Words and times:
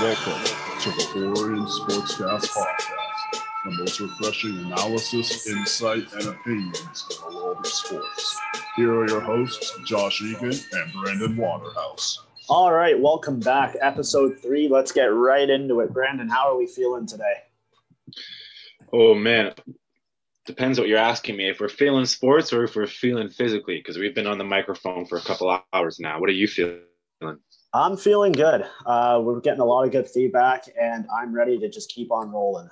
Welcome 0.00 0.42
to 0.80 0.90
the 0.92 1.26
Orion 1.26 1.66
Sportscast 1.66 2.48
Podcast, 2.56 3.42
the 3.66 3.70
most 3.72 4.00
refreshing 4.00 4.56
analysis, 4.60 5.46
insight, 5.46 6.10
and 6.14 6.28
opinions 6.28 7.04
in 7.10 7.30
the 7.30 7.36
world 7.36 7.58
of 7.58 7.66
sports. 7.66 8.40
Here 8.76 8.94
are 8.94 9.06
your 9.06 9.20
hosts, 9.20 9.78
Josh 9.84 10.22
Egan 10.22 10.54
and 10.72 10.92
Brandon 10.94 11.36
Waterhouse. 11.36 12.18
All 12.48 12.72
right, 12.72 12.98
welcome 12.98 13.40
back. 13.40 13.76
Episode 13.82 14.38
three. 14.40 14.68
Let's 14.68 14.90
get 14.90 15.12
right 15.12 15.50
into 15.50 15.80
it. 15.80 15.92
Brandon, 15.92 16.30
how 16.30 16.50
are 16.50 16.56
we 16.56 16.66
feeling 16.66 17.04
today? 17.06 17.34
Oh 18.94 19.14
man, 19.14 19.52
depends 20.46 20.78
what 20.78 20.88
you're 20.88 20.96
asking 20.96 21.36
me. 21.36 21.50
If 21.50 21.60
we're 21.60 21.68
feeling 21.68 22.06
sports 22.06 22.54
or 22.54 22.64
if 22.64 22.74
we're 22.74 22.86
feeling 22.86 23.28
physically, 23.28 23.76
because 23.76 23.98
we've 23.98 24.14
been 24.14 24.26
on 24.26 24.38
the 24.38 24.44
microphone 24.44 25.04
for 25.04 25.18
a 25.18 25.22
couple 25.22 25.60
hours 25.74 26.00
now. 26.00 26.18
What 26.18 26.30
are 26.30 26.32
you 26.32 26.48
feeling? 26.48 26.80
I'm 27.72 27.96
feeling 27.96 28.32
good. 28.32 28.66
Uh, 28.84 29.20
we're 29.22 29.40
getting 29.40 29.60
a 29.60 29.64
lot 29.64 29.84
of 29.84 29.92
good 29.92 30.08
feedback, 30.08 30.64
and 30.80 31.06
I'm 31.16 31.32
ready 31.32 31.58
to 31.58 31.68
just 31.68 31.90
keep 31.90 32.10
on 32.10 32.30
rolling. 32.30 32.68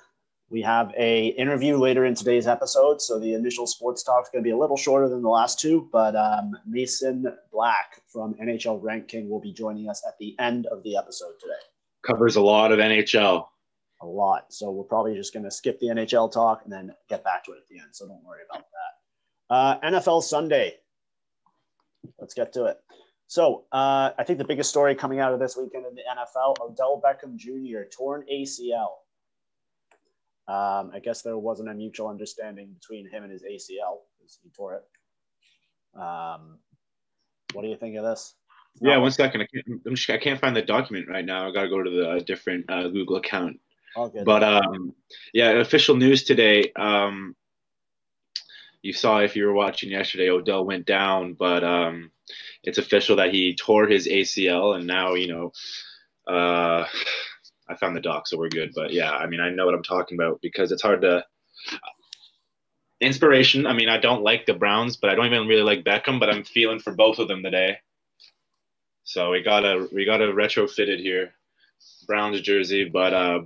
We 0.49 0.61
have 0.63 0.91
a 0.97 1.27
interview 1.27 1.77
later 1.77 2.05
in 2.05 2.15
today's 2.15 2.47
episode, 2.47 3.01
so 3.01 3.17
the 3.17 3.33
initial 3.33 3.65
sports 3.65 4.03
talk 4.03 4.23
is 4.23 4.29
going 4.29 4.43
to 4.43 4.47
be 4.47 4.51
a 4.51 4.57
little 4.57 4.75
shorter 4.75 5.07
than 5.07 5.21
the 5.21 5.29
last 5.29 5.59
two. 5.59 5.87
But 5.93 6.15
um, 6.15 6.57
Mason 6.67 7.25
Black 7.51 8.01
from 8.07 8.33
NHL 8.35 8.81
Ranking 8.81 9.29
will 9.29 9.39
be 9.39 9.53
joining 9.53 9.87
us 9.89 10.03
at 10.05 10.17
the 10.19 10.35
end 10.39 10.65
of 10.65 10.83
the 10.83 10.97
episode 10.97 11.33
today. 11.39 11.53
Covers 12.05 12.35
a 12.35 12.41
lot 12.41 12.71
of 12.71 12.79
NHL. 12.79 13.45
A 14.01 14.05
lot, 14.05 14.45
so 14.53 14.71
we're 14.71 14.85
probably 14.85 15.13
just 15.13 15.33
going 15.33 15.43
to 15.43 15.51
skip 15.51 15.77
the 15.79 15.87
NHL 15.87 16.31
talk 16.31 16.61
and 16.63 16.71
then 16.71 16.93
get 17.09 17.21
back 17.23 17.43
to 17.43 17.51
it 17.51 17.57
at 17.57 17.67
the 17.69 17.79
end. 17.79 17.89
So 17.91 18.07
don't 18.07 18.23
worry 18.23 18.39
about 18.49 18.65
that. 19.49 19.55
Uh, 19.55 19.91
NFL 19.91 20.23
Sunday. 20.23 20.75
Let's 22.17 22.33
get 22.33 22.53
to 22.53 22.65
it. 22.65 22.77
So 23.29 23.65
uh, 23.71 24.09
I 24.17 24.23
think 24.23 24.39
the 24.39 24.43
biggest 24.43 24.71
story 24.71 24.95
coming 24.95 25.19
out 25.19 25.31
of 25.31 25.39
this 25.39 25.55
weekend 25.55 25.85
in 25.85 25.93
the 25.93 26.01
NFL: 26.01 26.55
Odell 26.59 26.99
Beckham 26.99 27.35
Jr. 27.37 27.87
torn 27.95 28.25
ACL. 28.31 28.89
Um, 30.47 30.89
I 30.95 30.99
guess 30.99 31.21
there 31.21 31.37
wasn't 31.37 31.69
a 31.69 31.75
mutual 31.75 32.07
understanding 32.07 32.73
between 32.73 33.07
him 33.07 33.21
and 33.21 33.31
his 33.31 33.43
ACL 33.43 33.99
because 34.17 34.39
he 34.41 34.49
tore 34.49 34.81
it. 34.81 35.99
Um, 36.01 36.57
what 37.53 37.61
do 37.61 37.67
you 37.67 37.77
think 37.77 37.95
of 37.97 38.03
this? 38.03 38.33
Yeah, 38.81 38.97
one 38.97 39.11
second. 39.11 39.41
I 39.41 39.47
can't. 39.53 39.81
I'm 39.85 39.95
just, 39.95 40.09
I 40.09 40.17
can't 40.17 40.41
find 40.41 40.55
the 40.55 40.63
document 40.63 41.07
right 41.07 41.23
now. 41.23 41.47
I 41.47 41.51
got 41.51 41.61
to 41.61 41.69
go 41.69 41.83
to 41.83 41.89
the 41.89 42.23
different 42.25 42.65
uh, 42.67 42.87
Google 42.87 43.17
account. 43.17 43.59
But 44.25 44.43
um, 44.43 44.95
yeah, 45.35 45.51
official 45.51 45.95
news 45.95 46.23
today. 46.23 46.71
Um, 46.75 47.35
you 48.81 48.93
saw 48.93 49.19
if 49.19 49.35
you 49.35 49.45
were 49.45 49.53
watching 49.53 49.91
yesterday, 49.91 50.29
Odell 50.29 50.65
went 50.65 50.85
down, 50.85 51.33
but 51.33 51.63
um, 51.63 52.11
it's 52.63 52.77
official 52.77 53.17
that 53.17 53.33
he 53.33 53.55
tore 53.55 53.87
his 53.87 54.07
ACL, 54.07 54.75
and 54.75 54.87
now 54.87 55.13
you 55.13 55.27
know. 55.27 55.51
Uh, 56.27 56.85
I 57.67 57.75
found 57.75 57.95
the 57.95 58.01
doc, 58.01 58.27
so 58.27 58.37
we're 58.37 58.49
good. 58.49 58.71
But 58.75 58.91
yeah, 58.93 59.11
I 59.11 59.27
mean, 59.27 59.39
I 59.39 59.49
know 59.49 59.65
what 59.65 59.75
I'm 59.75 59.83
talking 59.83 60.17
about 60.17 60.41
because 60.41 60.71
it's 60.71 60.81
hard 60.81 61.01
to. 61.01 61.23
Inspiration. 63.01 63.65
I 63.65 63.73
mean, 63.73 63.87
I 63.87 63.97
don't 63.97 64.23
like 64.23 64.45
the 64.45 64.53
Browns, 64.53 64.97
but 64.97 65.09
I 65.09 65.15
don't 65.15 65.27
even 65.27 65.47
really 65.47 65.63
like 65.63 65.85
Beckham. 65.85 66.19
But 66.19 66.29
I'm 66.29 66.43
feeling 66.43 66.79
for 66.79 66.93
both 66.93 67.19
of 67.19 67.27
them 67.27 67.43
today. 67.43 67.77
So 69.03 69.31
we 69.31 69.41
got 69.41 69.63
a 69.63 69.87
we 69.93 70.05
got 70.05 70.21
a 70.21 70.25
retrofitted 70.25 70.99
here, 70.99 71.31
Browns 72.07 72.41
jersey, 72.41 72.85
but 72.85 73.13
uh, 73.13 73.41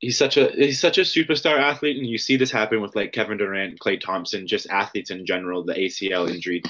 he's 0.00 0.18
such 0.18 0.36
a 0.36 0.50
he's 0.56 0.80
such 0.80 0.98
a 0.98 1.02
superstar 1.02 1.58
athlete, 1.60 1.96
and 1.96 2.06
you 2.06 2.18
see 2.18 2.36
this 2.36 2.50
happen 2.50 2.80
with 2.82 2.96
like 2.96 3.12
Kevin 3.12 3.38
Durant, 3.38 3.78
Klay 3.78 4.00
Thompson, 4.00 4.46
just 4.46 4.68
athletes 4.68 5.10
in 5.10 5.24
general. 5.24 5.64
The 5.64 5.74
ACL 5.74 6.28
injury, 6.28 6.62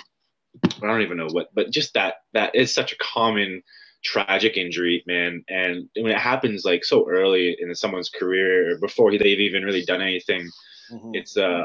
I 0.65 0.87
don't 0.87 1.01
even 1.03 1.17
know 1.17 1.29
what, 1.31 1.49
but 1.55 1.71
just 1.71 1.95
that 1.95 2.17
that 2.35 2.55
is 2.55 2.75
such 2.75 2.93
a 2.93 2.97
common 2.99 3.63
tragic 4.05 4.57
injury, 4.57 5.03
man. 5.07 5.45
And 5.49 5.89
when 5.97 6.13
it 6.13 6.19
happens 6.19 6.65
like 6.65 6.85
so 6.85 7.09
early 7.09 7.57
in 7.59 7.75
someone's 7.75 8.11
career, 8.11 8.79
before 8.81 9.11
they've 9.13 9.23
even 9.41 9.63
really 9.65 9.85
done 9.85 10.03
anything, 10.03 10.49
Mhm. 10.93 11.11
it's 11.15 11.37
uh, 11.37 11.65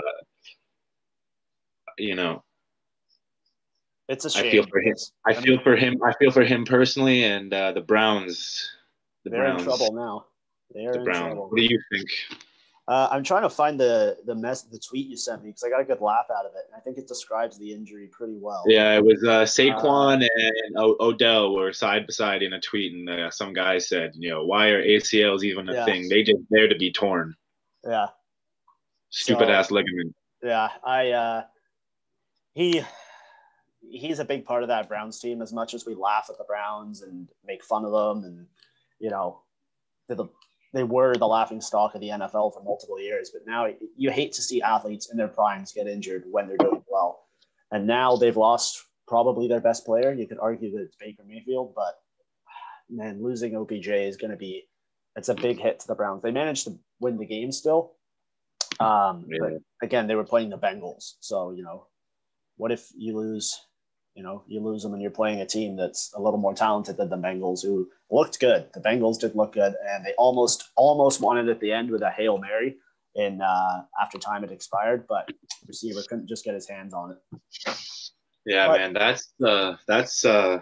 you 1.97 2.15
know, 2.15 2.43
It's 4.07 4.25
a 4.25 4.27
I 4.37 4.41
shame. 4.43 4.51
feel 4.51 4.65
for 4.67 4.81
him. 4.81 4.95
I 5.25 5.33
feel 5.33 5.59
for 5.63 5.75
him. 5.75 5.95
I 6.03 6.13
feel 6.19 6.29
for 6.31 6.43
him 6.43 6.65
personally, 6.65 7.23
and 7.23 7.51
uh, 7.53 7.71
the 7.71 7.81
Browns. 7.81 8.69
The 9.23 9.31
they're 9.31 9.39
Browns. 9.41 9.61
in 9.61 9.65
trouble 9.65 9.93
now. 9.93 10.25
They 10.73 10.85
are 10.85 10.93
The 10.93 10.99
Browns. 10.99 11.35
What 11.37 11.55
do 11.55 11.63
you 11.63 11.79
think? 11.91 12.07
Uh, 12.87 13.07
I'm 13.09 13.23
trying 13.23 13.41
to 13.41 13.49
find 13.49 13.79
the 13.79 14.17
the 14.25 14.35
mess 14.35 14.61
the 14.63 14.77
tweet 14.79 15.07
you 15.07 15.17
sent 15.17 15.41
me 15.43 15.49
because 15.49 15.63
I 15.63 15.69
got 15.69 15.81
a 15.81 15.85
good 15.85 16.01
laugh 16.01 16.25
out 16.29 16.45
of 16.45 16.51
it. 16.53 16.65
and 16.67 16.75
I 16.75 16.79
think 16.81 16.97
it 16.99 17.07
describes 17.07 17.57
the 17.57 17.73
injury 17.73 18.07
pretty 18.11 18.37
well. 18.39 18.63
Yeah, 18.67 18.93
it 18.95 19.03
was 19.03 19.23
uh, 19.23 19.41
Saquon 19.43 20.21
and 20.37 20.77
o- 20.77 20.95
Odell 20.99 21.55
were 21.55 21.73
side 21.73 22.05
by 22.05 22.11
side 22.11 22.43
in 22.43 22.53
a 22.53 22.61
tweet, 22.61 22.93
and 22.93 23.09
uh, 23.09 23.31
some 23.31 23.53
guy 23.53 23.79
said, 23.79 24.11
you 24.15 24.29
know, 24.29 24.45
why 24.45 24.67
are 24.67 24.83
ACLs 24.83 25.43
even 25.43 25.67
a 25.69 25.73
Yeah. 25.73 25.85
thing? 25.85 26.09
They 26.09 26.21
just 26.21 26.41
there 26.51 26.67
to 26.67 26.75
be 26.75 26.91
torn. 26.91 27.35
Yeah. 27.83 28.07
Stupid 29.09 29.47
So- 29.47 29.53
ass 29.53 29.71
ligament. 29.71 30.15
Yeah, 30.43 30.69
I 30.83 31.09
uh 31.11 31.43
he 32.53 32.83
he's 33.81 34.19
a 34.19 34.25
big 34.25 34.45
part 34.45 34.61
of 34.61 34.69
that 34.69 34.87
Browns 34.87 35.19
team 35.19 35.41
as 35.41 35.51
much 35.53 35.73
as 35.73 35.87
we 35.87 35.95
laugh 35.95 36.27
at 36.29 36.37
the 36.37 36.43
Browns 36.43 37.01
and 37.01 37.29
make 37.43 37.63
fun 37.63 37.83
of 37.83 37.91
them 37.91 38.23
and 38.25 38.45
you 38.99 39.09
know 39.09 39.41
they're 40.07 40.17
the 40.17 40.27
they 40.75 40.83
were 40.83 41.15
the 41.15 41.25
laughing 41.25 41.61
stock 41.61 41.95
of 41.95 42.01
the 42.01 42.09
NFL 42.09 42.53
for 42.53 42.61
multiple 42.61 42.99
years, 42.99 43.31
but 43.31 43.43
now 43.47 43.67
you 43.95 44.11
hate 44.11 44.33
to 44.33 44.41
see 44.41 44.61
athletes 44.61 45.09
in 45.09 45.17
their 45.17 45.29
primes 45.29 45.71
get 45.71 45.87
injured 45.87 46.23
when 46.29 46.47
they're 46.47 46.57
doing 46.57 46.83
well. 46.87 47.27
And 47.71 47.87
now 47.87 48.17
they've 48.17 48.35
lost 48.35 48.83
probably 49.07 49.47
their 49.47 49.61
best 49.61 49.85
player. 49.85 50.13
You 50.13 50.27
could 50.27 50.39
argue 50.39 50.71
that 50.71 50.83
it's 50.83 50.97
Baker 50.97 51.23
Mayfield, 51.25 51.73
but 51.75 51.95
man, 52.89 53.23
losing 53.23 53.55
OBJ 53.55 53.87
is 53.87 54.17
going 54.17 54.31
to 54.31 54.37
be 54.37 54.67
it's 55.15 55.29
a 55.29 55.33
big 55.33 55.59
hit 55.59 55.79
to 55.79 55.87
the 55.87 55.95
Browns. 55.95 56.21
They 56.21 56.31
managed 56.31 56.65
to 56.65 56.77
win 56.99 57.17
the 57.17 57.25
game 57.25 57.53
still. 57.53 57.93
Um, 58.81 59.25
again, 59.81 60.07
they 60.07 60.15
were 60.15 60.25
playing 60.25 60.49
the 60.49 60.57
Bengals. 60.57 61.13
So, 61.21 61.51
you 61.51 61.63
know, 61.63 61.87
what 62.57 62.73
if 62.73 62.89
you 62.97 63.15
lose, 63.15 63.57
you 64.15 64.23
know, 64.23 64.43
you 64.47 64.61
lose 64.61 64.81
them 64.81 64.93
and 64.93 65.01
you're 65.01 65.11
playing 65.11 65.41
a 65.41 65.45
team 65.45 65.75
that's 65.75 66.13
a 66.15 66.21
little 66.21 66.39
more 66.39 66.53
talented 66.53 66.95
than 66.97 67.09
the 67.09 67.17
Bengals 67.17 67.61
who 67.61 67.89
looked 68.09 68.39
good. 68.39 68.67
The 68.73 68.79
Bengals 68.79 69.19
did 69.19 69.35
look 69.35 69.53
good 69.53 69.73
and 69.89 70.05
they 70.05 70.13
almost, 70.17 70.69
almost 70.77 71.19
won 71.21 71.37
it 71.37 71.49
at 71.51 71.59
the 71.59 71.71
end 71.73 71.91
with 71.91 72.01
a 72.01 72.09
Hail 72.09 72.37
Mary 72.37 72.77
in 73.15 73.41
uh, 73.41 73.83
after 74.01 74.17
time 74.17 74.41
had 74.41 74.51
expired, 74.51 75.05
but 75.07 75.29
receiver 75.67 76.01
couldn't 76.07 76.27
just 76.29 76.45
get 76.45 76.53
his 76.53 76.67
hands 76.67 76.93
on 76.93 77.11
it. 77.11 77.17
Yeah, 78.45 78.67
But- 78.67 78.77
man, 78.79 78.93
that's 78.93 79.33
uh, 79.45 79.75
that's 79.87 80.23
uh. 80.25 80.61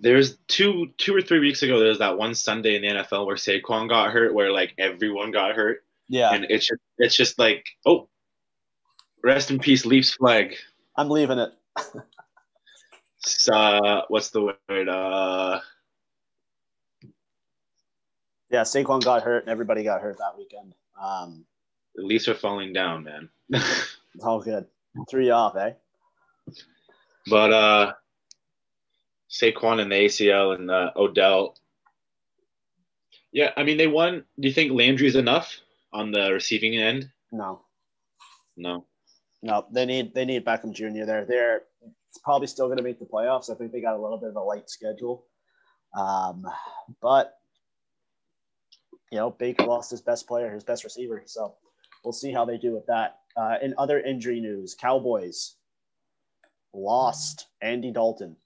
There's 0.00 0.36
two, 0.48 0.88
two 0.98 1.14
or 1.16 1.22
three 1.22 1.38
weeks 1.40 1.62
ago. 1.62 1.78
There 1.78 1.88
was 1.88 1.98
that 2.00 2.18
one 2.18 2.34
Sunday 2.34 2.76
in 2.76 2.82
the 2.82 2.88
NFL 3.02 3.26
where 3.26 3.36
Saquon 3.36 3.88
got 3.88 4.10
hurt, 4.10 4.34
where 4.34 4.52
like 4.52 4.74
everyone 4.76 5.30
got 5.30 5.54
hurt, 5.54 5.84
Yeah. 6.08 6.32
and 6.34 6.44
it's 6.50 6.66
just, 6.66 6.80
it's 6.98 7.16
just 7.16 7.38
like, 7.38 7.64
oh, 7.86 8.08
rest 9.22 9.50
in 9.50 9.58
peace, 9.58 9.86
Leafs 9.86 10.14
flag. 10.14 10.56
I'm 10.96 11.08
leaving 11.10 11.38
it. 11.38 11.52
S- 13.26 13.48
Uh, 13.48 14.02
what's 14.08 14.30
the 14.30 14.42
word? 14.68 14.88
Uh, 14.88 15.60
Yeah. 18.50 18.62
Saquon 18.62 19.02
got 19.04 19.22
hurt 19.22 19.42
and 19.44 19.50
everybody 19.50 19.82
got 19.82 20.00
hurt 20.00 20.18
that 20.18 20.36
weekend. 20.38 20.74
Um, 21.00 21.44
the 21.96 22.02
Leafs 22.04 22.28
are 22.28 22.34
falling 22.34 22.72
down, 22.72 23.02
man. 23.04 23.28
it's 23.50 23.96
all 24.22 24.40
good. 24.40 24.66
Three 25.10 25.30
off, 25.30 25.56
eh? 25.56 25.72
but 27.28 27.52
uh, 27.52 27.92
Saquon 29.30 29.80
and 29.80 29.90
the 29.90 29.96
ACL 29.96 30.54
and 30.54 30.70
uh, 30.70 30.92
Odell. 30.94 31.56
Yeah, 33.32 33.50
I 33.56 33.64
mean 33.64 33.76
they 33.76 33.88
won. 33.88 34.24
Do 34.38 34.46
you 34.46 34.54
think 34.54 34.70
Landry's 34.72 35.16
enough 35.16 35.58
on 35.92 36.12
the 36.12 36.32
receiving 36.32 36.76
end? 36.76 37.10
No. 37.32 37.62
No. 38.56 38.84
No, 39.44 39.66
they 39.70 39.84
need 39.84 40.14
they 40.14 40.24
need 40.24 40.46
Beckham 40.46 40.72
Jr. 40.72 41.04
there. 41.04 41.26
They're 41.26 41.62
probably 42.22 42.46
still 42.46 42.64
going 42.66 42.78
to 42.78 42.82
make 42.82 42.98
the 42.98 43.04
playoffs. 43.04 43.50
I 43.50 43.54
think 43.54 43.72
they 43.72 43.82
got 43.82 43.94
a 43.94 44.00
little 44.00 44.16
bit 44.16 44.30
of 44.30 44.36
a 44.36 44.40
light 44.40 44.70
schedule, 44.70 45.26
um, 45.94 46.46
but 47.02 47.34
you 49.12 49.18
know 49.18 49.28
Baker 49.28 49.64
lost 49.66 49.90
his 49.90 50.00
best 50.00 50.26
player, 50.26 50.50
his 50.50 50.64
best 50.64 50.82
receiver. 50.82 51.22
So 51.26 51.56
we'll 52.02 52.14
see 52.14 52.32
how 52.32 52.46
they 52.46 52.56
do 52.56 52.72
with 52.72 52.86
that. 52.86 53.18
Uh, 53.36 53.56
in 53.60 53.74
other 53.76 54.00
injury 54.00 54.40
news, 54.40 54.74
Cowboys 54.80 55.56
lost 56.72 57.46
Andy 57.60 57.92
Dalton 57.92 58.36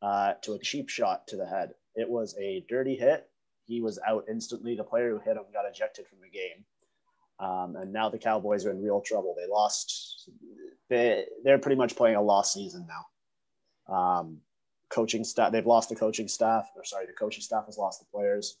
uh, 0.00 0.32
to 0.40 0.54
a 0.54 0.58
cheap 0.58 0.88
shot 0.88 1.26
to 1.26 1.36
the 1.36 1.46
head. 1.46 1.72
It 1.94 2.08
was 2.08 2.34
a 2.40 2.64
dirty 2.66 2.96
hit. 2.96 3.28
He 3.66 3.82
was 3.82 3.98
out 4.08 4.24
instantly. 4.26 4.74
The 4.74 4.84
player 4.84 5.10
who 5.10 5.18
hit 5.18 5.36
him 5.36 5.44
got 5.52 5.68
ejected 5.70 6.06
from 6.06 6.20
the 6.22 6.30
game. 6.30 6.64
Um, 7.40 7.76
and 7.76 7.92
now 7.92 8.08
the 8.08 8.18
Cowboys 8.18 8.66
are 8.66 8.70
in 8.70 8.82
real 8.82 9.00
trouble. 9.00 9.34
They 9.36 9.50
lost. 9.50 10.28
They 10.88 11.24
they're 11.44 11.58
pretty 11.58 11.76
much 11.76 11.96
playing 11.96 12.16
a 12.16 12.22
lost 12.22 12.52
season 12.54 12.86
now. 12.88 13.94
Um, 13.94 14.38
coaching 14.88 15.24
staff. 15.24 15.52
They've 15.52 15.66
lost 15.66 15.88
the 15.88 15.94
coaching 15.94 16.28
staff. 16.28 16.68
Or 16.76 16.84
sorry, 16.84 17.06
the 17.06 17.12
coaching 17.12 17.42
staff 17.42 17.66
has 17.66 17.78
lost 17.78 18.00
the 18.00 18.06
players. 18.06 18.58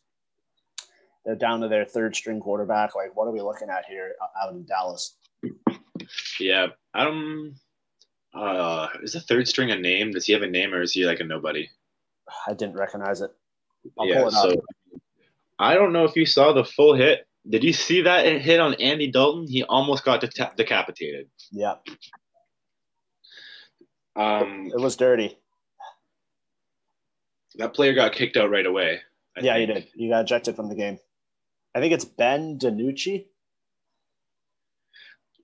They're 1.24 1.34
down 1.34 1.60
to 1.60 1.68
their 1.68 1.84
third 1.84 2.14
string 2.14 2.40
quarterback. 2.40 2.94
Like, 2.94 3.16
what 3.16 3.26
are 3.26 3.32
we 3.32 3.40
looking 3.40 3.68
at 3.68 3.84
here 3.86 4.14
out 4.40 4.52
in 4.52 4.64
Dallas? 4.64 5.16
Yeah. 6.38 6.68
Um. 6.94 7.54
Uh, 8.34 8.88
is 9.02 9.14
the 9.14 9.20
third 9.20 9.48
string 9.48 9.70
a 9.70 9.76
name? 9.76 10.12
Does 10.12 10.26
he 10.26 10.32
have 10.32 10.42
a 10.42 10.46
name, 10.46 10.72
or 10.72 10.82
is 10.82 10.92
he 10.92 11.04
like 11.04 11.20
a 11.20 11.24
nobody? 11.24 11.68
I 12.46 12.54
didn't 12.54 12.76
recognize 12.76 13.20
it. 13.20 13.30
I'll 13.98 14.06
yeah, 14.06 14.18
pull 14.18 14.28
it 14.28 14.32
so 14.32 14.54
I 15.58 15.74
don't 15.74 15.92
know 15.92 16.04
if 16.04 16.14
you 16.14 16.26
saw 16.26 16.52
the 16.52 16.64
full 16.64 16.94
hit. 16.94 17.27
Did 17.48 17.64
you 17.64 17.72
see 17.72 18.02
that 18.02 18.26
hit 18.26 18.60
on 18.60 18.74
Andy 18.74 19.10
Dalton? 19.10 19.46
He 19.48 19.62
almost 19.64 20.04
got 20.04 20.20
deta- 20.20 20.54
decapitated. 20.56 21.28
Yeah, 21.50 21.76
Um, 24.16 24.70
it 24.74 24.80
was 24.80 24.96
dirty. 24.96 25.38
that 27.54 27.74
player 27.74 27.94
got 27.94 28.12
kicked 28.12 28.36
out 28.36 28.50
right 28.50 28.66
away. 28.66 29.00
I 29.36 29.40
yeah, 29.40 29.56
you 29.56 29.66
think. 29.66 29.86
did. 29.86 29.92
You 29.94 30.10
got 30.10 30.22
ejected 30.22 30.56
from 30.56 30.68
the 30.68 30.74
game. 30.74 30.98
I 31.74 31.80
think 31.80 31.92
it's 31.92 32.04
Ben 32.04 32.58
DiNucci. 32.58 33.26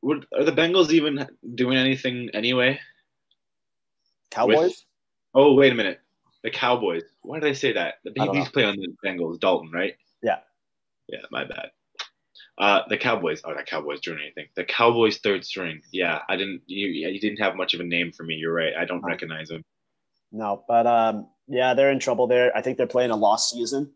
Would, 0.03 0.27
are 0.37 0.45
the 0.45 0.53
Bengals 0.53 0.91
even 0.91 1.27
doing 1.55 1.79
anything 1.79 2.29
anyway? 2.35 2.79
Cowboys. 4.31 4.85
Oh, 5.35 5.55
wait 5.55 5.73
a 5.73 5.75
minute. 5.75 6.01
The 6.43 6.51
Cowboys. 6.51 7.05
Why 7.23 7.41
did 7.41 7.49
I 7.49 7.53
say 7.55 7.73
that? 7.73 7.95
The 8.05 8.13
I 8.21 8.27
don't 8.27 8.37
he's 8.37 8.45
know. 8.45 8.51
playing 8.51 8.69
on 8.69 8.77
the 8.77 8.95
Bengals. 9.05 9.41
Dalton, 9.41 9.71
right? 9.73 9.95
Yeah. 10.23 10.41
Yeah, 11.09 11.21
my 11.31 11.45
bad. 11.45 11.71
Uh, 12.59 12.83
the 12.89 12.97
Cowboys. 12.97 13.43
Oh, 13.45 13.55
the 13.55 13.63
Cowboys 13.65 14.01
doing 14.01 14.19
anything? 14.23 14.47
The 14.55 14.65
Cowboys 14.65 15.19
third 15.19 15.45
string. 15.45 15.81
Yeah, 15.93 16.21
I 16.29 16.37
didn't. 16.37 16.63
You, 16.67 16.87
you 16.89 17.19
didn't 17.21 17.41
have 17.41 17.57
much 17.57 17.75
of 17.75 17.81
a 17.81 17.85
name 17.85 18.13
for 18.13 18.23
me. 18.23 18.35
You're 18.35 18.55
right. 18.55 18.73
I 18.79 18.85
don't 18.85 19.03
Oh. 19.05 19.09
recognize 19.09 19.51
him. 19.51 19.63
No, 20.31 20.65
but 20.69 20.87
um, 20.87 21.29
yeah, 21.49 21.75
they're 21.75 21.91
in 21.91 21.99
trouble 21.99 22.27
there. 22.27 22.57
I 22.57 22.61
think 22.63 22.77
they're 22.77 22.87
playing 22.87 23.11
a 23.11 23.17
lost 23.17 23.51
season. 23.51 23.93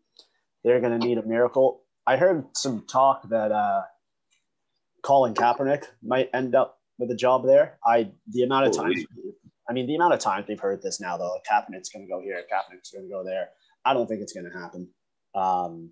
They're 0.63 0.81
going 0.81 0.97
to 0.99 1.05
need 1.07 1.17
a 1.17 1.23
miracle. 1.25 1.83
I 2.05 2.17
heard 2.17 2.45
some 2.55 2.85
talk 2.87 3.27
that 3.29 3.51
uh, 3.51 3.83
Colin 5.03 5.33
Kaepernick 5.33 5.85
might 6.03 6.29
end 6.33 6.55
up 6.55 6.79
with 6.97 7.11
a 7.11 7.15
job 7.15 7.45
there. 7.45 7.77
I 7.85 8.11
the 8.27 8.43
amount 8.43 8.67
of 8.67 8.75
times, 8.75 9.05
I 9.69 9.73
mean, 9.73 9.87
the 9.87 9.95
amount 9.95 10.13
of 10.13 10.19
times 10.19 10.45
we've 10.49 10.59
heard 10.59 10.81
this 10.81 10.99
now, 10.99 11.17
though. 11.17 11.37
Kaepernick's 11.49 11.89
going 11.89 12.05
to 12.05 12.09
go 12.11 12.19
here. 12.21 12.41
Kaepernick's 12.51 12.91
going 12.91 13.05
to 13.05 13.09
go 13.11 13.23
there. 13.23 13.49
I 13.85 13.93
don't 13.93 14.07
think 14.07 14.21
it's 14.21 14.33
going 14.33 14.49
to 14.51 14.57
happen. 14.57 14.89
Um, 15.35 15.91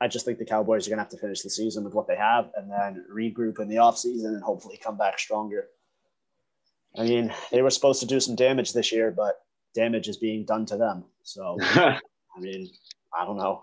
I 0.00 0.08
just 0.08 0.24
think 0.24 0.38
the 0.38 0.44
Cowboys 0.44 0.86
are 0.86 0.90
going 0.90 0.98
to 0.98 1.02
have 1.02 1.10
to 1.10 1.18
finish 1.18 1.42
the 1.42 1.50
season 1.50 1.84
with 1.84 1.94
what 1.94 2.06
they 2.06 2.16
have 2.16 2.50
and 2.56 2.70
then 2.70 3.04
regroup 3.12 3.58
in 3.58 3.68
the 3.68 3.76
offseason 3.76 4.26
and 4.26 4.42
hopefully 4.42 4.78
come 4.82 4.96
back 4.96 5.18
stronger. 5.18 5.68
I 6.96 7.02
mean, 7.02 7.32
they 7.50 7.62
were 7.62 7.70
supposed 7.70 8.00
to 8.00 8.06
do 8.06 8.20
some 8.20 8.36
damage 8.36 8.72
this 8.72 8.92
year, 8.92 9.10
but 9.10 9.40
damage 9.74 10.08
is 10.08 10.16
being 10.16 10.44
done 10.44 10.66
to 10.66 10.76
them. 10.76 11.04
So, 11.22 11.56
I 11.62 12.00
mean, 12.38 12.70
I 13.16 13.24
don't 13.24 13.36
know. 13.36 13.62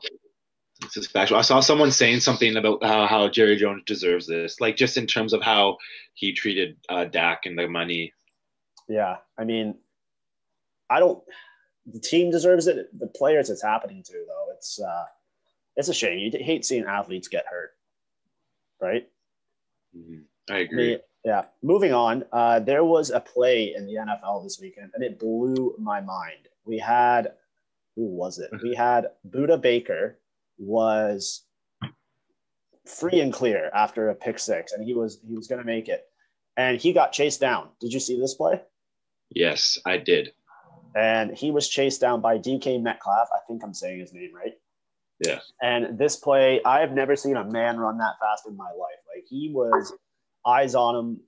This 0.81 0.97
is 0.97 1.07
factual. 1.07 1.37
I 1.37 1.41
saw 1.41 1.61
someone 1.61 1.91
saying 1.91 2.19
something 2.19 2.57
about 2.57 2.83
how, 2.83 3.07
how 3.07 3.29
Jerry 3.29 3.55
Jones 3.55 3.83
deserves 3.85 4.27
this, 4.27 4.59
like 4.59 4.75
just 4.75 4.97
in 4.97 5.07
terms 5.07 5.31
of 5.31 5.41
how 5.41 5.77
he 6.13 6.33
treated 6.33 6.75
uh, 6.89 7.05
Dak 7.05 7.45
and 7.45 7.57
the 7.57 7.67
money. 7.67 8.13
Yeah. 8.89 9.17
I 9.37 9.45
mean, 9.45 9.75
I 10.89 10.99
don't, 10.99 11.23
the 11.85 11.99
team 11.99 12.29
deserves 12.29 12.67
it. 12.67 12.87
The 12.99 13.07
players 13.07 13.49
it's 13.49 13.63
happening 13.63 14.03
to, 14.03 14.13
though, 14.27 14.53
it's, 14.53 14.79
uh, 14.81 15.05
it's 15.75 15.89
a 15.89 15.93
shame. 15.93 16.19
You 16.19 16.31
hate 16.43 16.65
seeing 16.65 16.85
athletes 16.85 17.27
get 17.27 17.45
hurt, 17.49 17.71
right? 18.81 19.09
Mhm. 19.95 20.23
I 20.49 20.57
agree. 20.59 20.99
Yeah. 21.23 21.45
Moving 21.63 21.91
on, 21.93 22.23
uh, 22.31 22.59
there 22.59 22.83
was 22.85 23.09
a 23.09 23.19
play 23.19 23.73
in 23.75 23.87
the 23.87 23.95
NFL 23.97 24.43
this 24.43 24.59
weekend, 24.59 24.91
and 24.93 25.03
it 25.03 25.17
blew 25.17 25.75
my 25.79 25.99
mind. 26.01 26.47
We 26.65 26.77
had, 26.77 27.33
who 27.95 28.03
was 28.05 28.37
it? 28.39 28.51
We 28.61 28.75
had 28.75 29.07
Budda 29.27 29.59
Baker 29.59 30.19
was 30.59 31.45
free 32.85 33.19
and 33.19 33.33
clear 33.33 33.71
after 33.73 34.09
a 34.09 34.15
pick 34.15 34.37
six, 34.37 34.73
and 34.73 34.83
he 34.83 34.93
was 34.93 35.19
he 35.27 35.35
was 35.35 35.47
going 35.47 35.59
to 35.61 35.65
make 35.65 35.89
it, 35.89 36.05
and 36.57 36.79
he 36.79 36.93
got 36.93 37.11
chased 37.11 37.39
down. 37.41 37.69
Did 37.81 37.91
you 37.91 37.99
see 37.99 38.19
this 38.19 38.35
play? 38.35 38.61
Yes, 39.31 39.79
I 39.85 39.97
did. 39.97 40.33
And 40.95 41.35
he 41.35 41.51
was 41.51 41.67
chased 41.67 41.99
down 41.99 42.21
by 42.21 42.37
DK 42.37 42.81
Metcalf. 42.81 43.27
I 43.33 43.39
think 43.47 43.63
I'm 43.63 43.73
saying 43.73 43.99
his 43.99 44.13
name 44.13 44.33
right. 44.33 44.53
Yeah. 45.19 45.39
And 45.61 45.97
this 45.97 46.17
play, 46.17 46.61
I 46.63 46.79
have 46.79 46.91
never 46.91 47.15
seen 47.15 47.37
a 47.37 47.43
man 47.43 47.77
run 47.77 47.97
that 47.99 48.19
fast 48.19 48.47
in 48.47 48.57
my 48.57 48.65
life. 48.65 48.99
Like 49.13 49.25
he 49.27 49.51
was 49.53 49.93
eyes 50.45 50.75
on 50.75 50.95
him, 50.95 51.19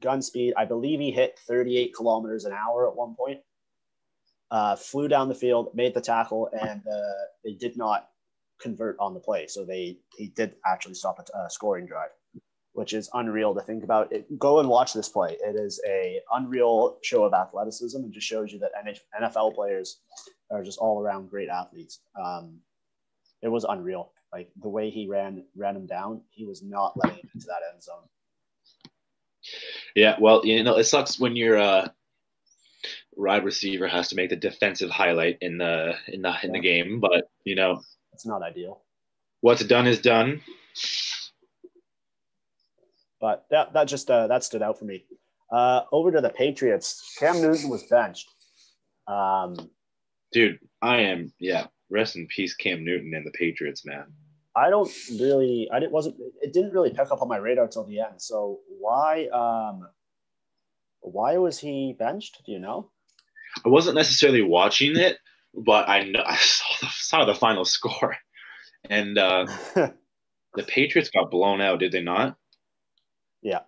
gun 0.00 0.22
speed. 0.22 0.54
I 0.56 0.64
believe 0.64 1.00
he 1.00 1.10
hit 1.10 1.38
38 1.46 1.94
kilometers 1.94 2.44
an 2.44 2.52
hour 2.52 2.88
at 2.88 2.96
one 2.96 3.14
point. 3.14 3.40
Uh, 4.50 4.76
flew 4.76 5.08
down 5.08 5.28
the 5.28 5.34
field, 5.34 5.70
made 5.74 5.94
the 5.94 6.00
tackle, 6.00 6.48
and 6.52 6.80
uh, 6.86 7.24
they 7.44 7.52
did 7.54 7.76
not 7.76 8.08
convert 8.60 8.96
on 8.98 9.14
the 9.14 9.20
play. 9.20 9.46
So 9.46 9.64
they 9.64 9.98
he 10.16 10.28
did 10.28 10.54
actually 10.64 10.94
stop 10.94 11.18
a 11.18 11.36
uh, 11.36 11.48
scoring 11.48 11.86
drive, 11.86 12.10
which 12.72 12.92
is 12.92 13.10
unreal 13.14 13.54
to 13.54 13.60
think 13.60 13.82
about. 13.82 14.12
It, 14.12 14.38
go 14.38 14.60
and 14.60 14.68
watch 14.68 14.92
this 14.92 15.08
play. 15.08 15.36
It 15.40 15.56
is 15.56 15.80
a 15.86 16.20
unreal 16.32 16.98
show 17.02 17.24
of 17.24 17.34
athleticism 17.34 17.98
and 17.98 18.12
just 18.12 18.26
shows 18.26 18.52
you 18.52 18.60
that 18.60 18.70
NFL 19.20 19.54
players 19.56 20.00
are 20.52 20.62
just 20.62 20.78
all 20.78 21.02
around 21.02 21.28
great 21.28 21.48
athletes. 21.48 22.00
Um, 22.20 22.60
it 23.42 23.48
was 23.48 23.64
unreal. 23.64 24.12
Like 24.32 24.50
the 24.60 24.68
way 24.68 24.90
he 24.90 25.06
ran 25.08 25.44
ran 25.56 25.76
him 25.76 25.86
down, 25.86 26.20
he 26.30 26.44
was 26.44 26.62
not 26.62 26.96
letting 26.96 27.18
him 27.18 27.30
into 27.34 27.46
that 27.46 27.60
end 27.72 27.82
zone. 27.82 28.02
Yeah, 29.94 30.16
well, 30.20 30.44
you 30.44 30.62
know, 30.64 30.76
it 30.76 30.84
sucks 30.84 31.18
when 31.20 31.36
your 31.36 31.56
uh, 31.58 31.88
wide 33.12 33.44
receiver 33.44 33.86
has 33.86 34.08
to 34.08 34.16
make 34.16 34.30
the 34.30 34.36
defensive 34.36 34.90
highlight 34.90 35.38
in 35.40 35.58
the 35.58 35.94
in 36.08 36.22
the 36.22 36.34
in 36.42 36.52
the 36.52 36.60
game, 36.60 36.98
but 37.00 37.30
you 37.44 37.54
know, 37.54 37.80
It's 38.12 38.26
not 38.26 38.42
ideal. 38.42 38.82
what's 39.40 39.64
done 39.64 39.86
is 39.86 40.00
done. 40.00 40.42
But 43.20 43.46
that 43.50 43.72
that 43.72 43.84
just 43.84 44.10
uh, 44.10 44.26
that 44.26 44.44
stood 44.44 44.62
out 44.62 44.78
for 44.78 44.84
me. 44.84 45.04
Uh, 45.50 45.82
over 45.92 46.10
to 46.10 46.20
the 46.20 46.28
Patriots. 46.30 47.14
Cam 47.18 47.40
Newton 47.40 47.70
was 47.70 47.84
benched. 47.84 48.28
Um, 49.06 49.54
Dude, 50.32 50.58
I 50.82 50.98
am 50.98 51.32
yeah. 51.38 51.68
Rest 51.90 52.16
in 52.16 52.26
peace, 52.26 52.54
Cam 52.54 52.84
Newton 52.84 53.12
and 53.14 53.24
the 53.26 53.30
Patriots, 53.32 53.84
man. 53.86 54.06
I 54.56 54.70
don't 54.70 54.90
really. 55.20 55.68
I 55.72 55.78
didn't 55.78 55.92
wasn't. 55.92 56.16
It 56.40 56.52
didn't 56.52 56.72
really 56.72 56.90
pick 56.90 57.10
up 57.10 57.20
on 57.22 57.28
my 57.28 57.36
radar 57.36 57.68
till 57.68 57.84
the 57.84 58.00
end. 58.00 58.20
So 58.22 58.60
why 58.80 59.26
um, 59.28 59.86
why 61.00 61.36
was 61.36 61.58
he 61.58 61.94
benched? 61.98 62.42
Do 62.46 62.52
you 62.52 62.58
know? 62.58 62.90
I 63.64 63.68
wasn't 63.68 63.96
necessarily 63.96 64.42
watching 64.42 64.96
it, 64.96 65.18
but 65.54 65.88
I 65.88 66.04
know 66.04 66.22
I 66.26 66.36
saw 66.36 66.64
the, 66.80 66.86
saw 66.92 67.24
the 67.24 67.34
final 67.34 67.64
score, 67.76 68.16
and 68.88 69.16
uh, 69.18 69.46
the 69.74 70.62
Patriots 70.66 71.10
got 71.10 71.30
blown 71.30 71.60
out. 71.60 71.78
Did 71.80 71.92
they 71.92 72.02
not? 72.02 72.36
Yeah. 73.42 73.60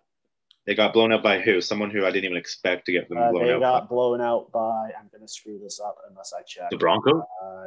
They 0.66 0.74
got 0.74 0.92
blown 0.92 1.12
out 1.12 1.22
by 1.22 1.40
who? 1.40 1.62
Someone 1.62 1.90
who 1.90 2.04
I 2.04 2.10
didn't 2.10 2.26
even 2.26 2.36
expect 2.36 2.84
to 2.86 2.92
get 2.92 3.08
them 3.08 3.16
Uh, 3.16 3.30
blown 3.30 3.46
they 3.46 3.52
out. 3.54 3.60
got 3.60 3.80
by. 3.88 3.94
blown 3.94 4.20
out 4.20 4.52
by. 4.52 4.90
I'm 4.98 5.08
going 5.10 5.22
to 5.22 5.28
screw 5.28 5.58
this 5.58 5.80
up 5.80 5.96
unless 6.10 6.34
I 6.38 6.42
check. 6.42 6.68
The 6.70 6.76
Broncos. 6.76 7.22
Uh, 7.42 7.64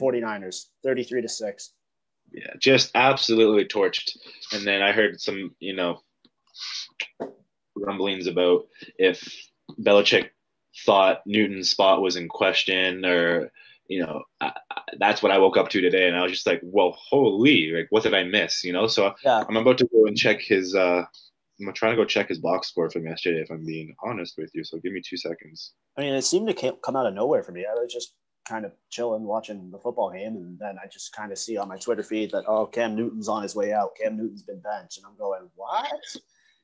49ers, 0.00 0.66
33 0.84 1.22
to 1.22 1.28
six. 1.28 1.72
Yeah, 2.32 2.52
just 2.60 2.90
absolutely 2.94 3.64
torched. 3.64 4.16
And 4.52 4.66
then 4.66 4.82
I 4.82 4.92
heard 4.92 5.20
some, 5.20 5.54
you 5.58 5.74
know, 5.74 6.00
rumblings 7.76 8.26
about 8.26 8.66
if 8.98 9.26
Belichick 9.80 10.30
thought 10.84 11.22
Newton's 11.26 11.70
spot 11.70 12.02
was 12.02 12.16
in 12.16 12.28
question, 12.28 13.04
or 13.04 13.50
you 13.88 14.00
know, 14.04 14.22
I, 14.40 14.52
I, 14.70 14.82
that's 14.98 15.22
what 15.22 15.32
I 15.32 15.38
woke 15.38 15.56
up 15.56 15.68
to 15.70 15.80
today, 15.80 16.06
and 16.06 16.16
I 16.16 16.22
was 16.22 16.30
just 16.32 16.46
like, 16.46 16.60
"Well, 16.62 16.96
holy! 16.96 17.72
Like, 17.72 17.88
what 17.90 18.04
did 18.04 18.14
I 18.14 18.22
miss?" 18.24 18.62
You 18.62 18.72
know. 18.72 18.86
So 18.86 19.14
Yeah. 19.24 19.44
I'm 19.48 19.56
about 19.56 19.78
to 19.78 19.88
go 19.92 20.06
and 20.06 20.16
check 20.16 20.40
his. 20.40 20.74
uh 20.74 21.04
I'm 21.60 21.74
trying 21.74 21.92
to 21.92 21.96
go 21.96 22.06
check 22.06 22.28
his 22.28 22.38
box 22.38 22.68
score 22.68 22.88
from 22.88 23.04
yesterday, 23.06 23.40
if 23.42 23.50
I'm 23.50 23.66
being 23.66 23.94
honest 24.02 24.38
with 24.38 24.50
you. 24.54 24.64
So 24.64 24.78
give 24.78 24.92
me 24.92 25.02
two 25.06 25.18
seconds. 25.18 25.74
I 25.98 26.00
mean, 26.00 26.14
it 26.14 26.22
seemed 26.22 26.48
to 26.48 26.72
come 26.82 26.96
out 26.96 27.04
of 27.06 27.12
nowhere 27.12 27.42
for 27.42 27.52
me. 27.52 27.66
I 27.70 27.74
was 27.74 27.92
just 27.92 28.14
kind 28.48 28.64
of 28.64 28.72
chilling, 28.88 29.24
watching 29.24 29.70
the 29.70 29.78
football 29.78 30.10
game, 30.10 30.36
and 30.36 30.58
then 30.58 30.76
I 30.82 30.86
just 30.86 31.14
kind 31.14 31.32
of 31.32 31.38
see 31.38 31.56
on 31.56 31.68
my 31.68 31.76
Twitter 31.76 32.02
feed 32.02 32.32
that 32.32 32.44
oh, 32.46 32.66
Cam 32.66 32.96
Newton's 32.96 33.28
on 33.28 33.42
his 33.42 33.54
way 33.54 33.72
out. 33.72 33.96
Cam 34.00 34.16
Newton's 34.16 34.42
been 34.42 34.60
benched, 34.60 34.98
and 34.98 35.06
I'm 35.06 35.16
going, 35.16 35.48
what? 35.54 36.16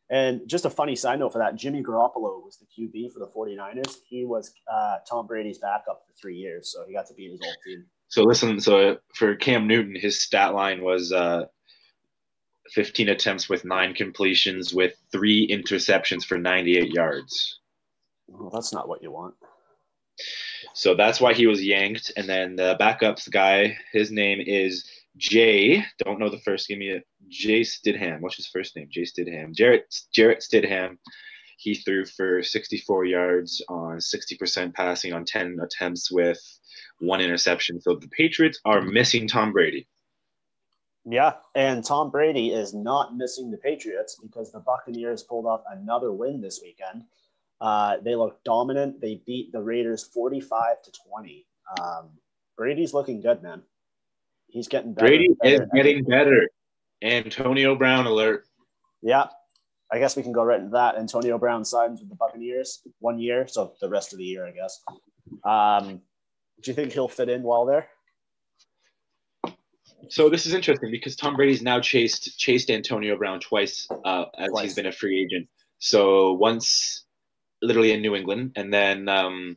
And 0.09 0.43
just 0.47 0.65
a 0.65 0.71
funny 0.71 0.95
side 0.95 1.19
note 1.19 1.33
for 1.33 1.39
that, 1.39 1.57
Jimmy 1.57 1.83
Garoppolo 1.83 2.43
was 2.45 2.59
the 2.59 2.67
QB 2.67 3.13
for 3.13 3.19
the 3.19 3.27
49ers. 3.27 3.97
He 4.09 4.25
was 4.25 4.53
uh, 4.73 4.99
Tom 5.09 5.27
Brady's 5.27 5.59
backup 5.59 6.03
for 6.07 6.13
three 6.21 6.37
years, 6.37 6.73
so 6.73 6.85
he 6.87 6.93
got 6.93 7.07
to 7.09 7.15
beat 7.15 7.33
his 7.33 7.41
old 7.45 7.57
team. 7.65 7.85
So 8.09 8.23
listen, 8.23 8.61
so 8.61 8.99
for 9.15 9.35
Cam 9.35 9.67
Newton, 9.67 9.97
his 9.97 10.23
stat 10.23 10.55
line 10.55 10.83
was 10.83 11.13
uh, 11.13 11.47
15 12.71 13.09
attempts 13.09 13.49
with 13.49 13.65
nine 13.65 13.95
completions 13.95 14.73
with 14.73 14.95
three 15.11 15.49
interceptions 15.49 16.25
for 16.25 16.39
98 16.39 16.93
yards. 16.93 17.59
Well, 18.29 18.51
that's 18.51 18.73
not 18.73 18.89
what 18.89 19.03
you 19.03 19.11
want. 19.11 19.35
So 20.75 20.95
that's 20.95 21.21
why 21.21 21.35
he 21.35 21.47
was 21.47 21.65
yanked. 21.65 22.13
And 22.17 22.29
then 22.29 22.57
the 22.57 22.77
backups 22.81 23.31
guy, 23.31 23.77
his 23.93 24.11
name 24.11 24.41
is 24.45 24.89
Jay. 25.17 25.85
Don't 25.99 26.19
know 26.19 26.29
the 26.29 26.41
first. 26.41 26.69
Give 26.69 26.79
me 26.79 26.91
a 26.91 27.03
Jay 27.29 27.63
Stidham. 27.63 28.21
What's 28.21 28.37
his 28.37 28.49
first 28.49 28.77
name? 28.77 28.89
Jay 28.91 29.03
Stidham. 29.03 29.55
Jarrett 29.55 29.95
Jarrett 30.13 30.41
Stidham. 30.41 30.99
He 31.59 31.75
threw 31.75 32.05
for 32.05 32.43
64 32.43 33.07
yards 33.07 33.65
on 33.69 33.97
60% 33.97 34.75
passing 34.75 35.15
on 35.15 35.25
10 35.25 35.57
attempts 35.63 36.13
with 36.13 36.39
one 37.01 37.21
interception. 37.21 37.81
So 37.81 37.95
the 37.95 38.09
Patriots 38.09 38.61
are 38.67 38.83
missing 38.83 39.27
Tom 39.27 39.53
Brady. 39.53 39.89
Yeah, 41.09 41.35
and 41.55 41.85
Tom 41.85 42.11
Brady 42.11 42.53
is 42.53 42.75
not 42.75 43.17
missing 43.17 43.51
the 43.51 43.57
Patriots 43.59 44.19
because 44.21 44.51
the 44.51 44.59
Buccaneers 44.59 45.23
pulled 45.23 45.47
off 45.47 45.63
another 45.71 46.13
win 46.13 46.41
this 46.41 46.61
weekend. 46.63 47.05
Uh, 47.61 47.97
they 48.03 48.15
look 48.15 48.43
dominant. 48.45 49.01
They 49.01 49.23
beat 49.27 49.53
the 49.53 49.63
Raiders 49.63 50.05
45 50.05 50.83
to 50.83 50.93
20. 51.11 51.47
Um, 51.81 52.11
Brady's 52.57 52.95
looking 52.95 53.21
good, 53.21 53.43
man. 53.43 53.63
He's 54.49 54.69
getting 54.69 54.95
better. 54.95 55.07
Brady 55.07 55.29
better 55.41 55.63
is 55.63 55.69
getting 55.75 56.05
better. 56.05 56.49
Antonio 57.03 57.75
Brown 57.75 58.07
alert. 58.07 58.45
Yeah, 59.03 59.27
I 59.93 59.99
guess 59.99 60.17
we 60.17 60.23
can 60.23 60.33
go 60.33 60.45
right 60.45 60.59
into 60.59 60.73
that. 60.73 60.97
Antonio 60.97 61.39
Brown 61.39 61.65
signs 61.65 62.01
with 62.01 62.09
the 62.09 62.17
Buccaneers 62.17 62.83
one 63.01 63.19
year, 63.19 63.47
so 63.47 63.75
the 63.81 63.89
rest 63.89 64.13
of 64.13 64.19
the 64.19 64.25
year, 64.25 64.47
I 64.47 64.53
guess. 64.53 64.83
Um, 65.45 66.01
do 66.63 66.71
you 66.71 66.75
think 66.75 66.93
he'll 66.93 67.09
fit 67.09 67.29
in 67.29 67.43
well 67.43 67.67
there? 67.67 67.89
So 70.09 70.29
this 70.29 70.47
is 70.47 70.55
interesting 70.55 70.91
because 70.91 71.17
Tom 71.17 71.37
Brady's 71.37 71.63
now 71.63 71.81
chased 71.81 72.39
chased 72.39 72.71
Antonio 72.71 73.17
Brown 73.17 73.41
twice 73.41 73.89
uh, 74.05 74.27
as 74.39 74.49
Twice. 74.49 74.63
he's 74.65 74.75
been 74.75 74.87
a 74.87 74.93
free 74.93 75.21
agent. 75.21 75.49
So 75.79 76.33
once 76.33 77.06
literally 77.63 77.93
in 77.93 78.03
New 78.03 78.15
England, 78.15 78.53
and 78.57 78.73
then 78.73 79.09
um, 79.09 79.57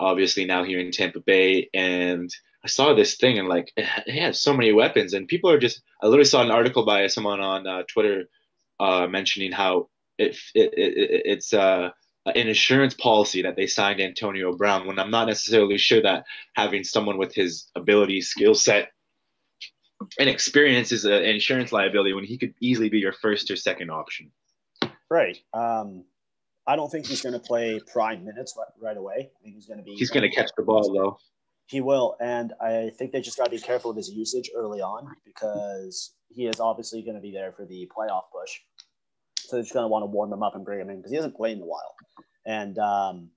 obviously 0.00 0.44
now 0.44 0.64
here 0.64 0.78
in 0.78 0.90
Tampa 0.90 1.20
Bay. 1.20 1.68
And 1.74 2.30
I 2.64 2.68
saw 2.68 2.94
this 2.94 3.16
thing 3.16 3.38
and 3.38 3.48
like 3.48 3.72
he 4.06 4.18
has 4.18 4.40
so 4.40 4.52
many 4.52 4.72
weapons, 4.72 5.14
and 5.14 5.28
people 5.28 5.50
are 5.50 5.58
just. 5.58 5.82
I 6.02 6.06
literally 6.06 6.24
saw 6.24 6.42
an 6.42 6.50
article 6.50 6.84
by 6.84 7.06
someone 7.08 7.40
on 7.40 7.66
uh, 7.66 7.82
Twitter 7.88 8.24
uh, 8.80 9.06
mentioning 9.08 9.52
how 9.52 9.88
it, 10.18 10.36
it, 10.54 10.72
it 10.76 11.22
it's 11.24 11.52
uh, 11.52 11.90
an 12.26 12.48
insurance 12.48 12.94
policy 12.94 13.42
that 13.42 13.56
they 13.56 13.66
signed 13.66 14.00
Antonio 14.00 14.56
Brown. 14.56 14.86
When 14.86 14.98
I'm 14.98 15.10
not 15.10 15.28
necessarily 15.28 15.78
sure 15.78 16.02
that 16.02 16.24
having 16.54 16.84
someone 16.84 17.18
with 17.18 17.34
his 17.34 17.68
ability, 17.74 18.20
skill 18.20 18.54
set, 18.54 18.92
and 20.18 20.28
experience 20.28 20.92
is 20.92 21.04
an 21.04 21.24
insurance 21.24 21.72
liability 21.72 22.12
when 22.12 22.24
he 22.24 22.38
could 22.38 22.54
easily 22.60 22.88
be 22.88 22.98
your 22.98 23.12
first 23.12 23.50
or 23.50 23.56
second 23.56 23.90
option. 23.90 24.30
Right. 25.10 25.38
Um, 25.52 26.04
I 26.68 26.76
don't 26.76 26.92
think 26.92 27.06
he's 27.06 27.22
going 27.22 27.32
to 27.32 27.38
play 27.38 27.80
prime 27.90 28.26
minutes 28.26 28.54
right, 28.56 28.66
right 28.78 28.96
away. 28.98 29.30
I 29.40 29.42
think 29.42 29.54
he's 29.54 29.66
going 29.66 29.78
to 29.78 29.84
be. 29.84 29.94
He's 29.94 30.10
going 30.10 30.28
to 30.28 30.34
catch 30.34 30.50
the 30.54 30.62
ball 30.62 30.92
though. 30.92 31.18
He 31.64 31.80
will, 31.80 32.16
and 32.20 32.52
I 32.60 32.90
think 32.96 33.12
they 33.12 33.22
just 33.22 33.38
got 33.38 33.44
to 33.44 33.50
be 33.50 33.58
careful 33.58 33.90
with 33.90 33.96
his 33.96 34.10
usage 34.10 34.50
early 34.54 34.80
on 34.80 35.08
because 35.24 36.14
he 36.28 36.46
is 36.46 36.60
obviously 36.60 37.02
going 37.02 37.14
to 37.14 37.20
be 37.22 37.32
there 37.32 37.52
for 37.52 37.64
the 37.64 37.90
playoff 37.96 38.24
push. 38.32 38.60
So 39.40 39.56
they're 39.56 39.62
just 39.62 39.72
going 39.72 39.84
to 39.84 39.88
want 39.88 40.02
to 40.02 40.06
warm 40.06 40.30
him 40.30 40.42
up 40.42 40.54
and 40.54 40.64
bring 40.64 40.80
him 40.80 40.90
in 40.90 40.98
because 40.98 41.10
he 41.10 41.16
hasn't 41.16 41.36
played 41.36 41.56
in 41.56 41.62
a 41.62 41.66
while. 41.66 41.94
And 42.44 42.78
um, 42.78 43.30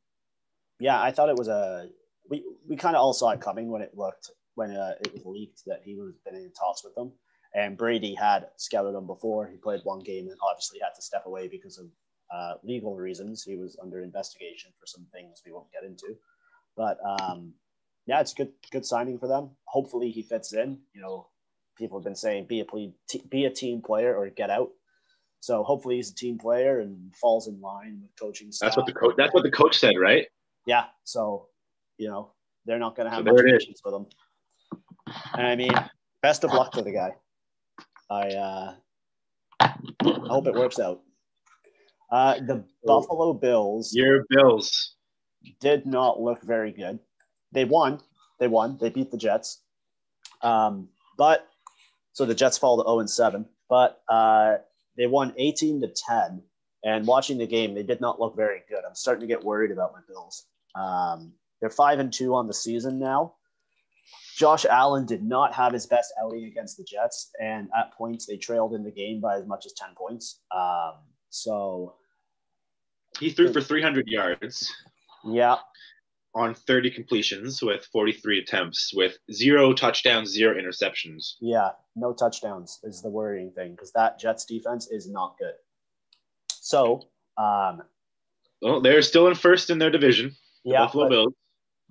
yeah, 0.79 1.01
I 1.01 1.11
thought 1.11 1.29
it 1.29 1.37
was 1.37 1.47
a. 1.47 1.87
We 2.29 2.43
we 2.67 2.75
kind 2.75 2.97
of 2.97 3.01
all 3.01 3.13
saw 3.13 3.31
it 3.31 3.39
coming 3.39 3.71
when 3.71 3.81
it 3.81 3.95
looked 3.95 4.29
when 4.55 4.71
uh, 4.71 4.95
it 4.99 5.13
was 5.13 5.25
leaked 5.25 5.63
that 5.67 5.81
he 5.85 5.95
was 5.95 6.13
been 6.25 6.35
in 6.35 6.51
talks 6.51 6.83
with 6.83 6.95
them. 6.95 7.13
And 7.55 7.77
Brady 7.77 8.13
had 8.13 8.47
scouted 8.57 8.95
him 8.95 9.07
before. 9.07 9.47
He 9.47 9.57
played 9.57 9.81
one 9.83 9.99
game 9.99 10.27
and 10.27 10.37
obviously 10.49 10.79
had 10.81 10.95
to 10.95 11.01
step 11.01 11.25
away 11.25 11.47
because 11.47 11.77
of 11.77 11.85
uh, 12.33 12.53
legal 12.63 12.95
reasons. 12.95 13.43
He 13.43 13.55
was 13.55 13.77
under 13.81 14.01
investigation 14.01 14.71
for 14.79 14.85
some 14.87 15.05
things 15.11 15.41
we 15.45 15.51
won't 15.51 15.71
get 15.71 15.83
into. 15.83 16.17
But 16.77 16.97
um, 17.05 17.53
yeah, 18.05 18.21
it's 18.21 18.33
good 18.33 18.51
good 18.71 18.85
signing 18.85 19.19
for 19.19 19.27
them. 19.27 19.51
Hopefully 19.65 20.11
he 20.11 20.21
fits 20.21 20.53
in. 20.53 20.79
You 20.93 21.01
know, 21.01 21.27
people 21.77 21.99
have 21.99 22.05
been 22.05 22.15
saying 22.15 22.45
be 22.47 22.61
a 22.61 22.65
be 23.29 23.45
a 23.45 23.49
team 23.49 23.81
player 23.81 24.15
or 24.15 24.29
get 24.29 24.49
out. 24.49 24.69
So 25.41 25.63
hopefully 25.63 25.95
he's 25.95 26.11
a 26.11 26.15
team 26.15 26.37
player 26.37 26.79
and 26.81 27.13
falls 27.15 27.47
in 27.47 27.59
line 27.59 27.99
with 28.01 28.11
coaching. 28.19 28.51
Staff. 28.51 28.67
That's 28.67 28.77
what 28.77 28.85
the 28.85 28.93
coach. 28.93 29.15
That's 29.17 29.33
what 29.33 29.43
the 29.43 29.51
coach 29.51 29.77
said, 29.77 29.95
right? 29.99 30.27
Yeah. 30.65 30.85
So 31.03 31.47
you 31.97 32.09
know 32.09 32.31
they're 32.65 32.79
not 32.79 32.95
going 32.95 33.09
to 33.09 33.15
have 33.15 33.25
So 33.25 33.33
much 33.33 33.43
patience 33.45 33.81
with 33.83 33.93
him. 33.93 34.05
And 35.33 35.47
I 35.47 35.55
mean, 35.55 35.73
best 36.21 36.43
of 36.43 36.53
luck 36.53 36.71
to 36.73 36.81
the 36.81 36.91
guy. 36.91 37.15
I 38.09 38.27
uh, 38.29 38.73
I 39.59 39.73
hope 40.01 40.47
it 40.47 40.53
works 40.53 40.79
out. 40.79 41.01
Uh, 42.11 42.35
the 42.41 42.65
Buffalo 42.83 43.33
Bills 43.33 43.93
Your 43.93 44.25
Bills. 44.29 44.95
did 45.61 45.85
not 45.85 46.19
look 46.19 46.43
very 46.43 46.71
good. 46.71 46.99
They 47.53 47.65
won. 47.65 48.01
They 48.39 48.47
won. 48.47 48.77
They 48.81 48.89
beat 48.89 49.11
the 49.11 49.17
Jets. 49.17 49.61
Um, 50.41 50.89
but 51.17 51.47
so 52.13 52.25
the 52.25 52.35
Jets 52.35 52.57
fall 52.57 52.77
to 52.77 52.87
0 52.87 52.99
and 52.99 53.09
7. 53.09 53.45
But 53.69 54.01
uh, 54.09 54.57
they 54.97 55.07
won 55.07 55.33
18 55.37 55.81
to 55.81 55.87
10. 55.87 56.41
And 56.83 57.05
watching 57.05 57.37
the 57.37 57.47
game, 57.47 57.75
they 57.75 57.83
did 57.83 58.01
not 58.01 58.19
look 58.19 58.35
very 58.35 58.63
good. 58.67 58.83
I'm 58.85 58.95
starting 58.95 59.21
to 59.21 59.27
get 59.27 59.43
worried 59.43 59.71
about 59.71 59.93
my 59.93 59.99
Bills. 60.07 60.45
Um, 60.75 61.33
they're 61.59 61.69
five 61.69 61.99
and 61.99 62.11
two 62.11 62.33
on 62.33 62.47
the 62.47 62.53
season 62.53 62.99
now. 62.99 63.35
Josh 64.35 64.65
Allen 64.65 65.05
did 65.05 65.23
not 65.23 65.53
have 65.53 65.73
his 65.73 65.85
best 65.85 66.11
outing 66.21 66.45
against 66.45 66.77
the 66.77 66.83
Jets, 66.83 67.29
and 67.39 67.69
at 67.77 67.93
points 67.93 68.25
they 68.25 68.37
trailed 68.37 68.73
in 68.73 68.83
the 68.83 68.91
game 68.91 69.21
by 69.21 69.35
as 69.37 69.45
much 69.45 69.65
as 69.67 69.73
10 69.73 69.89
points. 69.95 70.41
Um, 70.53 70.93
so 71.29 71.95
He 73.21 73.29
threw 73.29 73.53
for 73.53 73.61
300 73.61 74.07
yards 74.07 74.73
yeah, 75.23 75.57
on 76.33 76.55
30 76.55 76.89
completions 76.89 77.61
with 77.61 77.85
43 77.91 78.39
attempts, 78.39 78.91
with 78.95 79.19
zero 79.31 79.73
touchdowns, 79.73 80.31
zero 80.31 80.59
interceptions. 80.59 81.35
Yeah, 81.39 81.69
no 81.95 82.13
touchdowns 82.13 82.79
is 82.83 83.03
the 83.03 83.09
worrying 83.09 83.51
thing 83.51 83.71
because 83.71 83.91
that 83.93 84.17
Jets 84.17 84.45
defense 84.45 84.87
is 84.89 85.07
not 85.07 85.35
good. 85.37 85.53
So, 86.49 87.03
um, 87.37 87.83
Well, 88.59 88.81
they're 88.81 89.03
still 89.03 89.27
in 89.27 89.35
first 89.35 89.69
in 89.69 89.77
their 89.77 89.91
division. 89.91 90.35
The 90.65 90.71
yeah, 90.71 90.79
Buffalo 90.79 91.05
but, 91.05 91.09
Bills. 91.09 91.33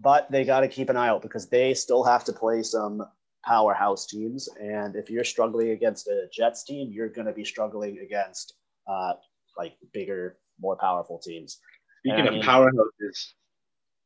but 0.01 0.31
they 0.33 0.45
got 0.45 0.61
to 0.61 0.69
keep 0.69 0.89
an 0.89 0.97
eye 0.97 1.09
out 1.09 1.23
because 1.23 1.49
they 1.49 1.75
still 1.75 2.03
have 2.03 2.25
to 2.25 2.33
play 2.33 2.65
some 2.65 3.05
powerhouse 3.45 4.05
teams. 4.05 4.49
And 4.61 4.97
if 4.97 5.09
you're 5.09 5.23
struggling 5.23 5.71
against 5.71 6.09
a 6.09 6.27
Jets 6.33 6.65
team, 6.65 6.91
you're 6.93 7.09
going 7.09 7.27
to 7.29 7.33
be 7.33 7.45
struggling 7.45 7.99
against 7.99 8.55
uh, 8.89 9.13
like 9.57 9.75
bigger, 9.93 10.39
more 10.61 10.77
powerful 10.77 11.19
teams. 11.19 11.59
Speaking 12.01 12.27
I 12.27 12.31
mean- 12.31 12.41
of 12.41 12.47
powerhouses, 12.47 13.33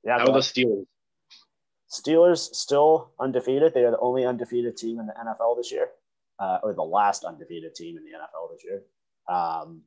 Yeah, 0.05 0.19
how 0.19 0.27
are 0.27 0.33
the. 0.33 0.39
Steelers? 0.41 0.87
Steelers 1.91 2.39
still 2.55 3.13
undefeated. 3.21 3.73
They 3.73 3.85
are 3.85 3.93
the 3.93 4.01
only 4.01 4.25
undefeated 4.25 4.77
team 4.77 4.99
in 4.99 5.07
the 5.07 5.13
NFL 5.13 5.57
this 5.57 5.71
year, 5.71 5.89
uh, 6.41 6.59
or 6.63 6.75
the 6.75 6.83
last 6.83 7.25
undefeated 7.25 7.75
team 7.75 7.97
in 7.97 8.05
the 8.05 8.11
NFL 8.11 8.51
this 8.53 8.65
year. 8.65 8.83
Um, 9.29 9.83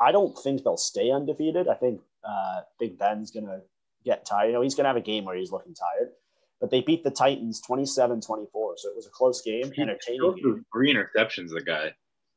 I 0.00 0.12
don't 0.12 0.36
think 0.38 0.64
they'll 0.64 0.76
stay 0.78 1.10
undefeated. 1.10 1.68
I 1.68 1.74
think 1.74 2.00
uh, 2.24 2.62
Big 2.78 2.98
Ben's 2.98 3.30
going 3.30 3.46
to 3.46 3.60
get 4.04 4.24
tired. 4.24 4.46
You 4.48 4.52
know, 4.54 4.62
he's 4.62 4.74
going 4.74 4.84
to 4.84 4.88
have 4.88 4.96
a 4.96 5.00
game 5.02 5.24
where 5.26 5.36
he's 5.36 5.52
looking 5.52 5.74
tired. 5.74 6.10
But 6.60 6.70
they 6.70 6.80
beat 6.80 7.04
the 7.04 7.10
Titans 7.10 7.60
27 7.60 8.20
24. 8.20 8.74
So 8.78 8.88
it 8.88 8.96
was 8.96 9.06
a 9.06 9.10
close 9.10 9.42
game, 9.42 9.64
entertaining 9.76 10.34
game. 10.36 10.64
three 10.72 10.94
interceptions, 10.94 11.50
the 11.50 11.60
guy. 11.60 11.92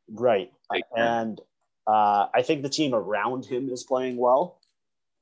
Right. 0.09 0.51
Ben. 0.69 0.81
And 0.95 1.41
uh, 1.87 2.27
I 2.33 2.41
think 2.41 2.61
the 2.61 2.69
team 2.69 2.93
around 2.93 3.45
him 3.45 3.69
is 3.69 3.83
playing 3.83 4.17
well 4.17 4.59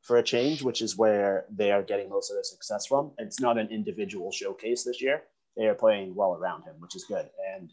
for 0.02 0.18
a 0.18 0.24
change, 0.24 0.62
which 0.62 0.82
is 0.82 0.98
where 0.98 1.46
they 1.50 1.72
are 1.72 1.82
getting 1.82 2.10
most 2.10 2.30
of 2.30 2.36
their 2.36 2.44
success 2.44 2.86
from. 2.86 3.12
It's 3.18 3.40
not 3.40 3.58
an 3.58 3.70
individual 3.70 4.32
showcase 4.32 4.84
this 4.84 5.02
year. 5.02 5.24
They 5.58 5.66
are 5.68 5.76
playing 5.76 6.16
well 6.16 6.36
around 6.36 6.64
him, 6.64 6.76
which 6.80 6.96
is 6.96 7.06
good. 7.06 7.30
And, 7.56 7.72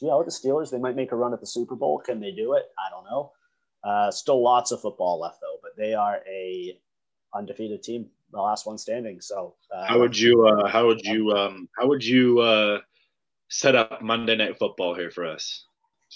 you 0.00 0.08
know, 0.08 0.22
the 0.22 0.30
Steelers, 0.30 0.70
they 0.70 0.78
might 0.78 0.96
make 0.96 1.12
a 1.12 1.16
run 1.16 1.32
at 1.32 1.40
the 1.40 1.46
Super 1.46 1.74
Bowl. 1.74 1.98
Can 1.98 2.20
they 2.20 2.32
do 2.32 2.54
it? 2.54 2.66
I 2.78 2.90
don't 2.90 3.04
know. 3.04 3.32
Uh, 3.84 4.10
still 4.10 4.42
lots 4.42 4.72
of 4.72 4.80
football 4.80 5.20
left, 5.20 5.40
though, 5.40 5.58
but 5.62 5.72
they 5.76 5.94
are 5.94 6.20
a 6.28 6.78
undefeated 7.34 7.82
team, 7.82 8.06
the 8.32 8.40
last 8.40 8.66
one 8.66 8.76
standing. 8.76 9.20
So, 9.20 9.54
uh, 9.74 9.86
How 9.86 9.98
would 10.00 10.18
you? 10.18 10.46
Uh, 10.46 10.68
how 10.68 10.86
would 10.86 11.00
you? 11.02 11.30
Um, 11.32 11.68
how 11.78 11.86
would 11.86 12.04
you 12.04 12.40
uh, 12.40 12.80
set 13.48 13.76
up 13.76 14.02
Monday 14.02 14.36
Night 14.36 14.58
Football 14.58 14.94
here 14.94 15.10
for 15.10 15.24
us? 15.24 15.64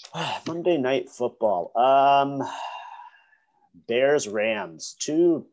Monday 0.47 0.77
night 0.77 1.09
football. 1.09 1.71
Um, 1.77 2.47
Bears 3.87 4.27
Rams, 4.27 4.95
two 4.99 5.45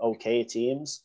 okay 0.00 0.44
teams. 0.44 1.02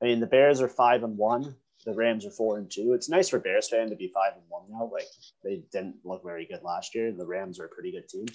I 0.00 0.06
mean, 0.06 0.20
the 0.20 0.26
Bears 0.26 0.60
are 0.60 0.68
five 0.68 1.02
and 1.02 1.16
one. 1.16 1.54
The 1.84 1.94
Rams 1.94 2.24
are 2.24 2.30
four 2.30 2.58
and 2.58 2.70
two. 2.70 2.92
It's 2.94 3.08
nice 3.08 3.28
for 3.28 3.38
Bears 3.38 3.68
fan 3.68 3.90
to 3.90 3.96
be 3.96 4.08
five 4.08 4.32
and 4.34 4.44
one 4.48 4.62
now. 4.70 4.90
Like 4.92 5.06
they 5.42 5.62
didn't 5.70 5.96
look 6.04 6.22
very 6.24 6.46
good 6.46 6.62
last 6.62 6.94
year. 6.94 7.12
The 7.12 7.26
Rams 7.26 7.60
are 7.60 7.66
a 7.66 7.68
pretty 7.68 7.92
good 7.92 8.08
team. 8.08 8.26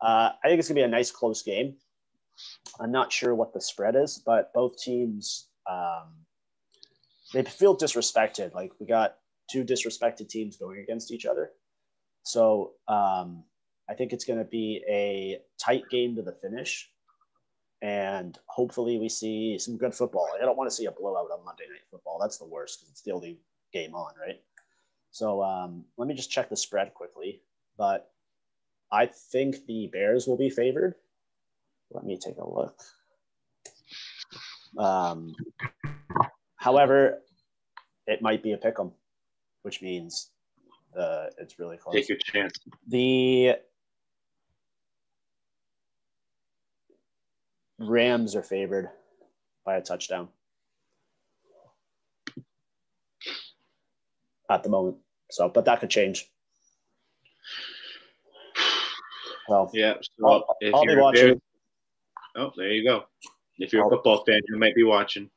Uh, 0.00 0.30
I 0.42 0.48
think 0.48 0.58
it's 0.58 0.68
gonna 0.68 0.80
be 0.80 0.84
a 0.84 0.88
nice 0.88 1.10
close 1.10 1.42
game. 1.42 1.76
I'm 2.80 2.92
not 2.92 3.12
sure 3.12 3.34
what 3.34 3.52
the 3.52 3.60
spread 3.60 3.96
is, 3.96 4.22
but 4.24 4.52
both 4.52 4.78
teams 4.78 5.48
um, 5.70 6.14
they 7.32 7.42
feel 7.42 7.76
disrespected. 7.76 8.54
Like 8.54 8.72
we 8.80 8.86
got 8.86 9.16
two 9.50 9.64
disrespected 9.64 10.28
teams 10.28 10.56
going 10.56 10.80
against 10.80 11.10
each 11.12 11.26
other. 11.26 11.50
So 12.26 12.72
um, 12.88 13.44
I 13.88 13.94
think 13.94 14.12
it's 14.12 14.24
going 14.24 14.40
to 14.40 14.44
be 14.44 14.82
a 14.88 15.38
tight 15.58 15.84
game 15.90 16.16
to 16.16 16.22
the 16.22 16.32
finish. 16.32 16.90
And 17.82 18.36
hopefully 18.46 18.98
we 18.98 19.08
see 19.08 19.58
some 19.58 19.76
good 19.76 19.94
football. 19.94 20.28
I 20.34 20.44
don't 20.44 20.56
want 20.56 20.68
to 20.68 20.74
see 20.74 20.86
a 20.86 20.90
blowout 20.90 21.30
on 21.30 21.44
Monday 21.44 21.64
Night 21.70 21.86
Football. 21.88 22.18
That's 22.20 22.38
the 22.38 22.46
worst 22.46 22.80
because 22.80 22.90
it's 22.90 23.02
the 23.02 23.12
only 23.12 23.38
game 23.72 23.94
on, 23.94 24.12
right? 24.20 24.40
So 25.12 25.40
um, 25.42 25.84
let 25.96 26.08
me 26.08 26.14
just 26.14 26.30
check 26.30 26.48
the 26.48 26.56
spread 26.56 26.94
quickly. 26.94 27.42
But 27.78 28.10
I 28.90 29.06
think 29.06 29.64
the 29.66 29.88
Bears 29.92 30.26
will 30.26 30.36
be 30.36 30.50
favored. 30.50 30.94
Let 31.92 32.04
me 32.04 32.18
take 32.18 32.38
a 32.38 32.48
look. 32.48 32.80
Um, 34.78 35.32
however, 36.56 37.22
it 38.08 38.20
might 38.20 38.42
be 38.42 38.52
a 38.52 38.58
pick 38.58 38.80
'em, 38.80 38.92
which 39.62 39.80
means 39.80 40.30
uh, 40.96 41.26
it's 41.38 41.58
really 41.58 41.76
close. 41.76 41.94
Take 41.94 42.08
your 42.08 42.18
chance. 42.18 42.58
The 42.88 43.56
Rams 47.78 48.34
are 48.34 48.42
favored 48.42 48.88
by 49.64 49.76
a 49.76 49.82
touchdown. 49.82 50.28
at 54.50 54.62
the 54.62 54.68
moment. 54.68 54.96
So, 55.30 55.48
but 55.48 55.64
that 55.64 55.80
could 55.80 55.90
change. 55.90 56.30
Well, 59.48 59.70
Yeah. 59.72 59.94
So 60.18 60.26
I'll, 60.26 60.56
if 60.60 60.74
I'll 60.74 60.84
you're 60.84 61.00
watching. 61.00 61.40
Oh, 62.36 62.52
there 62.56 62.72
you 62.72 62.84
go. 62.84 63.04
If 63.58 63.72
you're 63.72 63.86
a 63.86 63.90
football 63.90 64.24
fan, 64.24 64.40
you 64.48 64.58
might 64.58 64.74
be 64.74 64.82
watching. 64.82 65.30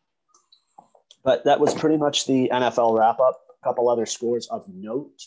But 1.23 1.45
that 1.45 1.59
was 1.59 1.73
pretty 1.73 1.97
much 1.97 2.25
the 2.25 2.49
NFL 2.51 2.97
wrap 2.97 3.19
up. 3.19 3.39
A 3.61 3.63
couple 3.63 3.89
other 3.89 4.05
scores 4.05 4.47
of 4.47 4.65
note. 4.67 5.21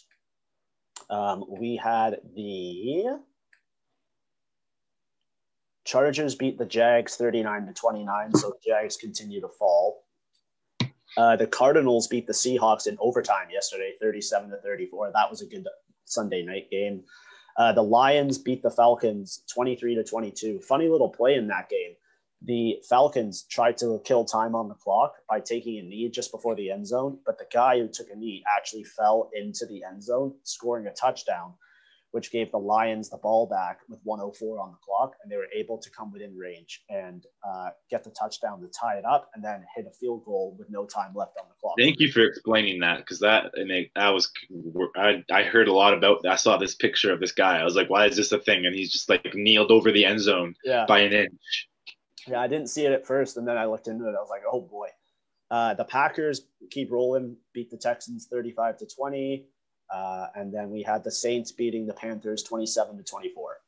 Um, 1.13 1.45
we 1.47 1.77
had 1.77 2.21
the 2.35 3.19
Chargers 5.85 6.35
beat 6.35 6.57
the 6.57 6.65
Jags 6.65 7.17
39 7.17 7.67
to 7.67 7.73
29, 7.75 8.35
so 8.35 8.49
the 8.49 8.57
Jags 8.65 8.97
continue 8.97 9.43
to 9.43 9.49
fall. 9.49 10.05
Uh, 11.19 11.37
the 11.37 11.47
Cardinals 11.47 12.07
beat 12.07 12.27
the 12.27 12.33
Seahawks 12.33 12.87
in 12.87 12.97
overtime 12.99 13.49
yesterday, 13.53 13.93
37 14.01 14.49
to 14.51 14.57
34. 14.57 15.13
That 15.13 15.29
was 15.29 15.43
a 15.43 15.47
good 15.47 15.69
Sunday 16.07 16.43
night 16.43 16.71
game. 16.71 17.03
Uh, 17.59 17.73
the 17.73 17.83
Lions 17.83 18.39
beat 18.39 18.63
the 18.63 18.71
Falcons 18.71 19.43
23 19.53 19.97
to 19.97 20.05
22. 20.05 20.61
Funny 20.61 20.89
little 20.89 21.11
play 21.11 21.35
in 21.35 21.47
that 21.49 21.69
game. 21.69 21.93
The 22.45 22.79
Falcons 22.89 23.45
tried 23.49 23.79
to 23.79 24.01
kill 24.05 24.25
time 24.25 24.55
on 24.55 24.69
the 24.69 24.75
clock 24.75 25.15
by 25.29 25.41
taking 25.41 25.79
a 25.79 25.83
knee 25.83 26.09
just 26.09 26.33
before 26.33 26.57
the 26.57 26.71
end 26.71 26.87
zone, 26.87 27.19
but 27.25 27.39
the 27.39 27.47
guy 27.53 27.79
who 27.79 27.89
took 27.89 28.09
a 28.11 28.17
knee 28.17 28.43
actually 28.57 28.85
fell 28.85 29.31
into 29.33 29.65
the 29.67 29.85
end 29.85 30.03
zone, 30.03 30.35
scoring 30.43 30.87
a 30.87 30.93
touchdown, 30.93 31.55
which 32.11 32.33
gave 32.33 32.51
the 32.51 32.59
Lions 32.59 33.09
the 33.11 33.17
ball 33.17 33.47
back 33.47 33.79
with 33.89 34.01
104 34.03 34.61
on 34.61 34.73
the 34.73 34.77
clock, 34.85 35.15
and 35.23 35.31
they 35.31 35.37
were 35.37 35.49
able 35.55 35.79
to 35.79 35.91
come 35.91 36.13
within 36.13 36.37
range 36.37 36.83
and 36.91 37.25
uh, 37.49 37.71
get 37.91 38.03
the 38.03 38.11
touchdown 38.11 38.61
to 38.61 38.67
tie 38.69 38.97
it 38.97 39.05
up, 39.05 39.31
and 39.35 39.45
then 39.45 39.65
hit 39.77 39.87
a 39.87 39.93
field 39.93 40.25
goal 40.25 40.57
with 40.59 40.69
no 40.69 40.85
time 40.85 41.15
left 41.15 41.37
on 41.41 41.47
the 41.49 41.55
clock. 41.61 41.75
Thank 41.79 42.01
you 42.01 42.11
for 42.11 42.23
explaining 42.23 42.81
that 42.81 42.99
because 42.99 43.21
that 43.21 43.53
and 43.55 43.71
it, 43.71 43.91
that 43.95 44.11
was 44.11 44.31
I, 44.97 45.23
I 45.31 45.45
heard 45.45 45.69
a 45.69 45.73
lot 45.73 45.95
about. 45.95 46.27
I 46.27 46.37
saw 46.37 46.57
this 46.57 46.75
picture 46.75 47.13
of 47.13 47.21
this 47.21 47.33
guy. 47.33 47.59
I 47.61 47.65
was 47.65 47.77
like, 47.77 47.89
why 47.89 48.07
is 48.07 48.17
this 48.17 48.33
a 48.33 48.39
thing? 48.39 48.67
And 48.67 48.75
he's 48.75 48.93
just 48.93 49.09
like 49.09 49.35
kneeled 49.35 49.71
over 49.71 49.93
the 49.93 50.05
end 50.05 50.21
zone 50.21 50.55
Yeah. 50.65 50.87
by 50.87 51.01
an 51.01 51.13
inch. 51.13 51.69
Yeah, 52.27 52.41
I 52.41 52.47
didn't 52.47 52.69
see 52.69 52.85
it 52.85 52.93
at 52.93 53.07
first, 53.07 53.37
and 53.37 53.47
then 53.47 53.57
I 53.57 53.67
looked 53.67 53.89
into 53.89 54.07
it. 54.07 54.15
I 54.17 54.21
was 54.21 54.31
like, 54.31 54.43
oh 54.51 54.61
boy. 54.61 54.89
Uh, 55.51 55.75
the 55.75 55.85
Packers 55.85 56.47
keep 56.71 56.91
rolling, 56.91 57.37
beat 57.53 57.71
the 57.71 57.77
Texans 57.77 58.27
35 58.31 58.79
to 58.79 58.87
20. 58.87 59.45
Uh, 59.93 60.27
and 60.35 60.53
then 60.53 60.71
we 60.71 60.83
had 60.83 61.05
the 61.05 61.11
Saints 61.11 61.53
beating 61.53 61.87
the 61.87 61.93
Panthers 61.93 62.43
27 62.43 62.97
to 62.97 63.03
24. 63.05 63.59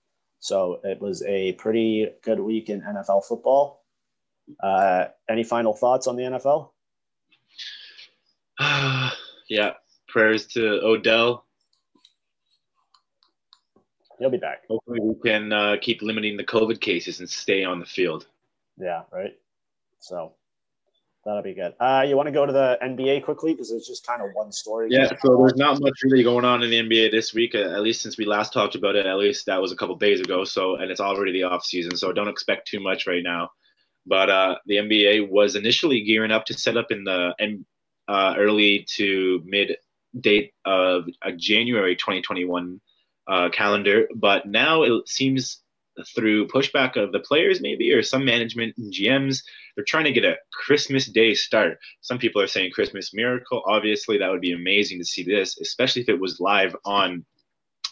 So 0.40 0.80
it 0.82 0.99
was 1.00 1.23
a 1.25 1.52
pretty 1.52 2.08
good 2.23 2.40
week 2.40 2.70
in 2.70 2.80
NFL 2.80 3.26
football. 3.26 3.84
Uh, 4.62 5.06
any 5.28 5.44
final 5.44 5.75
thoughts 5.75 6.06
on 6.06 6.16
the 6.16 6.23
NFL? 6.23 6.70
yeah. 9.49 9.73
Prayers 10.08 10.46
to 10.49 10.80
Odell. 10.82 11.44
He'll 14.18 14.30
be 14.30 14.38
back. 14.38 14.62
Hopefully, 14.68 15.00
we 15.02 15.14
can 15.23 15.52
uh, 15.52 15.76
keep 15.80 16.00
limiting 16.00 16.37
the 16.37 16.44
COVID 16.44 16.80
cases 16.80 17.20
and 17.20 17.28
stay 17.28 17.64
on 17.64 17.80
the 17.80 17.87
field. 17.87 18.26
Yeah, 18.78 19.02
right. 19.12 19.34
So 20.00 20.34
that'll 21.24 21.42
be 21.42 21.54
good. 21.54 21.74
Uh, 21.80 22.04
you 22.06 22.16
want 22.16 22.26
to 22.26 22.32
go 22.32 22.44
to 22.44 22.52
the 22.52 22.78
NBA 22.82 23.24
quickly 23.24 23.52
because 23.52 23.70
it's 23.70 23.86
just 23.86 24.06
kind 24.06 24.22
of 24.22 24.28
one 24.34 24.52
story. 24.52 24.88
Yeah, 24.90 25.10
so 25.22 25.36
there's 25.36 25.56
not 25.56 25.80
much 25.80 25.94
really 26.02 26.22
going 26.22 26.44
on 26.44 26.62
in 26.62 26.70
the 26.70 26.80
NBA 26.80 27.10
this 27.10 27.32
week. 27.32 27.54
uh, 27.54 27.58
At 27.58 27.82
least 27.82 28.02
since 28.02 28.18
we 28.18 28.24
last 28.24 28.52
talked 28.52 28.74
about 28.74 28.96
it, 28.96 29.06
at 29.06 29.16
least 29.16 29.46
that 29.46 29.60
was 29.60 29.72
a 29.72 29.76
couple 29.76 29.96
days 29.96 30.20
ago. 30.20 30.44
So, 30.44 30.76
and 30.76 30.90
it's 30.90 31.00
already 31.00 31.32
the 31.32 31.44
off 31.44 31.64
season, 31.64 31.96
so 31.96 32.12
don't 32.12 32.28
expect 32.28 32.68
too 32.68 32.80
much 32.80 33.06
right 33.06 33.22
now. 33.22 33.50
But 34.06 34.28
uh, 34.28 34.56
the 34.66 34.76
NBA 34.76 35.30
was 35.30 35.56
initially 35.56 36.02
gearing 36.02 36.30
up 36.30 36.44
to 36.46 36.54
set 36.54 36.76
up 36.76 36.90
in 36.90 37.04
the 37.04 37.32
uh, 38.06 38.34
early 38.36 38.86
to 38.96 39.42
mid 39.46 39.76
date 40.18 40.52
of 40.64 41.06
a 41.22 41.32
January 41.32 41.96
2021 41.96 42.80
uh, 43.26 43.48
calendar, 43.50 44.08
but 44.14 44.46
now 44.46 44.82
it 44.82 45.08
seems 45.08 45.63
through 46.14 46.48
pushback 46.48 46.96
of 46.96 47.12
the 47.12 47.20
players, 47.20 47.61
maybe, 47.61 47.92
or 47.92 48.02
some 48.02 48.24
management 48.24 48.74
and 48.76 48.92
GMs, 48.92 49.42
they're 49.74 49.85
trying 49.85 50.04
to 50.04 50.12
get 50.12 50.24
a 50.24 50.37
Christmas 50.52 51.07
Day 51.07 51.35
start. 51.35 51.78
Some 52.00 52.18
people 52.18 52.40
are 52.42 52.46
saying 52.46 52.72
Christmas 52.72 53.12
miracle. 53.14 53.62
Obviously, 53.66 54.18
that 54.18 54.30
would 54.30 54.40
be 54.40 54.52
amazing 54.52 54.98
to 54.98 55.04
see 55.04 55.22
this, 55.22 55.59
especially 55.61 56.02
if 56.02 56.09
it 56.09 56.20
was 56.20 56.40
live 56.40 56.76
on 56.85 57.24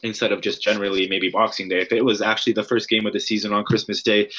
instead 0.02 0.32
of 0.32 0.40
just 0.40 0.62
generally 0.62 1.08
maybe 1.08 1.30
Boxing 1.30 1.68
Day. 1.68 1.80
If 1.80 1.92
it 1.92 2.04
was 2.04 2.20
actually 2.20 2.54
the 2.54 2.64
first 2.64 2.88
game 2.88 3.06
of 3.06 3.12
the 3.12 3.20
season 3.20 3.52
on 3.52 3.64
Christmas 3.64 4.02
Day, 4.02 4.30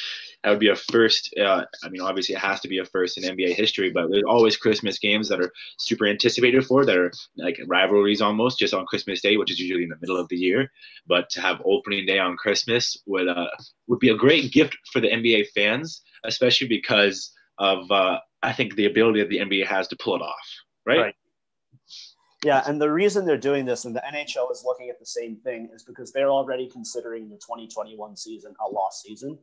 that 0.43 0.49
would 0.49 0.59
be 0.59 0.69
a 0.69 0.75
first. 0.75 1.33
Uh, 1.39 1.65
I 1.83 1.89
mean, 1.89 2.01
obviously, 2.01 2.35
it 2.35 2.39
has 2.39 2.59
to 2.61 2.67
be 2.67 2.79
a 2.79 2.85
first 2.85 3.17
in 3.17 3.23
NBA 3.23 3.53
history, 3.53 3.91
but 3.91 4.09
there's 4.09 4.23
always 4.27 4.57
Christmas 4.57 4.99
games 4.99 5.29
that 5.29 5.39
are 5.39 5.51
super 5.77 6.05
anticipated 6.05 6.65
for, 6.65 6.85
that 6.85 6.97
are 6.97 7.11
like 7.37 7.59
rivalries 7.65 8.21
almost 8.21 8.59
just 8.59 8.73
on 8.73 8.85
Christmas 8.85 9.21
Day, 9.21 9.37
which 9.37 9.51
is 9.51 9.59
usually 9.59 9.83
in 9.83 9.89
the 9.89 9.97
middle 10.01 10.17
of 10.17 10.27
the 10.27 10.35
year. 10.35 10.69
But 11.07 11.29
to 11.31 11.41
have 11.41 11.61
opening 11.65 12.05
day 12.05 12.19
on 12.19 12.35
Christmas 12.35 12.97
would 13.05 13.27
uh, 13.27 13.47
would 13.87 13.99
be 13.99 14.09
a 14.09 14.17
great 14.17 14.51
gift 14.51 14.77
for 14.91 14.99
the 14.99 15.09
NBA 15.09 15.47
fans, 15.55 16.01
especially 16.25 16.67
because 16.67 17.31
of 17.57 17.89
uh, 17.89 18.19
I 18.41 18.51
think 18.51 18.75
the 18.75 18.85
ability 18.85 19.21
that 19.21 19.29
the 19.29 19.39
NBA 19.39 19.65
has 19.67 19.87
to 19.89 19.95
pull 19.95 20.15
it 20.15 20.21
off. 20.21 20.47
Right. 20.85 20.99
Right. 20.99 21.15
Yeah, 22.43 22.61
and 22.67 22.81
the 22.81 22.91
reason 22.91 23.25
they're 23.25 23.37
doing 23.37 23.65
this, 23.65 23.85
and 23.85 23.95
the 23.95 24.03
NHL 24.05 24.51
is 24.51 24.63
looking 24.65 24.89
at 24.89 24.99
the 24.99 25.05
same 25.05 25.37
thing, 25.37 25.69
is 25.73 25.83
because 25.83 26.11
they're 26.11 26.29
already 26.29 26.67
considering 26.69 27.29
the 27.29 27.37
2021 27.37 28.17
season 28.17 28.53
a 28.59 28.69
lost 28.69 29.03
season, 29.03 29.37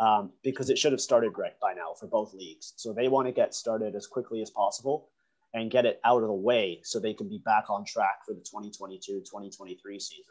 um, 0.00 0.32
because 0.42 0.70
it 0.70 0.78
should 0.78 0.92
have 0.92 1.00
started 1.00 1.36
right 1.36 1.58
by 1.60 1.74
now 1.74 1.92
for 1.98 2.06
both 2.06 2.32
leagues. 2.32 2.72
So 2.76 2.92
they 2.92 3.08
want 3.08 3.28
to 3.28 3.32
get 3.32 3.54
started 3.54 3.94
as 3.94 4.06
quickly 4.06 4.40
as 4.40 4.50
possible 4.50 5.10
and 5.52 5.70
get 5.70 5.84
it 5.84 6.00
out 6.04 6.22
of 6.22 6.28
the 6.28 6.34
way 6.34 6.80
so 6.82 6.98
they 6.98 7.14
can 7.14 7.28
be 7.28 7.38
back 7.44 7.68
on 7.68 7.84
track 7.84 8.20
for 8.26 8.34
the 8.34 8.40
2022-2023 8.40 10.00
season. 10.00 10.24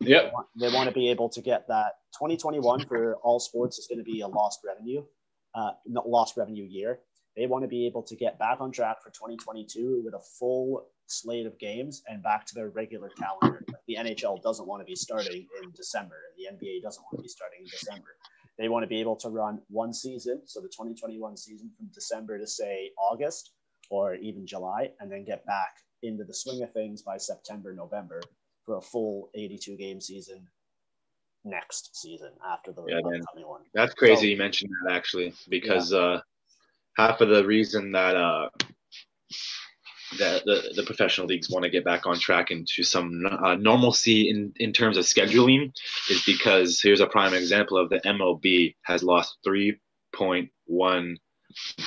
Yep. 0.00 0.24
They 0.24 0.30
want, 0.30 0.46
they 0.58 0.68
want 0.68 0.88
to 0.88 0.94
be 0.94 1.10
able 1.10 1.28
to 1.30 1.40
get 1.40 1.66
that 1.68 1.92
2021 2.14 2.86
for 2.86 3.16
all 3.16 3.40
sports 3.40 3.78
is 3.78 3.86
going 3.86 3.98
to 3.98 4.04
be 4.04 4.20
a 4.20 4.28
lost 4.28 4.60
revenue, 4.66 5.02
uh, 5.54 5.72
not 5.86 6.08
lost 6.08 6.36
revenue 6.36 6.64
year. 6.64 7.00
They 7.36 7.46
want 7.46 7.64
to 7.64 7.68
be 7.68 7.86
able 7.86 8.02
to 8.04 8.16
get 8.16 8.38
back 8.38 8.60
on 8.60 8.70
track 8.70 9.02
for 9.02 9.10
2022 9.10 10.02
with 10.04 10.14
a 10.14 10.20
full 10.38 10.86
slate 11.06 11.46
of 11.46 11.58
games 11.58 12.02
and 12.08 12.22
back 12.22 12.46
to 12.46 12.54
their 12.54 12.70
regular 12.70 13.10
calendar. 13.10 13.64
The 13.86 13.96
NHL 13.96 14.42
doesn't 14.42 14.66
want 14.66 14.80
to 14.80 14.86
be 14.86 14.96
starting 14.96 15.46
in 15.62 15.70
December, 15.72 16.16
and 16.48 16.58
the 16.58 16.66
NBA 16.66 16.82
doesn't 16.82 17.02
want 17.02 17.16
to 17.18 17.22
be 17.22 17.28
starting 17.28 17.60
in 17.60 17.66
December. 17.66 18.16
They 18.58 18.68
want 18.68 18.82
to 18.84 18.86
be 18.86 19.00
able 19.00 19.16
to 19.16 19.28
run 19.30 19.60
one 19.68 19.92
season, 19.92 20.42
so 20.46 20.60
the 20.60 20.68
2021 20.68 21.36
season 21.36 21.70
from 21.76 21.86
December 21.92 22.38
to 22.38 22.46
say 22.46 22.90
August 22.98 23.50
or 23.90 24.14
even 24.14 24.46
July, 24.46 24.90
and 25.00 25.10
then 25.10 25.24
get 25.24 25.44
back 25.44 25.76
into 26.02 26.24
the 26.24 26.34
swing 26.34 26.62
of 26.62 26.72
things 26.72 27.02
by 27.02 27.16
September, 27.16 27.74
November 27.74 28.20
for 28.64 28.76
a 28.76 28.80
full 28.80 29.30
82 29.34 29.76
game 29.76 30.00
season 30.00 30.46
next 31.44 31.94
season 32.00 32.30
after 32.46 32.72
the 32.72 32.82
Yeah, 32.88 32.98
upcoming 32.98 33.46
one. 33.46 33.62
That's 33.74 33.92
crazy 33.94 34.16
So- 34.16 34.26
you 34.26 34.36
mentioned 34.38 34.70
that 34.86 34.94
actually, 34.94 35.34
because 35.48 35.92
uh, 35.92 36.20
half 36.96 37.20
of 37.20 37.28
the 37.28 37.44
reason 37.44 37.92
that 37.92 38.16
uh, 38.16 38.48
that 40.18 40.44
the, 40.44 40.72
the 40.76 40.82
professional 40.82 41.26
leagues 41.26 41.50
want 41.50 41.64
to 41.64 41.70
get 41.70 41.84
back 41.84 42.06
on 42.06 42.18
track 42.18 42.50
into 42.50 42.82
some 42.82 43.24
uh, 43.26 43.54
normalcy 43.54 44.28
in, 44.30 44.52
in 44.56 44.72
terms 44.72 44.96
of 44.96 45.04
scheduling 45.04 45.72
is 46.10 46.22
because 46.24 46.80
here's 46.80 47.00
a 47.00 47.06
prime 47.06 47.34
example 47.34 47.76
of 47.76 47.90
the 47.90 48.00
MLB 48.00 48.74
has 48.82 49.02
lost 49.02 49.38
3.1 49.46 51.16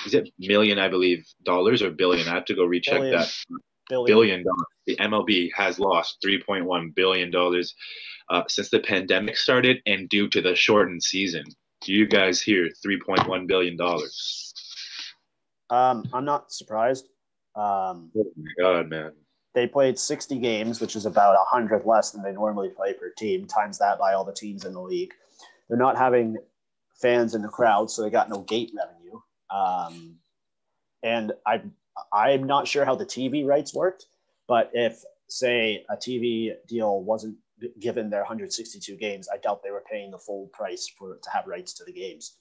is 0.05 0.13
it 0.13 0.29
million 0.39 0.79
I 0.79 0.87
believe 0.87 1.25
dollars 1.43 1.81
or 1.81 1.91
billion 1.91 2.27
I 2.27 2.35
have 2.35 2.45
to 2.45 2.55
go 2.55 2.63
recheck 2.63 2.99
Billion. 2.99 3.19
that 3.19 3.33
Billion. 3.89 4.05
billion 4.05 4.43
dollars. 4.43 4.65
The 4.85 4.95
MLB 4.97 5.49
has 5.55 5.79
lost 5.79 6.17
3.1 6.25 6.95
billion 6.95 7.31
dollars 7.31 7.73
uh, 8.29 8.43
since 8.47 8.69
the 8.69 8.79
pandemic 8.79 9.37
started, 9.37 9.77
and 9.85 10.09
due 10.09 10.27
to 10.29 10.41
the 10.41 10.55
shortened 10.55 11.03
season. 11.03 11.43
Do 11.81 11.93
you 11.93 12.07
guys 12.07 12.41
hear 12.41 12.69
3.1 12.85 13.47
billion 13.47 13.77
dollars? 13.77 14.53
Um, 15.69 16.03
I'm 16.13 16.25
not 16.25 16.51
surprised. 16.51 17.07
Um, 17.57 18.11
Oh 18.15 18.31
my 18.37 18.51
god, 18.61 18.89
man! 18.89 19.11
they 19.57 19.65
played 19.65 19.97
60 19.97 20.37
games, 20.37 20.79
which 20.79 20.95
is 20.95 21.07
about 21.07 21.35
100 21.35 21.83
less 21.83 22.11
than 22.11 22.21
they 22.21 22.31
normally 22.31 22.69
play 22.69 22.93
per 22.93 23.09
team, 23.17 23.47
times 23.47 23.79
that 23.79 23.97
by 23.97 24.13
all 24.13 24.23
the 24.23 24.31
teams 24.31 24.65
in 24.65 24.73
the 24.73 24.81
league. 24.81 25.11
They're 25.67 25.79
not 25.79 25.97
having 25.97 26.37
fans 27.01 27.33
in 27.33 27.41
the 27.41 27.47
crowd, 27.47 27.89
so 27.89 28.03
they 28.03 28.11
got 28.11 28.29
no 28.29 28.41
gate 28.41 28.71
revenue. 28.77 29.19
Um, 29.49 30.17
and 31.01 31.33
I, 31.47 31.63
I'm 32.13 32.43
not 32.43 32.67
sure 32.67 32.85
how 32.85 32.93
the 32.93 33.05
TV 33.05 33.47
rights 33.47 33.73
worked, 33.73 34.05
but 34.47 34.69
if, 34.73 35.03
say, 35.27 35.83
a 35.89 35.97
TV 35.97 36.53
deal 36.67 37.01
wasn't 37.01 37.37
given 37.79 38.11
their 38.11 38.21
162 38.21 38.95
games, 38.97 39.27
I 39.33 39.37
doubt 39.37 39.63
they 39.63 39.71
were 39.71 39.83
paying 39.89 40.11
the 40.11 40.19
full 40.19 40.51
price 40.53 40.87
for 40.99 41.15
to 41.15 41.29
have 41.31 41.47
rights 41.47 41.73
to 41.73 41.83
the 41.83 41.93
games. 41.93 42.37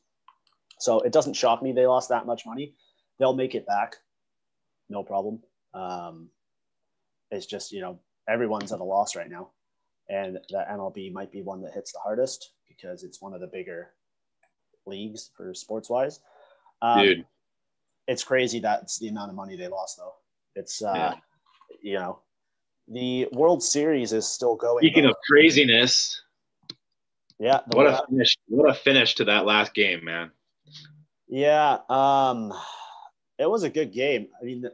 So 0.81 1.01
it 1.01 1.13
doesn't 1.13 1.33
shock 1.33 1.63
me 1.63 1.73
they 1.73 1.87
lost 1.87 2.11
that 2.11 2.27
much 2.27 2.45
money. 2.45 2.75
They'll 3.19 3.35
make 3.35 3.55
it 3.55 3.67
back, 3.67 3.97
no 4.89 5.03
problem. 5.03 5.41
Um, 5.75 6.29
it's 7.31 7.47
just 7.47 7.73
you 7.73 7.81
know 7.81 7.99
everyone's 8.29 8.73
at 8.73 8.81
a 8.81 8.85
loss 8.85 9.17
right 9.17 9.31
now, 9.31 9.51
and 10.09 10.39
the 10.49 10.65
MLB 10.71 11.13
might 11.13 11.33
be 11.33 11.43
one 11.43 11.63
that 11.63 11.73
hits 11.75 11.93
the 11.93 11.99
hardest 11.99 12.53
because 12.69 13.03
it's 13.03 13.21
one 13.23 13.35
of 13.35 13.41
the 13.41 13.47
bigger 13.47 13.91
leagues 14.87 15.31
for 15.37 15.55
sports 15.55 15.91
wise. 15.91 16.21
Um, 16.83 17.03
Dude, 17.03 17.25
it's 18.07 18.23
crazy 18.23 18.61
that's 18.61 18.99
the 18.99 19.09
amount 19.09 19.31
of 19.31 19.37
money 19.37 19.57
they 19.57 19.69
lost 19.69 19.97
though. 19.99 20.15
It's 20.55 20.83
uh, 20.83 20.93
Yeah. 20.95 21.15
you 21.83 21.95
know 21.95 22.21
The 22.89 23.29
World 23.33 23.63
Series 23.63 24.13
is 24.13 24.27
still 24.27 24.57
going. 24.57 24.83
Speaking 24.83 25.05
though. 25.05 25.11
of 25.11 25.17
craziness, 25.29 26.23
yeah, 27.39 27.61
what 27.73 27.87
a 27.87 28.03
finish! 28.09 28.37
What 28.49 28.71
a 28.71 28.75
finish 28.75 29.15
to 29.17 29.25
that 29.25 29.45
last 29.45 29.75
game, 29.75 30.05
man. 30.05 30.31
Yeah, 31.29 31.79
um, 31.89 32.53
it 33.39 33.49
was 33.49 33.63
a 33.63 33.71
good 33.71 33.93
game. 33.93 34.29
I 34.41 34.45
mean, 34.45 34.65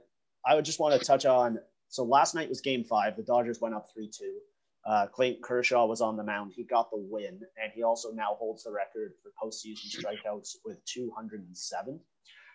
I 0.44 0.54
would 0.54 0.64
just 0.64 0.80
want 0.80 0.98
to 0.98 1.04
touch 1.04 1.26
on. 1.26 1.58
So 1.88 2.04
last 2.04 2.34
night 2.34 2.48
was 2.48 2.60
Game 2.60 2.84
Five. 2.84 3.16
The 3.16 3.22
Dodgers 3.22 3.60
went 3.60 3.74
up 3.74 3.88
three 3.92 4.08
two. 4.08 4.38
Uh, 4.84 5.06
Clayton 5.06 5.42
Kershaw 5.42 5.86
was 5.86 6.00
on 6.00 6.16
the 6.16 6.24
mound. 6.24 6.52
He 6.56 6.64
got 6.64 6.90
the 6.90 6.98
win, 6.98 7.40
and 7.62 7.72
he 7.72 7.84
also 7.84 8.10
now 8.10 8.34
holds 8.34 8.64
the 8.64 8.72
record 8.72 9.12
for 9.22 9.30
postseason 9.40 9.86
strikeouts 9.96 10.56
with 10.64 10.84
207. 10.86 12.00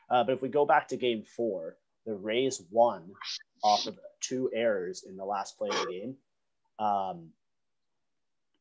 Uh, 0.09 0.23
but 0.25 0.33
if 0.33 0.41
we 0.41 0.49
go 0.49 0.65
back 0.65 0.89
to 0.89 0.97
Game 0.97 1.23
Four, 1.23 1.77
the 2.05 2.13
Rays 2.13 2.61
won 2.69 3.13
off 3.63 3.87
of 3.87 3.97
two 4.19 4.49
errors 4.53 5.05
in 5.07 5.15
the 5.15 5.23
last 5.23 5.57
play 5.57 5.69
of 5.69 5.85
the 5.85 5.91
game. 5.91 6.15
Um, 6.79 7.29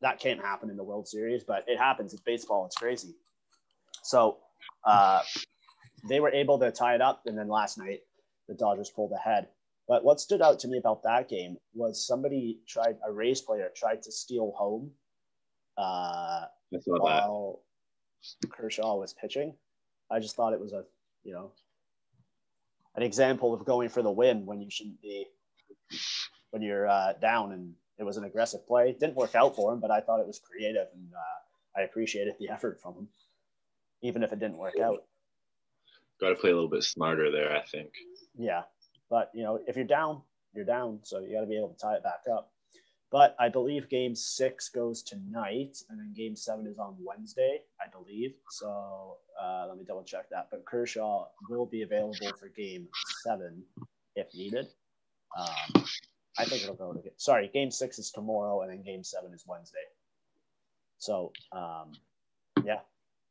that 0.01 0.21
can't 0.21 0.41
happen 0.41 0.71
in 0.71 0.77
the 0.77 0.85
World 0.85 1.09
Series, 1.09 1.43
but 1.43 1.65
it 1.67 1.79
happens. 1.79 2.13
It's 2.13 2.23
baseball. 2.23 2.67
It's 2.67 2.77
crazy. 2.77 3.15
So 4.03 4.39
uh, 4.85 5.23
they 6.09 6.21
were 6.21 6.31
able 6.31 6.59
to 6.59 6.71
tie 6.71 6.95
it 6.95 7.01
up, 7.01 7.23
and 7.27 7.37
then 7.37 7.49
last 7.49 7.79
night 7.79 8.01
the 8.49 8.55
Dodgers 8.55 8.91
pulled 8.91 9.13
ahead. 9.13 9.49
But 9.89 10.05
what 10.05 10.21
stood 10.21 10.43
out 10.43 10.59
to 10.61 10.69
me 10.69 10.79
about 10.79 11.03
that 11.05 11.29
game 11.29 11.57
was 11.75 12.07
somebody 12.07 12.61
tried 12.67 12.97
a 13.07 13.13
Rays 13.13 13.41
player 13.41 13.71
tried 13.75 14.03
to 14.03 14.13
steal 14.13 14.53
home 14.57 14.91
uh, 15.79 16.47
saw 16.81 16.95
that. 16.95 17.01
while 17.03 17.63
Kershaw 18.51 18.97
was 18.97 19.15
pitching. 19.15 19.55
I 20.11 20.19
just 20.21 20.37
thought 20.37 20.53
it 20.53 20.61
was 20.61 20.73
a 20.73 20.85
you 21.25 21.33
know 21.33 21.53
an 22.95 23.03
example 23.03 23.53
of 23.53 23.65
going 23.65 23.89
for 23.89 24.03
the 24.03 24.11
win 24.11 24.47
when 24.47 24.61
you 24.61 24.71
shouldn't 24.71 25.01
be 25.03 25.27
when 26.51 26.63
you're 26.63 26.89
uh, 26.89 27.13
down, 27.21 27.53
and 27.53 27.75
it 27.99 28.05
was 28.05 28.17
an 28.17 28.25
aggressive 28.25 28.67
play. 28.67 28.91
It 28.91 29.01
didn't 29.01 29.17
work 29.17 29.35
out 29.35 29.55
for 29.55 29.73
him, 29.73 29.81
but 29.81 29.91
I 29.91 30.01
thought 30.01 30.21
it 30.21 30.27
was 30.27 30.41
creative, 30.41 30.87
and 30.95 31.09
uh, 31.15 31.81
I 31.81 31.83
appreciated 31.83 32.35
the 32.39 32.49
effort 32.49 32.81
from 32.81 32.95
him, 32.95 33.09
even 34.03 34.23
if 34.23 34.33
it 34.33 34.41
didn't 34.41 34.59
work 34.59 34.79
out. 34.83 35.05
Got 36.21 36.31
to 36.31 36.35
play 36.37 36.51
a 36.51 36.55
little 36.55 36.71
bit 36.71 36.83
smarter 36.83 37.31
there, 37.31 37.55
I 37.55 37.63
think. 37.63 37.91
Yeah, 38.37 38.63
but 39.11 39.31
you 39.35 39.43
know, 39.43 39.61
if 39.67 39.77
you're 39.77 39.85
down, 39.85 40.23
you're 40.55 40.65
down. 40.65 41.01
So 41.03 41.21
you 41.21 41.35
got 41.35 41.43
to 41.43 41.47
be 41.47 41.57
able 41.57 41.69
to 41.69 41.79
tie 41.79 41.95
it 41.95 42.03
back 42.03 42.23
up. 42.33 42.53
But 43.13 43.37
I 43.39 43.49
believe 43.49 43.89
Game 43.89 44.15
Six 44.15 44.69
goes 44.69 45.03
tonight, 45.03 45.79
and 45.89 45.99
then 45.99 46.13
Game 46.15 46.35
Seven 46.35 46.67
is 46.67 46.79
on 46.79 46.97
Wednesday, 46.99 47.61
I 47.81 47.89
believe. 47.91 48.35
So 48.51 49.19
uh, 49.41 49.67
let 49.69 49.79
me 49.79 49.85
double 49.87 50.03
check 50.03 50.29
that. 50.31 50.49
But 50.51 50.65
Kershaw 50.65 51.27
will 51.49 51.67
be 51.67 51.83
available 51.83 52.33
for 52.39 52.49
Game 52.49 52.89
Seven 53.23 53.63
if 54.17 54.35
needed. 54.35 54.67
Um, 55.39 55.85
I 56.39 56.45
think 56.45 56.63
it'll 56.63 56.75
go 56.75 56.93
to 56.93 57.03
sorry. 57.17 57.49
Game 57.53 57.71
Six 57.71 57.99
is 57.99 58.11
tomorrow, 58.11 58.63
and 58.63 58.71
then 58.71 58.83
Game 58.83 59.05
Seven 59.05 59.33
is 59.33 59.45
Wednesday. 59.47 59.79
So 60.99 61.33
um, 61.53 61.93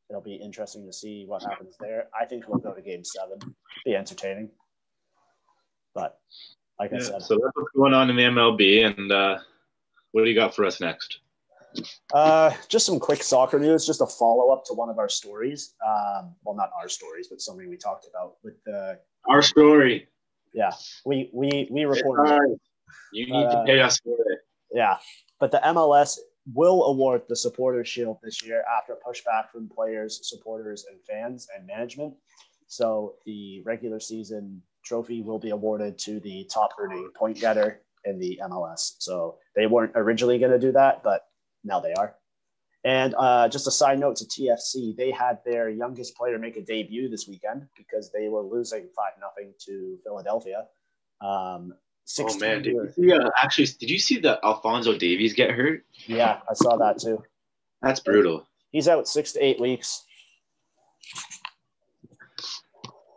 it'll 0.10 0.22
be 0.22 0.36
interesting 0.36 0.86
to 0.86 0.94
see 0.94 1.26
what 1.28 1.44
happens 1.44 1.76
there. 1.80 2.08
I 2.20 2.26
think 2.26 2.48
we'll 2.48 2.60
go 2.60 2.74
to 2.74 2.82
Game 2.82 3.04
Seven. 3.04 3.40
Be 3.86 3.96
entertaining. 3.96 4.50
But 5.94 6.20
like 6.80 6.92
I 6.94 6.98
said, 7.00 7.22
so 7.22 7.36
that's 7.36 7.56
what's 7.56 7.72
going 7.76 7.94
on 7.94 8.10
in 8.10 8.16
the 8.16 8.24
MLB, 8.24 8.86
and 8.86 9.12
uh, 9.12 9.38
what 10.12 10.24
do 10.24 10.30
you 10.30 10.36
got 10.36 10.54
for 10.56 10.66
us 10.66 10.82
next? 10.82 11.20
uh, 12.14 12.52
just 12.70 12.86
some 12.86 13.00
quick 13.00 13.22
soccer 13.24 13.60
news, 13.60 13.86
just 13.86 14.02
a 14.02 14.06
follow 14.06 14.50
up 14.54 14.64
to 14.66 14.74
one 14.74 14.90
of 14.90 14.98
our 15.00 15.10
stories. 15.10 15.74
Um, 15.86 16.34
well, 16.44 16.56
not 16.56 16.72
our 16.80 16.88
stories, 16.90 17.28
but 17.30 17.42
something 17.42 17.70
we 17.70 17.78
talked 17.78 18.08
about 18.10 18.36
with 18.44 18.62
the 18.66 19.00
Our 19.30 19.42
story. 19.42 20.08
yeah 20.54 20.72
we 21.06 21.30
we 21.34 21.68
we 21.72 21.86
reported. 21.86 22.58
You 23.12 23.26
need 23.28 23.46
Uh, 23.46 23.60
to 23.60 23.64
pay 23.66 23.80
us 23.82 24.00
for 24.00 24.16
it. 24.32 24.40
Yeah, 24.74 24.98
but 25.40 25.52
the 25.52 25.60
MLS 25.64 26.18
will 26.54 26.86
award 26.86 27.24
the 27.28 27.36
Supporters 27.36 27.88
Shield 27.88 28.18
this 28.24 28.44
year 28.44 28.64
after 28.78 28.96
pushback 29.06 29.50
from 29.52 29.70
players, 29.70 30.20
supporters, 30.24 30.86
and 30.90 31.00
fans 31.04 31.48
and 31.56 31.66
management. 31.66 32.14
So 32.68 33.16
the 33.26 33.62
regular 33.66 34.00
season 34.00 34.62
trophy 34.84 35.22
will 35.22 35.40
be 35.40 35.50
awarded 35.50 35.98
to 36.00 36.20
the 36.20 36.48
top 36.52 36.72
earning 36.80 37.10
point 37.16 37.40
getter 37.40 37.82
in 38.06 38.20
the 38.20 38.40
MLS. 38.44 38.96
So 39.00 39.38
they 39.56 39.66
weren't 39.66 39.94
originally 39.96 40.38
going 40.38 40.52
to 40.52 40.60
do 40.60 40.72
that, 40.74 41.04
but 41.04 41.28
now 41.64 41.80
they 41.80 41.94
are. 41.94 42.16
And 42.84 43.16
uh, 43.18 43.50
just 43.50 43.66
a 43.66 43.72
side 43.72 44.00
note 44.00 44.16
to 44.18 44.26
TFC, 44.26 44.96
they 44.96 45.10
had 45.10 45.40
their 45.44 45.70
youngest 45.70 46.16
player 46.16 46.38
make 46.38 46.56
a 46.56 46.62
debut 46.62 47.10
this 47.10 47.28
weekend 47.28 47.68
because 47.76 48.12
they 48.12 48.30
were 48.30 48.44
losing 48.44 48.88
five 48.96 49.14
nothing 49.20 49.54
to 49.66 49.98
Philadelphia. 50.04 50.68
Um, 51.20 51.74
Oh 52.20 52.38
man, 52.38 52.62
did 52.62 52.74
you 52.74 52.82
16 52.86 53.04
see, 53.04 53.12
uh, 53.14 53.30
actually, 53.42 53.66
did 53.80 53.90
you 53.90 53.98
see 54.00 54.20
that 54.20 54.40
Alphonso 54.44 54.98
Davies 54.98 55.34
get 55.34 55.52
hurt? 55.52 55.84
Yeah, 56.06 56.40
I 56.50 56.54
saw 56.54 56.78
that 56.78 57.00
too. 57.00 57.24
That's 57.82 58.00
brutal. 58.00 58.48
He's 58.72 58.88
out 58.88 59.08
six 59.08 59.32
to 59.34 59.44
eight 59.44 59.60
weeks. 59.60 60.04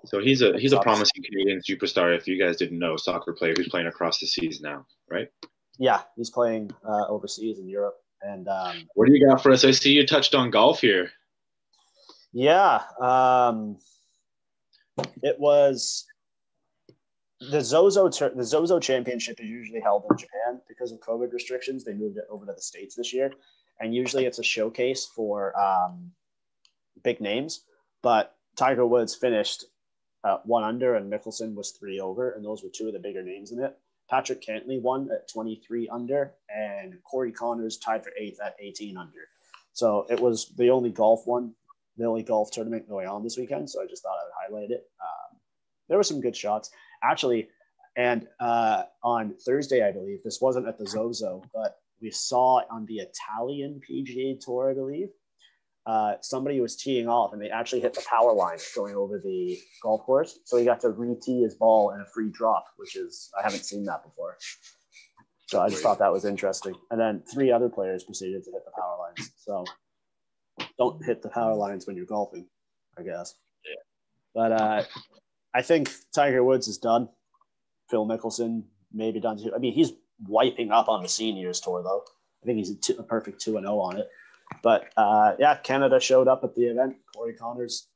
So 0.06 0.20
he's 0.20 0.40
a 0.40 0.58
he's 0.58 0.72
a 0.72 0.80
promising 0.80 1.22
Canadian 1.22 1.60
superstar. 1.60 2.16
If 2.16 2.26
you 2.26 2.42
guys 2.42 2.56
didn't 2.56 2.78
know, 2.78 2.96
soccer 2.96 3.34
player 3.34 3.52
who's 3.56 3.68
playing 3.68 3.88
across 3.88 4.18
the 4.20 4.26
seas 4.26 4.60
now, 4.62 4.86
right? 5.10 5.28
Yeah, 5.78 6.00
he's 6.16 6.30
playing 6.30 6.70
uh, 6.88 7.06
overseas 7.08 7.58
in 7.58 7.68
Europe, 7.68 7.96
and 8.22 8.48
um, 8.48 8.88
What 8.94 9.06
do 9.06 9.14
you 9.14 9.26
got 9.26 9.42
for 9.42 9.52
us? 9.52 9.64
I 9.64 9.70
see 9.72 9.92
you 9.92 10.06
touched 10.06 10.34
on 10.34 10.50
golf 10.50 10.80
here. 10.80 11.10
yeah, 12.32 12.80
um, 13.00 13.76
it 15.22 15.38
was 15.38 16.06
the 17.40 17.60
Zozo 17.60 18.08
tur- 18.08 18.34
the 18.34 18.44
Zozo 18.44 18.80
Championship 18.80 19.40
is 19.40 19.48
usually 19.48 19.80
held 19.80 20.04
in 20.10 20.16
Japan 20.16 20.60
because 20.68 20.92
of 20.92 21.00
COVID 21.00 21.32
restrictions. 21.32 21.84
They 21.84 21.94
moved 21.94 22.16
it 22.16 22.24
over 22.30 22.44
to 22.46 22.52
the 22.52 22.60
states 22.60 22.94
this 22.96 23.12
year, 23.12 23.32
and 23.80 23.94
usually 23.94 24.26
it's 24.26 24.38
a 24.38 24.44
showcase 24.44 25.06
for 25.06 25.58
um, 25.58 26.10
big 27.02 27.20
names. 27.20 27.64
But 28.02 28.36
Tiger 28.56 28.86
Woods 28.86 29.14
finished 29.14 29.64
uh, 30.24 30.38
one 30.44 30.64
under, 30.64 30.96
and 30.96 31.12
Mickelson 31.12 31.54
was 31.54 31.72
three 31.72 32.00
over, 32.00 32.32
and 32.32 32.44
those 32.44 32.62
were 32.62 32.70
two 32.70 32.88
of 32.88 32.92
the 32.92 32.98
bigger 32.98 33.22
names 33.22 33.52
in 33.52 33.62
it. 33.62 33.76
Patrick 34.10 34.42
Cantlay 34.42 34.80
won 34.80 35.08
at 35.12 35.28
23 35.28 35.88
under, 35.90 36.32
and 36.48 36.94
Corey 37.04 37.30
Conners 37.30 37.78
tied 37.78 38.02
for 38.02 38.12
eighth 38.18 38.40
at 38.44 38.56
18 38.58 38.96
under. 38.96 39.28
So 39.74 40.06
it 40.08 40.18
was 40.18 40.48
the 40.56 40.70
only 40.70 40.90
golf 40.90 41.26
one, 41.26 41.52
the 41.96 42.06
only 42.06 42.22
golf 42.22 42.50
tournament 42.50 42.88
going 42.88 43.06
on 43.06 43.22
this 43.22 43.36
weekend. 43.36 43.70
So 43.70 43.82
I 43.82 43.86
just 43.86 44.02
thought 44.02 44.16
I 44.18 44.24
would 44.24 44.56
highlight 44.56 44.70
it. 44.70 44.88
Um, 45.00 45.38
there 45.88 45.98
were 45.98 46.04
some 46.04 46.20
good 46.20 46.36
shots, 46.36 46.70
actually. 47.02 47.48
And 47.96 48.28
uh, 48.38 48.84
on 49.02 49.34
Thursday, 49.44 49.86
I 49.86 49.90
believe 49.90 50.22
this 50.22 50.40
wasn't 50.40 50.68
at 50.68 50.78
the 50.78 50.86
Zozo, 50.86 51.42
but 51.52 51.78
we 52.00 52.10
saw 52.10 52.62
on 52.70 52.86
the 52.86 53.00
Italian 53.00 53.80
PGA 53.88 54.38
Tour, 54.38 54.70
I 54.70 54.74
believe. 54.74 55.08
Uh, 55.84 56.14
somebody 56.20 56.60
was 56.60 56.76
teeing 56.76 57.08
off 57.08 57.32
and 57.32 57.40
they 57.40 57.48
actually 57.48 57.80
hit 57.80 57.94
the 57.94 58.04
power 58.08 58.32
line 58.32 58.58
going 58.76 58.94
over 58.94 59.18
the 59.18 59.58
golf 59.82 60.02
course. 60.02 60.38
So 60.44 60.58
he 60.58 60.64
got 60.64 60.80
to 60.80 60.90
re-tee 60.90 61.42
his 61.42 61.54
ball 61.54 61.92
in 61.92 62.00
a 62.00 62.04
free 62.04 62.28
drop, 62.30 62.66
which 62.76 62.94
is 62.94 63.30
I 63.38 63.42
haven't 63.42 63.64
seen 63.64 63.84
that 63.86 64.04
before. 64.04 64.36
So 65.46 65.62
I 65.62 65.70
just 65.70 65.82
thought 65.82 65.98
that 66.00 66.12
was 66.12 66.26
interesting. 66.26 66.74
And 66.90 67.00
then 67.00 67.22
three 67.32 67.50
other 67.50 67.70
players 67.70 68.04
proceeded 68.04 68.44
to 68.44 68.50
hit 68.50 68.66
the 68.66 68.70
power 68.78 68.98
lines. 68.98 69.32
So 69.38 69.64
don't 70.76 71.02
hit 71.02 71.22
the 71.22 71.30
power 71.30 71.54
lines 71.54 71.86
when 71.86 71.96
you're 71.96 72.04
golfing, 72.04 72.46
I 72.98 73.02
guess. 73.02 73.34
Yeah. 73.64 73.80
But 74.34 74.52
uh, 74.52 74.82
I 75.58 75.62
think 75.62 75.90
Tiger 76.14 76.44
Woods 76.44 76.68
is 76.68 76.78
done. 76.78 77.08
Phil 77.90 78.06
Mickelson 78.06 78.62
maybe 78.92 79.18
done 79.18 79.42
too. 79.42 79.52
I 79.52 79.58
mean, 79.58 79.72
he's 79.72 79.90
wiping 80.24 80.70
up 80.70 80.88
on 80.88 81.02
the 81.02 81.08
seniors 81.08 81.60
tour 81.60 81.82
though. 81.82 82.04
I 82.44 82.46
think 82.46 82.58
he's 82.58 82.70
a, 82.70 82.76
two, 82.76 82.94
a 82.96 83.02
perfect 83.02 83.40
two 83.40 83.56
and 83.56 83.66
zero 83.66 83.80
on 83.80 83.96
it. 83.96 84.08
But 84.62 84.84
uh, 84.96 85.32
yeah, 85.40 85.56
Canada 85.56 85.98
showed 85.98 86.28
up 86.28 86.44
at 86.44 86.54
the 86.54 86.66
event. 86.66 86.94
Corey 87.12 87.34
Conners 87.34 87.88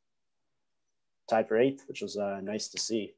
tied 1.30 1.46
for 1.46 1.56
eighth, 1.56 1.84
which 1.86 2.02
was 2.02 2.16
uh, 2.16 2.40
nice 2.42 2.66
to 2.66 2.80
see. 2.80 3.14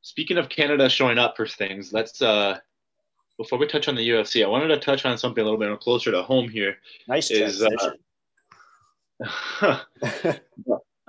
Speaking 0.00 0.38
of 0.38 0.48
Canada 0.48 0.88
showing 0.88 1.18
up 1.18 1.36
for 1.36 1.46
things, 1.46 1.92
let's 1.92 2.22
uh 2.22 2.58
before 3.36 3.58
we 3.58 3.66
touch 3.66 3.86
on 3.86 3.96
the 3.96 4.08
UFC, 4.08 4.42
I 4.42 4.48
wanted 4.48 4.68
to 4.68 4.78
touch 4.78 5.04
on 5.04 5.18
something 5.18 5.42
a 5.42 5.44
little 5.44 5.60
bit 5.60 5.78
closer 5.80 6.10
to 6.10 6.22
home 6.22 6.48
here. 6.48 6.76
Nice 7.06 7.30
Is, 7.30 7.62
uh, 7.62 7.92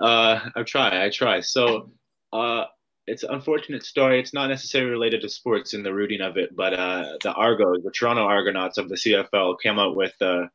uh, 0.00 0.40
I 0.54 0.62
try, 0.66 1.06
I 1.06 1.08
try. 1.08 1.40
So, 1.40 1.90
uh, 2.32 2.64
it's 3.06 3.24
an 3.24 3.30
unfortunate 3.32 3.84
story. 3.84 4.20
It's 4.20 4.34
not 4.34 4.48
necessarily 4.48 4.90
related 4.90 5.22
to 5.22 5.28
sports 5.28 5.74
in 5.74 5.82
the 5.82 5.92
rooting 5.92 6.20
of 6.20 6.36
it, 6.36 6.54
but 6.54 6.72
uh, 6.74 7.16
the 7.22 7.32
Argos, 7.32 7.82
the 7.82 7.90
Toronto 7.90 8.22
Argonauts 8.22 8.78
of 8.78 8.88
the 8.88 8.94
CFL, 8.94 9.56
came 9.60 9.78
out 9.78 9.96
with 9.96 10.14
a 10.20 10.48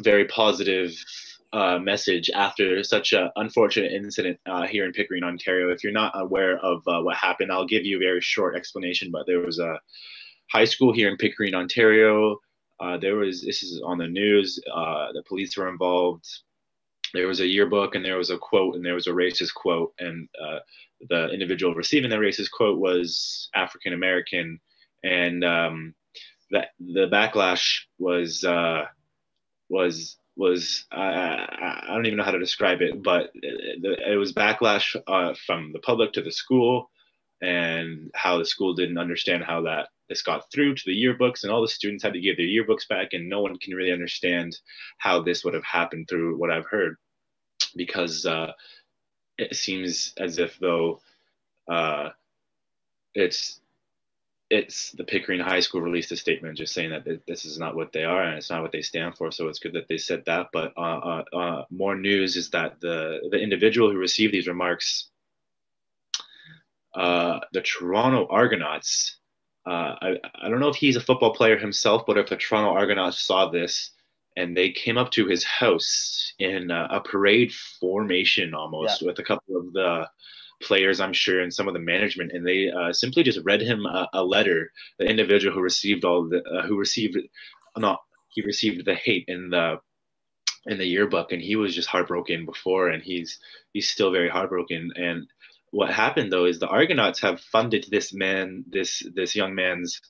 very 0.00 0.24
positive 0.26 0.92
uh, 1.52 1.78
message 1.78 2.30
after 2.34 2.82
such 2.82 3.12
an 3.12 3.30
unfortunate 3.36 3.92
incident 3.92 4.40
uh, 4.46 4.66
here 4.66 4.84
in 4.84 4.92
Pickering, 4.92 5.22
Ontario. 5.22 5.70
If 5.70 5.84
you're 5.84 5.92
not 5.92 6.12
aware 6.16 6.58
of 6.58 6.82
uh, 6.88 7.00
what 7.00 7.16
happened, 7.16 7.52
I'll 7.52 7.66
give 7.66 7.84
you 7.84 7.96
a 7.96 8.00
very 8.00 8.20
short 8.20 8.56
explanation. 8.56 9.12
But 9.12 9.26
there 9.26 9.38
was 9.38 9.60
a 9.60 9.78
high 10.50 10.64
school 10.64 10.92
here 10.92 11.08
in 11.08 11.16
Pickering, 11.16 11.54
Ontario. 11.54 12.38
Uh, 12.80 12.98
there 12.98 13.14
was 13.14 13.42
this 13.42 13.62
is 13.62 13.80
on 13.84 13.98
the 13.98 14.08
news. 14.08 14.58
Uh, 14.74 15.12
the 15.12 15.22
police 15.28 15.56
were 15.56 15.68
involved 15.68 16.26
there 17.14 17.28
was 17.28 17.40
a 17.40 17.46
yearbook 17.46 17.94
and 17.94 18.04
there 18.04 18.18
was 18.18 18.30
a 18.30 18.38
quote 18.38 18.74
and 18.74 18.84
there 18.84 18.94
was 18.94 19.06
a 19.06 19.12
racist 19.12 19.54
quote. 19.54 19.94
And 19.98 20.28
uh, 20.42 20.58
the 21.08 21.28
individual 21.30 21.74
receiving 21.74 22.10
the 22.10 22.16
racist 22.16 22.50
quote 22.50 22.78
was 22.78 23.50
african 23.54 23.92
american 23.92 24.58
and 25.02 25.44
um, 25.44 25.94
that 26.50 26.68
the 26.80 27.06
backlash 27.12 27.80
was 27.98 28.42
uh, 28.44 28.84
was 29.68 30.16
was 30.36 30.84
I 30.90 31.84
don't 31.88 32.06
even 32.06 32.18
know 32.18 32.24
how 32.24 32.32
to 32.32 32.38
describe 32.40 32.80
it, 32.80 33.02
but 33.02 33.30
it, 33.34 34.00
it 34.06 34.16
was 34.16 34.32
backlash 34.32 34.96
uh, 35.06 35.34
from 35.46 35.72
the 35.72 35.78
public 35.80 36.12
to 36.14 36.22
the 36.22 36.32
school, 36.32 36.90
and 37.40 38.10
how 38.14 38.38
the 38.38 38.44
school 38.44 38.74
didn't 38.74 38.98
understand 38.98 39.44
how 39.44 39.62
that 39.62 39.88
this 40.08 40.22
got 40.22 40.50
through 40.52 40.74
to 40.74 40.82
the 40.86 40.92
yearbooks, 41.04 41.44
and 41.44 41.52
all 41.52 41.62
the 41.62 41.68
students 41.68 42.02
had 42.02 42.14
to 42.14 42.20
give 42.20 42.36
their 42.36 42.46
yearbooks 42.46 42.88
back, 42.88 43.08
and 43.12 43.28
no 43.28 43.40
one 43.40 43.56
can 43.58 43.74
really 43.74 43.92
understand 43.92 44.56
how 44.98 45.22
this 45.22 45.44
would 45.44 45.54
have 45.54 45.64
happened 45.64 46.08
through 46.08 46.36
what 46.36 46.50
I've 46.50 46.66
heard, 46.66 46.96
because 47.76 48.26
uh, 48.26 48.52
it 49.38 49.54
seems 49.56 50.12
as 50.18 50.38
if 50.38 50.58
though 50.58 51.00
uh, 51.68 52.10
it's 53.14 53.60
it's 54.50 54.92
the 54.92 55.04
Pickering 55.04 55.40
High 55.40 55.60
School 55.60 55.80
released 55.80 56.12
a 56.12 56.16
statement 56.16 56.58
just 56.58 56.74
saying 56.74 56.90
that 56.90 57.04
this 57.26 57.44
is 57.44 57.58
not 57.58 57.74
what 57.74 57.92
they 57.92 58.04
are 58.04 58.22
and 58.22 58.36
it's 58.36 58.50
not 58.50 58.62
what 58.62 58.72
they 58.72 58.82
stand 58.82 59.16
for. 59.16 59.30
So 59.32 59.48
it's 59.48 59.58
good 59.58 59.72
that 59.72 59.88
they 59.88 59.98
said 59.98 60.24
that. 60.26 60.48
But 60.52 60.74
uh, 60.76 60.80
uh, 60.80 61.24
uh, 61.36 61.64
more 61.70 61.96
news 61.96 62.36
is 62.36 62.50
that 62.50 62.80
the 62.80 63.20
the 63.30 63.38
individual 63.38 63.90
who 63.90 63.98
received 63.98 64.34
these 64.34 64.46
remarks, 64.46 65.08
uh, 66.94 67.40
the 67.52 67.62
Toronto 67.62 68.26
Argonauts. 68.30 69.16
Uh, 69.66 69.96
I, 70.00 70.16
I 70.42 70.50
don't 70.50 70.60
know 70.60 70.68
if 70.68 70.76
he's 70.76 70.96
a 70.96 71.00
football 71.00 71.32
player 71.32 71.56
himself, 71.56 72.04
but 72.06 72.18
if 72.18 72.28
the 72.28 72.36
Toronto 72.36 72.78
Argonauts 72.78 73.18
saw 73.18 73.48
this 73.48 73.93
and 74.36 74.56
they 74.56 74.70
came 74.70 74.98
up 74.98 75.10
to 75.12 75.26
his 75.26 75.44
house 75.44 76.34
in 76.38 76.70
a 76.70 77.00
parade 77.00 77.52
formation 77.80 78.54
almost 78.54 79.00
yeah. 79.00 79.06
with 79.06 79.18
a 79.18 79.24
couple 79.24 79.56
of 79.56 79.72
the 79.72 80.08
players, 80.62 81.00
I'm 81.00 81.12
sure, 81.12 81.40
and 81.40 81.52
some 81.52 81.68
of 81.68 81.74
the 81.74 81.80
management, 81.80 82.32
and 82.32 82.46
they 82.46 82.70
uh, 82.70 82.92
simply 82.92 83.22
just 83.22 83.40
read 83.44 83.60
him 83.60 83.86
a, 83.86 84.08
a, 84.12 84.24
letter. 84.24 84.70
The 84.98 85.06
individual 85.06 85.54
who 85.54 85.60
received 85.60 86.04
all 86.04 86.28
the 86.28 86.42
uh, 86.42 86.66
who 86.66 86.78
received 86.78 87.18
not 87.76 88.00
he 88.30 88.42
received 88.42 88.84
the 88.84 88.94
hate 88.94 89.24
in 89.28 89.50
the 89.50 89.76
in 90.66 90.78
the 90.78 90.86
yearbook, 90.86 91.32
and 91.32 91.42
he 91.42 91.56
was 91.56 91.74
just 91.74 91.88
heartbroken 91.88 92.46
before, 92.46 92.88
and 92.88 93.02
he's 93.02 93.38
he's 93.72 93.90
still 93.90 94.10
very 94.10 94.28
heartbroken. 94.28 94.90
And 94.96 95.26
what 95.70 95.90
happened 95.90 96.32
though 96.32 96.46
is 96.46 96.58
the 96.58 96.68
Argonauts 96.68 97.20
have 97.20 97.40
funded 97.40 97.86
this 97.90 98.12
man, 98.12 98.64
this 98.68 99.02
this 99.14 99.36
young 99.36 99.54
man's 99.54 100.00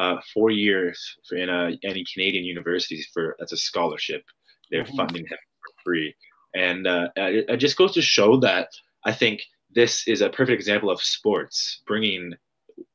uh, 0.00 0.16
four 0.32 0.50
years 0.50 0.98
for 1.28 1.36
in 1.36 1.48
a, 1.50 1.76
any 1.84 2.04
Canadian 2.12 2.44
universities 2.44 3.06
for 3.12 3.36
as 3.42 3.52
a 3.52 3.56
scholarship. 3.56 4.22
They're 4.70 4.84
mm-hmm. 4.84 4.96
funding 4.96 5.26
him 5.26 5.38
for 5.60 5.82
free, 5.84 6.14
and 6.54 6.86
uh, 6.86 7.08
it, 7.16 7.44
it 7.48 7.56
just 7.58 7.76
goes 7.76 7.92
to 7.94 8.02
show 8.02 8.40
that 8.40 8.68
I 9.04 9.12
think 9.12 9.42
this 9.74 10.08
is 10.08 10.22
a 10.22 10.30
perfect 10.30 10.58
example 10.58 10.90
of 10.90 11.02
sports 11.02 11.82
bringing 11.86 12.34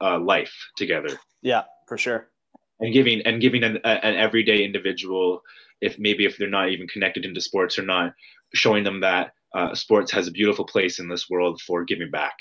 uh, 0.01 0.19
life 0.19 0.55
together. 0.77 1.19
Yeah, 1.41 1.63
for 1.87 1.97
sure. 1.97 2.29
And 2.79 2.91
giving 2.91 3.21
and 3.21 3.39
giving 3.39 3.63
an, 3.63 3.77
an 3.83 4.15
everyday 4.15 4.63
individual, 4.63 5.41
if 5.81 5.99
maybe 5.99 6.25
if 6.25 6.37
they're 6.37 6.49
not 6.49 6.69
even 6.69 6.87
connected 6.87 7.23
into 7.23 7.39
sports 7.39 7.77
or 7.77 7.83
not, 7.83 8.13
showing 8.53 8.83
them 8.83 9.01
that 9.01 9.33
uh, 9.53 9.75
sports 9.75 10.11
has 10.11 10.27
a 10.27 10.31
beautiful 10.31 10.65
place 10.65 10.99
in 10.99 11.07
this 11.07 11.29
world 11.29 11.61
for 11.61 11.85
giving 11.85 12.09
back. 12.09 12.35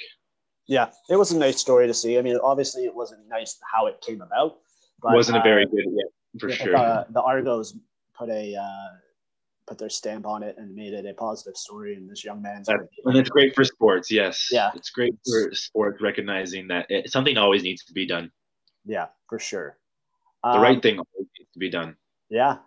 Yeah, 0.66 0.90
it 1.10 1.16
was 1.16 1.32
a 1.32 1.38
nice 1.38 1.58
story 1.58 1.86
to 1.86 1.94
see. 1.94 2.18
I 2.18 2.22
mean, 2.22 2.38
obviously, 2.42 2.84
it 2.84 2.94
wasn't 2.94 3.28
nice 3.28 3.58
how 3.72 3.86
it 3.86 4.00
came 4.00 4.22
about. 4.22 4.58
But, 5.02 5.12
wasn't 5.12 5.38
a 5.38 5.42
very 5.42 5.64
uh, 5.64 5.68
good, 5.68 5.84
yeah, 5.90 6.40
for 6.40 6.48
yeah, 6.48 6.56
sure. 6.56 6.76
Uh, 6.76 7.04
the 7.10 7.20
Argos 7.20 7.76
put 8.16 8.30
a 8.30 8.56
uh, 8.56 8.96
put 9.66 9.78
their 9.78 9.90
stamp 9.90 10.26
on 10.26 10.42
it 10.42 10.56
and 10.58 10.74
made 10.74 10.94
it 10.94 11.04
a 11.04 11.12
positive 11.12 11.56
story. 11.56 11.94
And 11.96 12.08
this 12.08 12.24
young 12.24 12.40
man's 12.40 12.68
and 12.68 12.88
it's 13.16 13.28
great 13.28 13.54
for 13.54 13.64
sports. 13.64 14.10
Yes, 14.10 14.48
yeah, 14.50 14.70
it's 14.74 14.90
great 14.90 15.14
for 15.28 15.54
sports 15.54 16.00
recognizing 16.00 16.68
that 16.68 16.86
it, 16.88 17.10
something 17.10 17.36
always 17.36 17.62
needs 17.62 17.84
to 17.84 17.92
be 17.92 18.06
done. 18.06 18.30
Yeah, 18.86 19.06
for 19.28 19.38
sure. 19.38 19.76
The 20.42 20.50
um, 20.50 20.62
right 20.62 20.82
thing 20.82 20.98
always 20.98 21.28
needs 21.38 21.52
to 21.52 21.58
be 21.58 21.70
done. 21.70 21.96
Yeah. 22.30 22.58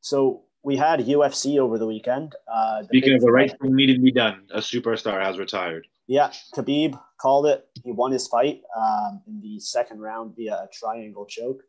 So 0.00 0.42
we 0.62 0.76
had 0.76 1.00
UFC 1.00 1.58
over 1.58 1.78
the 1.78 1.86
weekend. 1.86 2.34
Uh, 2.52 2.82
the 2.82 2.86
Speaking 2.88 3.14
of 3.14 3.20
the 3.20 3.32
right 3.32 3.50
thing 3.60 3.74
needed 3.74 3.96
to 3.96 4.02
be 4.02 4.12
done, 4.12 4.46
a 4.52 4.58
superstar 4.58 5.22
has 5.22 5.38
retired. 5.38 5.86
Yeah, 6.06 6.30
Khabib 6.54 7.00
called 7.18 7.46
it. 7.46 7.66
He 7.82 7.92
won 7.92 8.12
his 8.12 8.26
fight 8.26 8.62
um, 8.76 9.22
in 9.26 9.40
the 9.40 9.58
second 9.58 10.00
round 10.00 10.36
via 10.36 10.54
a 10.54 10.68
triangle 10.72 11.24
choke. 11.26 11.62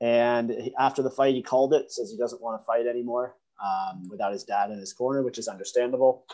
And 0.00 0.70
after 0.78 1.02
the 1.02 1.10
fight, 1.10 1.34
he 1.34 1.42
called 1.42 1.74
it, 1.74 1.90
says 1.90 2.10
he 2.10 2.16
doesn't 2.16 2.42
want 2.42 2.60
to 2.60 2.64
fight 2.64 2.86
anymore 2.86 3.36
um, 3.64 4.08
without 4.08 4.32
his 4.32 4.44
dad 4.44 4.70
in 4.70 4.78
his 4.78 4.92
corner, 4.92 5.22
which 5.22 5.38
is 5.38 5.48
understandable. 5.48 6.24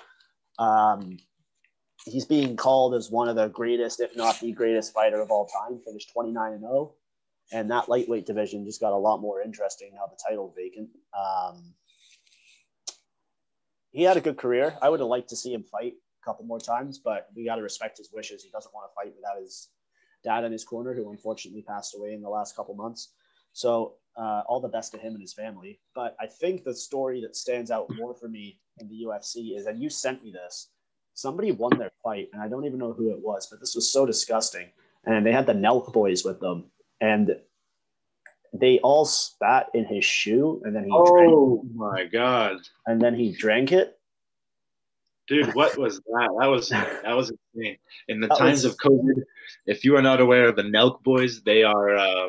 Um, 0.58 1.18
he's 2.04 2.24
being 2.24 2.56
called 2.56 2.94
as 2.94 3.10
one 3.10 3.28
of 3.28 3.36
the 3.36 3.48
greatest, 3.48 4.00
if 4.00 4.16
not 4.16 4.40
the 4.40 4.52
greatest 4.52 4.92
fighter 4.92 5.20
of 5.20 5.30
all 5.30 5.46
time, 5.46 5.80
finished 5.84 6.10
29 6.12 6.52
and 6.52 6.60
0. 6.60 6.94
And 7.52 7.70
that 7.70 7.88
lightweight 7.88 8.26
division 8.26 8.66
just 8.66 8.80
got 8.80 8.92
a 8.92 8.96
lot 8.96 9.20
more 9.20 9.40
interesting 9.40 9.90
now 9.94 10.06
the 10.06 10.18
title's 10.28 10.54
vacant. 10.54 10.90
Um, 11.18 11.74
he 13.90 14.02
had 14.02 14.18
a 14.18 14.20
good 14.20 14.36
career. 14.36 14.76
I 14.82 14.90
would 14.90 15.00
have 15.00 15.08
liked 15.08 15.30
to 15.30 15.36
see 15.36 15.54
him 15.54 15.62
fight 15.62 15.94
couple 16.28 16.44
more 16.44 16.60
times, 16.60 16.98
but 16.98 17.28
we 17.34 17.46
got 17.46 17.56
to 17.56 17.62
respect 17.62 17.96
his 17.96 18.10
wishes. 18.12 18.42
He 18.42 18.50
doesn't 18.50 18.74
want 18.74 18.90
to 18.90 18.94
fight 18.94 19.14
without 19.16 19.40
his 19.40 19.70
dad 20.22 20.44
in 20.44 20.52
his 20.52 20.64
corner, 20.64 20.92
who 20.92 21.10
unfortunately 21.10 21.62
passed 21.62 21.94
away 21.96 22.12
in 22.12 22.20
the 22.20 22.28
last 22.28 22.54
couple 22.54 22.74
months. 22.74 23.14
So 23.54 23.94
uh, 24.16 24.42
all 24.46 24.60
the 24.60 24.68
best 24.68 24.92
to 24.92 24.98
him 24.98 25.12
and 25.14 25.22
his 25.22 25.32
family. 25.32 25.80
But 25.94 26.16
I 26.20 26.26
think 26.26 26.64
the 26.64 26.74
story 26.74 27.22
that 27.22 27.34
stands 27.34 27.70
out 27.70 27.86
more 27.96 28.14
for 28.14 28.28
me 28.28 28.60
in 28.78 28.88
the 28.88 29.04
UFC 29.06 29.56
is, 29.56 29.66
and 29.66 29.80
you 29.80 29.88
sent 29.88 30.22
me 30.22 30.30
this. 30.30 30.68
Somebody 31.14 31.50
won 31.52 31.76
their 31.78 31.90
fight, 32.04 32.28
and 32.32 32.42
I 32.42 32.48
don't 32.48 32.66
even 32.66 32.78
know 32.78 32.92
who 32.92 33.10
it 33.10 33.20
was, 33.20 33.48
but 33.50 33.58
this 33.58 33.74
was 33.74 33.90
so 33.90 34.04
disgusting. 34.04 34.66
And 35.04 35.24
they 35.24 35.32
had 35.32 35.46
the 35.46 35.54
Nelk 35.54 35.92
boys 35.92 36.24
with 36.24 36.40
them, 36.40 36.66
and 37.00 37.36
they 38.52 38.78
all 38.80 39.04
spat 39.04 39.68
in 39.74 39.84
his 39.84 40.04
shoe, 40.04 40.60
and 40.64 40.76
then 40.76 40.84
he. 40.84 40.90
Oh 40.92 41.64
my 41.74 42.04
god! 42.04 42.58
And 42.86 43.00
then 43.00 43.14
he 43.14 43.32
drank 43.32 43.72
it. 43.72 43.97
Dude, 45.28 45.54
what 45.54 45.76
was 45.78 46.00
that? 46.00 46.30
That 46.40 46.46
was 46.46 46.68
that 46.68 47.16
was 47.16 47.32
insane. 47.54 47.76
In 48.08 48.20
the 48.20 48.28
that 48.28 48.38
times 48.38 48.64
was... 48.64 48.72
of 48.72 48.78
COVID, 48.78 49.22
if 49.66 49.84
you 49.84 49.96
are 49.96 50.02
not 50.02 50.20
aware 50.20 50.48
of 50.48 50.56
the 50.56 50.62
Nelk 50.62 51.02
boys, 51.02 51.42
they 51.42 51.62
are. 51.62 51.96
Uh, 51.96 52.28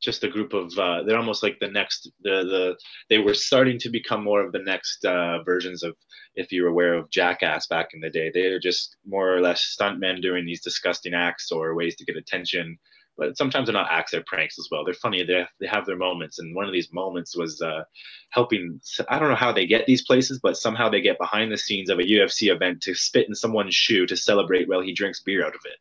just 0.00 0.24
a 0.24 0.28
group 0.28 0.54
of 0.54 0.72
uh, 0.78 1.02
they're 1.02 1.18
almost 1.18 1.42
like 1.42 1.58
the 1.60 1.68
next 1.68 2.10
the 2.22 2.42
the 2.44 2.76
they 3.10 3.18
were 3.18 3.34
starting 3.34 3.78
to 3.78 3.90
become 3.90 4.24
more 4.24 4.40
of 4.40 4.50
the 4.50 4.62
next 4.62 5.04
uh, 5.04 5.42
versions 5.42 5.82
of 5.82 5.94
if 6.34 6.50
you're 6.50 6.68
aware 6.68 6.94
of 6.94 7.10
Jackass 7.10 7.66
back 7.66 7.88
in 7.92 8.00
the 8.00 8.08
day 8.08 8.30
they're 8.32 8.58
just 8.58 8.96
more 9.06 9.30
or 9.30 9.42
less 9.42 9.76
stuntmen 9.78 10.22
doing 10.22 10.46
these 10.46 10.62
disgusting 10.62 11.12
acts 11.12 11.52
or 11.52 11.74
ways 11.74 11.96
to 11.96 12.06
get 12.06 12.16
attention 12.16 12.78
but 13.20 13.36
sometimes 13.36 13.66
they're 13.66 13.72
not 13.72 13.90
acts 13.90 14.10
they're 14.10 14.24
pranks 14.26 14.58
as 14.58 14.66
well 14.70 14.84
they're 14.84 14.94
funny 14.94 15.22
they 15.22 15.46
they 15.60 15.66
have 15.66 15.86
their 15.86 15.96
moments 15.96 16.40
and 16.40 16.56
one 16.56 16.66
of 16.66 16.72
these 16.72 16.92
moments 16.92 17.36
was 17.36 17.62
uh, 17.62 17.84
helping 18.30 18.80
I 19.08 19.18
don't 19.20 19.28
know 19.28 19.36
how 19.36 19.52
they 19.52 19.66
get 19.66 19.86
these 19.86 20.02
places 20.04 20.40
but 20.42 20.56
somehow 20.56 20.88
they 20.88 21.00
get 21.00 21.18
behind 21.18 21.52
the 21.52 21.58
scenes 21.58 21.90
of 21.90 22.00
a 22.00 22.02
UFC 22.02 22.52
event 22.52 22.80
to 22.82 22.94
spit 22.94 23.28
in 23.28 23.34
someone's 23.36 23.74
shoe 23.74 24.06
to 24.06 24.16
celebrate 24.16 24.68
while 24.68 24.80
he 24.80 24.92
drinks 24.92 25.20
beer 25.20 25.46
out 25.46 25.54
of 25.54 25.60
it 25.64 25.78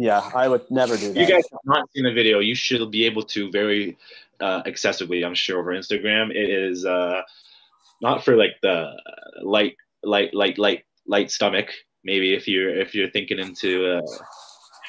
yeah, 0.00 0.30
I 0.34 0.48
would 0.48 0.62
never 0.70 0.96
do 0.96 1.12
that. 1.12 1.20
You 1.20 1.26
guys 1.26 1.44
have 1.52 1.60
not 1.66 1.86
seen 1.92 2.04
the 2.04 2.12
video. 2.12 2.38
You 2.38 2.54
should 2.54 2.90
be 2.90 3.04
able 3.04 3.22
to 3.24 3.50
very 3.50 3.98
uh, 4.40 4.62
accessibly, 4.62 5.26
I'm 5.26 5.34
sure, 5.34 5.58
over 5.58 5.74
Instagram. 5.74 6.30
It 6.30 6.48
is 6.48 6.86
uh, 6.86 7.20
not 8.00 8.24
for 8.24 8.34
like 8.34 8.52
the 8.62 8.92
light, 9.42 9.76
light, 10.02 10.32
light, 10.32 10.58
light, 10.58 10.84
light 11.06 11.30
stomach. 11.30 11.66
Maybe 12.02 12.32
if 12.32 12.48
you're 12.48 12.74
if 12.74 12.94
you're 12.94 13.10
thinking 13.10 13.38
into 13.38 13.98
uh, 13.98 14.00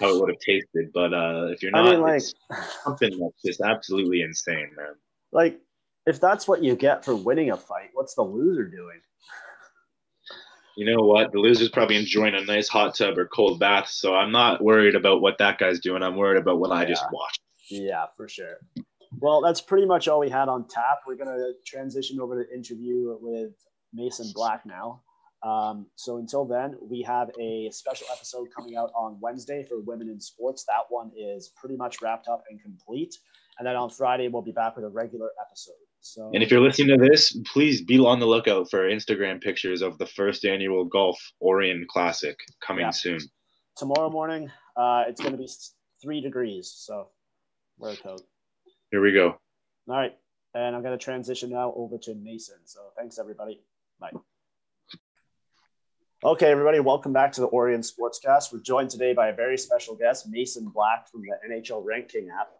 how 0.01 0.15
it 0.15 0.19
would 0.19 0.29
have 0.29 0.39
tasted, 0.39 0.91
but 0.93 1.13
uh, 1.13 1.47
if 1.51 1.63
you're 1.63 1.71
not, 1.71 1.87
I 1.87 1.91
mean, 1.91 2.01
like 2.01 2.21
something 2.83 3.17
that's 3.19 3.41
just 3.45 3.61
absolutely 3.61 4.21
insane, 4.21 4.69
man. 4.75 4.95
Like, 5.31 5.59
if 6.05 6.19
that's 6.19 6.47
what 6.47 6.63
you 6.63 6.75
get 6.75 7.05
for 7.05 7.15
winning 7.15 7.51
a 7.51 7.57
fight, 7.57 7.91
what's 7.93 8.15
the 8.15 8.23
loser 8.23 8.67
doing? 8.67 8.99
you 10.75 10.85
know 10.85 11.03
what? 11.03 11.31
The 11.31 11.39
loser's 11.39 11.69
probably 11.69 11.97
enjoying 11.97 12.35
a 12.35 12.43
nice 12.43 12.67
hot 12.67 12.95
tub 12.95 13.17
or 13.17 13.27
cold 13.27 13.59
bath. 13.59 13.89
So 13.89 14.15
I'm 14.15 14.31
not 14.31 14.63
worried 14.63 14.95
about 14.95 15.21
what 15.21 15.37
that 15.39 15.57
guy's 15.57 15.79
doing. 15.79 16.03
I'm 16.03 16.15
worried 16.15 16.41
about 16.41 16.59
what 16.59 16.71
I 16.71 16.85
just 16.85 17.03
watched. 17.11 17.41
Yeah, 17.69 18.05
for 18.17 18.27
sure. 18.27 18.57
Well, 19.19 19.41
that's 19.41 19.61
pretty 19.61 19.85
much 19.85 20.07
all 20.07 20.19
we 20.19 20.29
had 20.29 20.47
on 20.47 20.67
tap. 20.67 20.99
We're 21.05 21.15
going 21.15 21.27
to 21.27 21.53
transition 21.65 22.19
over 22.19 22.43
to 22.43 22.53
interview 22.53 23.17
with 23.19 23.51
Mason 23.93 24.31
Black 24.33 24.65
now. 24.65 25.01
Um, 25.43 25.88
so 25.95 26.17
until 26.17 26.45
then, 26.45 26.75
we 26.82 27.01
have 27.01 27.32
a 27.39 27.69
special 27.71 28.08
episode 28.13 28.47
coming 28.56 28.75
out 28.75 28.91
on 28.95 29.17
Wednesday 29.19 29.65
for 29.67 29.80
Women 29.80 30.10
in 30.10 30.19
Sports. 30.19 30.65
That 30.65 30.86
one 30.89 31.12
is 31.17 31.51
pretty 31.56 31.75
much 31.75 32.01
wrapped 32.01 32.27
up 32.27 32.43
and 32.49 32.62
complete. 32.62 33.15
And 33.58 33.67
then 33.67 33.75
on 33.75 33.89
Friday, 33.89 34.27
we'll 34.27 34.41
be 34.41 34.51
back 34.51 34.75
with 34.75 34.86
a 34.86 34.89
regular 34.89 35.30
episode. 35.39 35.73
So, 36.01 36.32
and 36.34 36.41
if 36.41 36.49
you're 36.49 36.62
listening 36.62 36.97
to 36.97 37.10
this, 37.10 37.38
please 37.54 37.82
be 37.82 37.99
on 37.99 38.19
the 38.19 38.25
lookout 38.25 38.69
for 38.71 38.89
Instagram 38.89 39.39
pictures 39.39 39.84
of 39.84 39.97
the 39.99 40.06
first 40.08 40.45
annual 40.45 40.86
Golf 40.86 41.19
Orion 41.41 41.86
Classic 41.89 42.36
coming 42.60 42.86
yeah. 42.86 42.91
soon. 42.91 43.19
Tomorrow 43.77 44.10
morning, 44.10 44.49
uh, 44.75 45.04
it's 45.08 45.21
going 45.21 45.34
to 45.34 45.38
be 45.38 45.49
three 46.01 46.21
degrees, 46.21 46.73
so 46.75 47.10
wear 47.77 47.93
a 47.93 47.97
coat. 47.97 48.21
Here 48.89 49.01
we 49.01 49.12
go. 49.12 49.39
All 49.88 49.95
right, 49.95 50.17
and 50.56 50.75
I'm 50.75 50.82
going 50.82 50.97
to 50.97 51.04
transition 51.04 51.51
now 51.51 51.71
over 51.75 51.97
to 51.99 52.15
Mason. 52.15 52.58
So 52.65 52.80
thanks, 52.97 53.19
everybody. 53.19 53.62
Bye. 53.99 54.12
Okay, 56.23 56.51
everybody, 56.51 56.79
welcome 56.79 57.12
back 57.12 57.31
to 57.31 57.41
the 57.41 57.47
Orion 57.47 57.81
Sportscast. 57.81 58.53
We're 58.53 58.60
joined 58.60 58.91
today 58.91 59.12
by 59.12 59.29
a 59.29 59.36
very 59.36 59.57
special 59.57 59.95
guest, 59.95 60.29
Mason 60.29 60.69
Black 60.69 61.10
from 61.10 61.23
the 61.23 61.34
NHL 61.49 61.84
Ranking 61.84 62.29
app. 62.29 62.51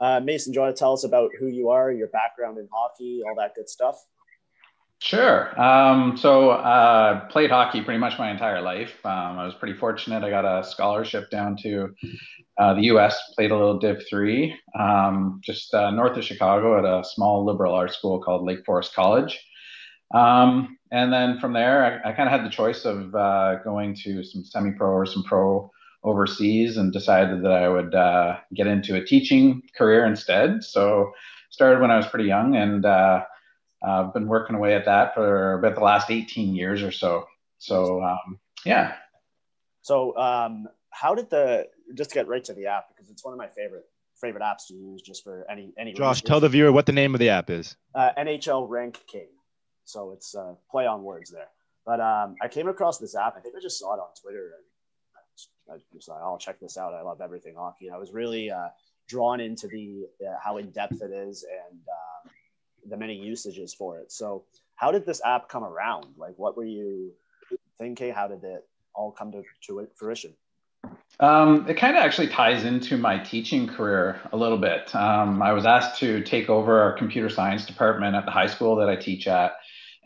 Uh, 0.00 0.18
Mason, 0.18 0.52
do 0.52 0.56
you 0.56 0.62
want 0.62 0.74
to 0.74 0.78
tell 0.80 0.92
us 0.92 1.04
about 1.04 1.30
who 1.38 1.46
you 1.46 1.68
are, 1.68 1.92
your 1.92 2.08
background 2.08 2.58
in 2.58 2.66
hockey, 2.72 3.22
all 3.24 3.36
that 3.36 3.54
good 3.54 3.68
stuff? 3.68 4.04
Sure. 4.98 5.56
Um, 5.60 6.16
so 6.16 6.50
uh, 6.50 7.28
played 7.28 7.48
hockey 7.50 7.80
pretty 7.80 8.00
much 8.00 8.18
my 8.18 8.28
entire 8.28 8.60
life. 8.60 8.96
Um, 9.04 9.38
I 9.38 9.44
was 9.44 9.54
pretty 9.54 9.78
fortunate. 9.78 10.24
I 10.24 10.30
got 10.30 10.44
a 10.44 10.64
scholarship 10.64 11.30
down 11.30 11.56
to 11.58 11.94
uh, 12.58 12.74
the 12.74 12.82
U.S. 12.86 13.16
Played 13.36 13.52
a 13.52 13.56
little 13.56 13.78
Div 13.78 14.02
three, 14.10 14.52
um, 14.76 15.40
just 15.44 15.72
uh, 15.74 15.92
north 15.92 16.16
of 16.16 16.24
Chicago 16.24 16.76
at 16.76 16.84
a 16.84 17.08
small 17.08 17.44
liberal 17.44 17.72
arts 17.72 17.96
school 17.96 18.20
called 18.20 18.44
Lake 18.44 18.64
Forest 18.66 18.94
College. 18.94 19.38
Um, 20.12 20.78
and 20.90 21.12
then 21.12 21.40
from 21.40 21.52
there, 21.52 22.02
I, 22.04 22.10
I 22.10 22.12
kind 22.12 22.28
of 22.28 22.32
had 22.32 22.44
the 22.44 22.54
choice 22.54 22.84
of 22.84 23.14
uh, 23.14 23.56
going 23.64 23.94
to 24.04 24.22
some 24.22 24.44
semi-pro 24.44 24.88
or 24.88 25.06
some 25.06 25.24
pro 25.24 25.70
overseas, 26.04 26.76
and 26.76 26.92
decided 26.92 27.42
that 27.42 27.52
I 27.52 27.68
would 27.68 27.94
uh, 27.94 28.36
get 28.54 28.68
into 28.68 28.94
a 28.94 29.04
teaching 29.04 29.62
career 29.76 30.06
instead. 30.06 30.62
So 30.62 31.12
started 31.50 31.80
when 31.80 31.90
I 31.90 31.96
was 31.96 32.06
pretty 32.06 32.26
young, 32.26 32.54
and 32.54 32.84
uh, 32.84 33.24
I've 33.82 34.14
been 34.14 34.28
working 34.28 34.56
away 34.56 34.74
at 34.74 34.84
that 34.84 35.14
for 35.14 35.54
about 35.54 35.74
the 35.74 35.80
last 35.80 36.10
18 36.10 36.54
years 36.54 36.82
or 36.82 36.92
so. 36.92 37.24
So 37.58 38.02
um, 38.02 38.38
yeah. 38.64 38.94
So 39.82 40.16
um, 40.16 40.68
how 40.90 41.14
did 41.14 41.30
the 41.30 41.66
just 41.94 42.10
to 42.10 42.14
get 42.14 42.28
right 42.28 42.44
to 42.44 42.54
the 42.54 42.66
app 42.66 42.88
because 42.88 43.10
it's 43.10 43.24
one 43.24 43.32
of 43.32 43.38
my 43.38 43.48
favorite 43.48 43.84
favorite 44.20 44.42
apps 44.42 44.66
to 44.68 44.74
use 44.74 45.02
just 45.02 45.24
for 45.24 45.46
any 45.50 45.72
any. 45.78 45.92
Josh, 45.92 46.22
tell 46.22 46.40
the 46.40 46.48
viewer 46.48 46.72
what 46.72 46.86
the 46.86 46.92
name 46.92 47.14
of 47.14 47.20
the 47.20 47.28
app 47.28 47.50
is. 47.50 47.76
Uh, 47.94 48.10
NHL 48.18 48.68
Rank 48.68 49.00
King. 49.06 49.28
So 49.86 50.12
it's 50.12 50.34
uh, 50.34 50.54
play 50.70 50.86
on 50.86 51.02
words 51.02 51.30
there. 51.30 51.48
But 51.84 52.00
um, 52.00 52.34
I 52.42 52.48
came 52.48 52.68
across 52.68 52.98
this 52.98 53.14
app. 53.14 53.36
I 53.36 53.40
think 53.40 53.54
I 53.56 53.60
just 53.60 53.78
saw 53.78 53.94
it 53.94 54.00
on 54.00 54.08
Twitter. 54.20 54.50
I'll 56.10 56.38
check 56.38 56.60
this 56.60 56.76
out. 56.76 56.94
I 56.94 57.02
love 57.02 57.20
everything 57.20 57.54
hockey. 57.56 57.86
And 57.86 57.94
I 57.94 57.98
was 57.98 58.12
really 58.12 58.50
uh, 58.50 58.68
drawn 59.08 59.40
into 59.40 59.68
the 59.68 60.06
uh, 60.24 60.36
how 60.42 60.58
in 60.58 60.70
depth 60.70 61.00
it 61.00 61.12
is 61.12 61.44
and 61.44 61.80
um, 61.80 62.32
the 62.88 62.96
many 62.96 63.14
usages 63.14 63.72
for 63.72 63.98
it. 63.98 64.12
So 64.12 64.44
how 64.74 64.90
did 64.90 65.06
this 65.06 65.20
app 65.24 65.48
come 65.48 65.64
around? 65.64 66.06
Like, 66.16 66.34
what 66.36 66.56
were 66.56 66.64
you 66.64 67.12
thinking? 67.78 68.12
How 68.12 68.28
did 68.28 68.44
it 68.44 68.66
all 68.94 69.12
come 69.12 69.32
to, 69.32 69.42
to 69.68 69.86
fruition? 69.96 70.34
Um, 71.18 71.66
it 71.68 71.74
kind 71.74 71.96
of 71.96 72.02
actually 72.02 72.28
ties 72.28 72.64
into 72.64 72.96
my 72.96 73.18
teaching 73.18 73.66
career 73.66 74.20
a 74.32 74.36
little 74.36 74.58
bit. 74.58 74.94
Um, 74.94 75.42
I 75.42 75.52
was 75.52 75.64
asked 75.64 75.98
to 76.00 76.22
take 76.22 76.50
over 76.50 76.80
our 76.80 76.92
computer 76.92 77.28
science 77.28 77.64
department 77.64 78.14
at 78.14 78.24
the 78.24 78.30
high 78.30 78.46
school 78.46 78.76
that 78.76 78.88
I 78.88 78.96
teach 78.96 79.26
at, 79.26 79.52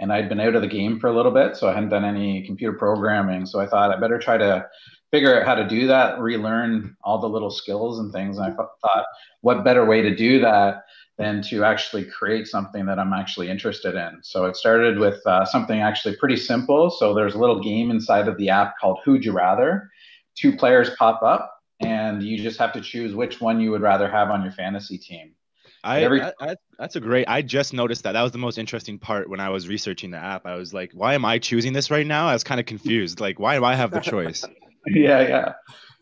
and 0.00 0.12
I'd 0.12 0.28
been 0.28 0.40
out 0.40 0.54
of 0.56 0.62
the 0.62 0.68
game 0.68 0.98
for 0.98 1.06
a 1.06 1.14
little 1.14 1.30
bit, 1.30 1.56
so 1.56 1.68
I 1.68 1.74
hadn't 1.74 1.90
done 1.90 2.04
any 2.04 2.44
computer 2.44 2.76
programming. 2.76 3.46
So 3.46 3.60
I 3.60 3.66
thought 3.66 3.94
I 3.94 4.00
better 4.00 4.18
try 4.18 4.38
to 4.38 4.66
figure 5.10 5.38
out 5.38 5.46
how 5.46 5.54
to 5.54 5.68
do 5.68 5.86
that, 5.88 6.18
relearn 6.18 6.96
all 7.04 7.20
the 7.20 7.28
little 7.28 7.50
skills 7.50 7.98
and 7.98 8.12
things. 8.12 8.38
And 8.38 8.46
I 8.46 8.56
thought, 8.56 9.04
what 9.42 9.64
better 9.64 9.84
way 9.84 10.02
to 10.02 10.14
do 10.14 10.40
that 10.40 10.84
than 11.18 11.42
to 11.42 11.64
actually 11.64 12.04
create 12.04 12.46
something 12.46 12.86
that 12.86 12.98
I'm 12.98 13.12
actually 13.12 13.50
interested 13.50 13.94
in? 13.94 14.18
So 14.22 14.46
it 14.46 14.56
started 14.56 14.98
with 14.98 15.24
uh, 15.26 15.44
something 15.44 15.80
actually 15.80 16.16
pretty 16.16 16.36
simple. 16.36 16.90
So 16.90 17.14
there's 17.14 17.34
a 17.34 17.38
little 17.38 17.62
game 17.62 17.90
inside 17.90 18.26
of 18.26 18.36
the 18.38 18.48
app 18.48 18.74
called 18.80 19.00
Who'd 19.04 19.24
You 19.24 19.32
Rather 19.32 19.90
two 20.36 20.56
players 20.56 20.90
pop 20.98 21.22
up 21.22 21.52
and 21.80 22.22
you 22.22 22.38
just 22.38 22.58
have 22.58 22.72
to 22.72 22.80
choose 22.80 23.14
which 23.14 23.40
one 23.40 23.60
you 23.60 23.70
would 23.70 23.82
rather 23.82 24.08
have 24.10 24.30
on 24.30 24.42
your 24.42 24.52
fantasy 24.52 24.98
team. 24.98 25.32
I, 25.82 26.02
Every- 26.02 26.22
I, 26.22 26.32
I, 26.40 26.56
that's 26.78 26.96
a 26.96 27.00
great. 27.00 27.28
I 27.28 27.42
just 27.42 27.72
noticed 27.72 28.04
that. 28.04 28.12
That 28.12 28.22
was 28.22 28.32
the 28.32 28.38
most 28.38 28.58
interesting 28.58 28.98
part 28.98 29.30
when 29.30 29.40
I 29.40 29.48
was 29.48 29.68
researching 29.68 30.10
the 30.10 30.18
app. 30.18 30.46
I 30.46 30.56
was 30.56 30.74
like, 30.74 30.92
"Why 30.92 31.14
am 31.14 31.24
I 31.24 31.38
choosing 31.38 31.72
this 31.72 31.90
right 31.90 32.06
now?" 32.06 32.28
I 32.28 32.34
was 32.34 32.44
kind 32.44 32.60
of 32.60 32.66
confused. 32.66 33.20
Like, 33.20 33.38
why 33.38 33.56
do 33.56 33.64
I 33.64 33.74
have 33.74 33.90
the 33.90 34.00
choice? 34.00 34.44
yeah, 34.86 35.20
yeah. 35.26 35.52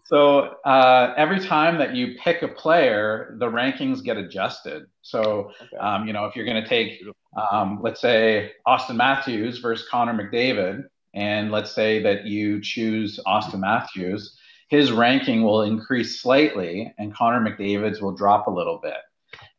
So 0.04 0.56
uh, 0.64 1.14
every 1.16 1.38
time 1.38 1.78
that 1.78 1.94
you 1.94 2.16
pick 2.22 2.42
a 2.42 2.48
player, 2.48 3.36
the 3.38 3.46
rankings 3.46 4.02
get 4.02 4.16
adjusted. 4.16 4.86
So 5.02 5.52
um, 5.78 6.06
you 6.06 6.12
know, 6.12 6.24
if 6.24 6.34
you're 6.34 6.46
going 6.46 6.62
to 6.62 6.68
take, 6.68 7.02
um, 7.50 7.80
let's 7.82 8.00
say, 8.00 8.52
Auston 8.66 8.96
Matthews 8.96 9.58
versus 9.58 9.86
Connor 9.88 10.14
McDavid, 10.14 10.84
and 11.14 11.52
let's 11.52 11.72
say 11.72 12.02
that 12.02 12.24
you 12.24 12.60
choose 12.60 13.20
Auston 13.26 13.60
Matthews, 13.60 14.36
his 14.68 14.92
ranking 14.92 15.42
will 15.42 15.62
increase 15.62 16.20
slightly 16.20 16.92
and 16.98 17.14
Connor 17.14 17.40
McDavid's 17.40 18.00
will 18.00 18.14
drop 18.14 18.46
a 18.46 18.50
little 18.50 18.78
bit. 18.82 18.96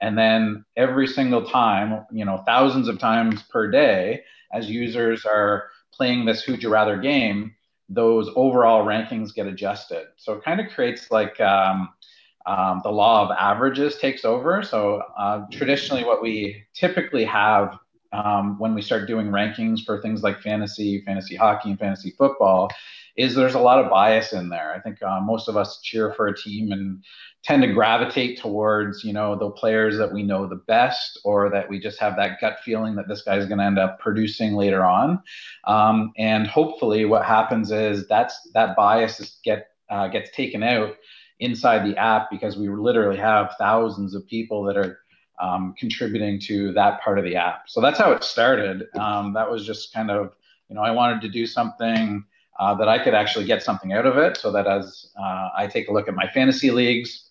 And 0.02 0.18
then 0.18 0.66
every 0.78 1.08
single 1.08 1.46
time, 1.46 2.06
you 2.12 2.26
know, 2.26 2.44
thousands 2.46 2.88
of 2.88 3.00
times 3.00 3.44
per 3.44 3.70
day, 3.70 4.24
as 4.54 4.70
users 4.70 5.26
are 5.26 5.70
playing 5.94 6.26
this 6.26 6.42
Who'd 6.44 6.64
You 6.64 6.70
Rather 6.70 6.98
game, 6.98 7.56
those 7.90 8.30
overall 8.36 8.86
rankings 8.86 9.34
get 9.34 9.48
adjusted. 9.48 10.08
So 10.18 10.34
it 10.34 10.44
kind 10.44 10.62
of 10.62 10.72
creates 10.72 11.12
like 11.12 11.40
um, 11.42 11.90
um, 12.46 12.82
the 12.84 12.92
law 12.92 13.26
of 13.26 13.36
averages 13.38 13.98
takes 13.98 14.24
over. 14.24 14.64
So 14.64 15.02
uh, 15.18 15.46
traditionally, 15.52 16.04
what 16.04 16.22
we 16.22 16.64
typically 16.74 17.26
have 17.26 17.78
um, 18.12 18.58
when 18.60 18.74
we 18.74 18.82
start 18.82 19.08
doing 19.08 19.28
rankings 19.28 19.84
for 19.86 20.02
things 20.02 20.24
like 20.24 20.42
fantasy, 20.42 21.04
fantasy 21.06 21.36
hockey, 21.36 21.70
and 21.72 21.80
fantasy 21.80 22.14
football, 22.18 22.70
is 23.16 23.36
there's 23.36 23.56
a 23.56 23.60
lot 23.60 23.84
of 23.84 23.92
bias 23.92 24.32
in 24.32 24.50
there. 24.50 24.74
I 24.74 24.80
think 24.80 25.02
uh, 25.02 25.20
most 25.22 25.50
of 25.50 25.58
us 25.58 25.82
cheer 25.82 26.14
for 26.14 26.28
a 26.28 26.38
team 26.38 26.72
and 26.72 27.04
tend 27.44 27.62
to 27.64 27.74
gravitate 27.74 28.40
towards, 28.40 29.04
you 29.04 29.12
know, 29.14 29.38
the 29.38 29.50
players 29.52 29.98
that 29.98 30.14
we 30.14 30.24
know 30.24 30.48
the 30.48 30.56
best, 30.56 31.20
or 31.24 31.50
that 31.50 31.70
we 31.70 31.80
just 31.80 32.00
have 32.00 32.16
that 32.16 32.40
gut 32.40 32.60
feeling 32.64 32.96
that 32.96 33.08
this 33.08 33.22
guy's 33.22 33.46
going 33.46 33.60
to 33.60 33.66
end 33.66 33.80
up 33.80 34.00
producing 34.00 34.54
later 34.54 34.84
on. 34.84 35.22
Um, 35.66 36.14
and 36.18 36.48
hopefully, 36.48 37.06
what 37.06 37.26
happens 37.26 37.72
is 37.72 38.08
that's 38.08 38.40
that 38.54 38.76
bias 38.76 39.20
is 39.20 39.38
get 39.44 39.68
uh, 39.90 40.08
gets 40.08 40.30
taken 40.32 40.64
out 40.64 40.96
inside 41.40 41.86
the 41.86 41.98
app 41.98 42.30
because 42.30 42.58
we 42.58 42.70
literally 42.70 43.18
have 43.18 43.56
thousands 43.58 44.14
of 44.14 44.28
people 44.28 44.64
that 44.64 44.78
are 44.78 45.00
um, 45.40 45.74
contributing 45.78 46.40
to 46.42 46.72
that 46.74 47.02
part 47.02 47.18
of 47.18 47.26
the 47.26 47.36
app. 47.36 47.70
So 47.70 47.82
that's 47.82 47.98
how 47.98 48.12
it 48.12 48.24
started. 48.24 48.88
Um, 48.96 49.34
that 49.34 49.50
was 49.50 49.66
just 49.66 49.94
kind 49.94 50.12
of, 50.12 50.34
you 50.70 50.76
know, 50.76 50.82
I 50.82 50.92
wanted 50.92 51.22
to 51.22 51.30
do 51.30 51.46
something 51.46 52.24
uh, 52.60 52.76
that 52.76 52.88
I 52.90 53.04
could 53.04 53.14
actually 53.14 53.46
get 53.46 53.64
something 53.64 53.94
out 53.94 54.06
of 54.06 54.18
it 54.18 54.38
so 54.38 54.52
that 54.52 54.68
as 54.68 55.12
uh, 55.20 55.50
I 55.56 55.68
take 55.68 55.88
a 55.88 55.94
look 55.94 56.08
at 56.08 56.14
my 56.14 56.28
fantasy 56.28 56.72
leagues, 56.72 57.30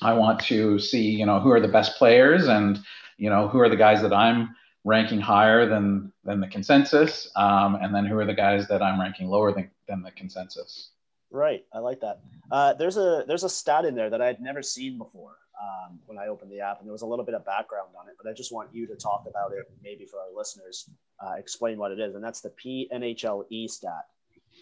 I 0.00 0.14
want 0.14 0.40
to 0.40 0.78
see, 0.78 1.10
you 1.10 1.26
know, 1.26 1.38
who 1.38 1.50
are 1.50 1.60
the 1.60 1.68
best 1.68 1.96
players 1.96 2.48
and, 2.48 2.80
you 3.18 3.30
know, 3.30 3.48
who 3.48 3.60
are 3.60 3.68
the 3.68 3.76
guys 3.76 4.02
that 4.02 4.12
I'm 4.12 4.56
ranking 4.84 5.20
higher 5.20 5.66
than 5.66 6.12
than 6.24 6.40
the 6.40 6.46
consensus, 6.46 7.30
um, 7.36 7.76
and 7.76 7.94
then 7.94 8.04
who 8.04 8.18
are 8.18 8.26
the 8.26 8.34
guys 8.34 8.68
that 8.68 8.82
I'm 8.82 9.00
ranking 9.00 9.28
lower 9.28 9.52
than, 9.52 9.70
than 9.88 10.02
the 10.02 10.10
consensus. 10.10 10.90
Right, 11.30 11.64
I 11.72 11.78
like 11.78 12.00
that. 12.00 12.20
Uh, 12.50 12.74
there's 12.74 12.96
a 12.96 13.24
there's 13.26 13.44
a 13.44 13.48
stat 13.48 13.84
in 13.84 13.94
there 13.94 14.10
that 14.10 14.20
I 14.20 14.26
had 14.26 14.40
never 14.40 14.62
seen 14.62 14.98
before 14.98 15.36
um, 15.60 15.98
when 16.06 16.18
I 16.18 16.26
opened 16.26 16.50
the 16.50 16.60
app, 16.60 16.78
and 16.78 16.86
there 16.86 16.92
was 16.92 17.02
a 17.02 17.06
little 17.06 17.24
bit 17.24 17.34
of 17.34 17.44
background 17.44 17.88
on 17.98 18.08
it. 18.08 18.14
But 18.20 18.30
I 18.30 18.34
just 18.34 18.52
want 18.52 18.70
you 18.72 18.86
to 18.86 18.96
talk 18.96 19.24
about 19.28 19.52
it, 19.52 19.70
maybe 19.82 20.04
for 20.04 20.18
our 20.18 20.36
listeners, 20.36 20.88
uh, 21.24 21.32
explain 21.38 21.78
what 21.78 21.92
it 21.92 22.00
is, 22.00 22.14
and 22.14 22.24
that's 22.24 22.40
the 22.40 22.50
PNHLE 22.50 23.68
stat. 23.68 24.06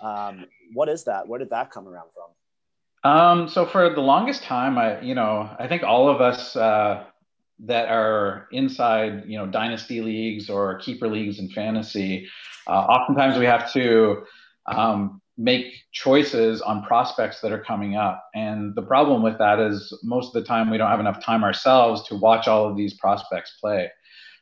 Um, 0.00 0.46
what 0.74 0.88
is 0.88 1.05
that? 1.05 1.26
Where 1.26 1.38
did 1.38 1.50
that 1.50 1.70
come 1.70 1.88
around 1.88 2.09
from? 2.14 3.11
Um, 3.11 3.48
so 3.48 3.66
for 3.66 3.90
the 3.90 4.00
longest 4.00 4.42
time, 4.42 4.78
I 4.78 5.00
you 5.00 5.14
know 5.14 5.50
I 5.59 5.66
think 5.66 5.83
all 5.83 6.09
of 6.09 6.20
us 6.20 6.55
uh, 6.57 7.05
that 7.61 7.88
are 7.88 8.48
inside 8.52 9.24
you 9.26 9.38
know 9.38 9.46
dynasty 9.46 10.00
leagues 10.00 10.50
or 10.50 10.78
keeper 10.78 11.09
leagues 11.09 11.38
in 11.38 11.50
fantasy, 11.50 12.28
uh, 12.66 12.70
oftentimes 12.70 13.38
we 13.38 13.46
have 13.46 13.72
to 13.72 14.24
um, 14.66 15.22
make 15.38 15.75
choices 15.92 16.61
on 16.61 16.83
prospects 16.83 17.40
that 17.40 17.53
are 17.53 17.62
coming 17.62 17.97
up. 17.97 18.25
And 18.35 18.75
the 18.75 18.83
problem 18.83 19.23
with 19.23 19.38
that 19.38 19.59
is 19.59 19.92
most 20.03 20.29
of 20.29 20.42
the 20.42 20.47
time 20.47 20.71
we 20.71 20.79
don't 20.79 20.90
have 20.90 21.01
enough 21.01 21.25
time 21.25 21.42
ourselves 21.42 22.07
to 22.09 22.16
watch 22.16 22.49
all 22.49 22.68
of 22.68 22.77
these 22.77 22.95
prospects 22.95 23.57
play. 23.61 23.90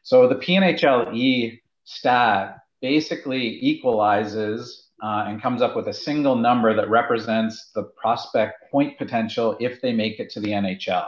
So 0.02 0.28
the 0.28 0.34
PNHLE 0.34 1.60
stat 1.84 2.58
basically 2.80 3.58
equalizes 3.62 4.88
uh, 5.02 5.24
and 5.26 5.40
comes 5.40 5.62
up 5.62 5.76
with 5.76 5.88
a 5.88 5.94
single 5.94 6.36
number 6.36 6.74
that 6.74 6.90
represents 6.90 7.70
the 7.74 7.84
prospect 8.00 8.70
point 8.70 8.98
potential 8.98 9.56
if 9.60 9.80
they 9.80 9.92
make 9.92 10.18
it 10.20 10.30
to 10.30 10.40
the 10.40 10.50
NHL. 10.50 11.06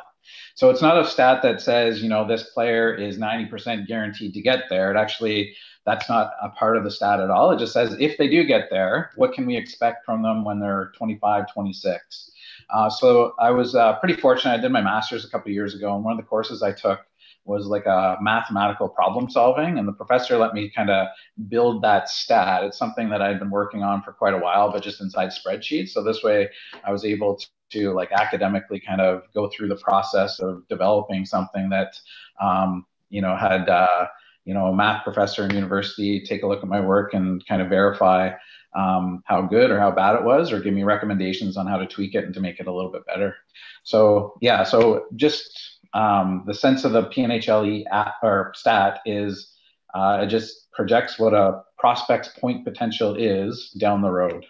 So 0.55 0.71
it's 0.71 0.83
not 0.83 1.01
a 1.01 1.09
stat 1.09 1.43
that 1.43 1.61
says, 1.61 2.03
you 2.03 2.09
know, 2.09 2.27
this 2.27 2.51
player 2.51 2.95
is 2.95 3.19
90% 3.19 3.87
guaranteed 3.87 4.35
to 4.35 4.43
get 4.43 4.65
there. 4.69 4.91
It 4.91 4.97
actually 4.97 5.55
that's 5.85 6.09
not 6.09 6.33
a 6.41 6.49
part 6.51 6.77
of 6.77 6.85
the 6.85 6.91
stat 6.91 7.21
at 7.21 7.31
all. 7.31 7.51
It 7.51 7.59
just 7.59 7.73
says 7.73 7.97
if 7.99 8.17
they 8.17 8.29
do 8.29 8.45
get 8.45 8.69
there, 8.71 9.11
what 9.17 9.33
can 9.33 9.47
we 9.47 9.57
expect 9.57 10.05
from 10.05 10.23
them 10.23 10.45
when 10.45 10.61
they're 10.61 10.93
25, 10.97 11.53
26? 11.53 12.31
Uh, 12.71 12.89
so 12.89 13.35
I 13.39 13.51
was 13.51 13.75
uh, 13.75 13.95
pretty 13.99 14.15
fortunate. 14.15 14.55
I 14.55 14.61
did 14.61 14.71
my 14.71 14.81
master's 14.81 15.25
a 15.25 15.29
couple 15.29 15.51
years 15.51 15.75
ago, 15.75 15.95
and 15.95 16.05
one 16.05 16.13
of 16.13 16.19
the 16.19 16.29
courses 16.29 16.63
I 16.63 16.73
took 16.73 17.01
was 17.45 17.67
like 17.67 17.87
a 17.87 18.19
mathematical 18.21 18.89
problem 18.89 19.29
solving, 19.31 19.79
and 19.79 19.87
the 19.87 19.93
professor 19.93 20.37
let 20.39 20.55
me 20.55 20.71
kind 20.71 20.91
of 20.91 21.09
build 21.49 21.83
that 21.83 22.09
stat. 22.09 22.65
It's 22.65 22.79
something 22.79 23.09
that 23.11 23.23
I'd 23.23 23.39
been 23.39 23.51
working 23.51 23.83
on 23.83 24.03
for 24.03 24.13
quite 24.13 24.35
a 24.35 24.39
while, 24.39 24.71
but 24.71 24.83
just 24.83 25.01
inside 25.01 25.31
spreadsheets. 25.31 25.91
So 25.91 26.03
this 26.03 26.23
way, 26.23 26.49
I 26.85 26.93
was 26.93 27.05
able 27.05 27.37
to, 27.37 27.47
to 27.71 27.93
like 27.93 28.13
academically 28.13 28.81
kind 28.81 29.01
of 29.01 29.23
go 29.35 29.51
through 29.51 29.69
the 29.69 29.77
process 29.77 30.39
of 30.41 30.67
developing 30.69 31.25
something 31.25 31.69
that 31.71 31.99
um, 32.41 32.87
you 33.11 33.23
know 33.23 33.37
had 33.37 33.69
uh, 33.69 34.07
you 34.45 34.55
know 34.55 34.67
a 34.67 34.75
math 34.75 35.05
professor 35.05 35.45
in 35.45 35.55
university 35.55 36.23
take 36.25 36.43
a 36.43 36.47
look 36.47 36.63
at 36.63 36.69
my 36.69 36.81
work 36.81 37.15
and 37.15 37.45
kind 37.47 37.63
of 37.63 37.69
verify 37.69 38.31
um, 38.75 39.23
how 39.27 39.43
good 39.43 39.71
or 39.71 39.79
how 39.79 39.91
bad 39.91 40.17
it 40.17 40.25
was 40.25 40.51
or 40.51 40.61
give 40.61 40.75
me 40.75 40.83
recommendations 40.83 41.57
on 41.57 41.67
how 41.67 41.77
to 41.77 41.87
tweak 41.87 42.15
it 42.15 42.25
and 42.25 42.35
to 42.35 42.41
make 42.41 42.59
it 42.59 42.67
a 42.67 42.73
little 42.73 42.91
bit 42.91 43.07
better 43.07 43.37
so 43.83 44.35
yeah 44.41 44.65
so 44.65 45.07
just 45.15 45.72
um, 45.95 46.45
the 46.47 46.55
sense 46.55 46.85
of 46.85 46.93
the 46.93 47.05
PNHLE 47.05 47.85
at, 47.93 48.15
or 48.23 48.53
stat 48.55 49.01
is 49.05 49.53
uh, 49.95 50.21
it 50.23 50.27
just 50.27 50.71
projects 50.73 51.19
what 51.19 51.35
a 51.35 51.63
prospect's 51.79 52.29
point 52.29 52.65
potential 52.65 53.15
is 53.15 53.71
down 53.79 54.01
the 54.01 54.11
road. 54.11 54.47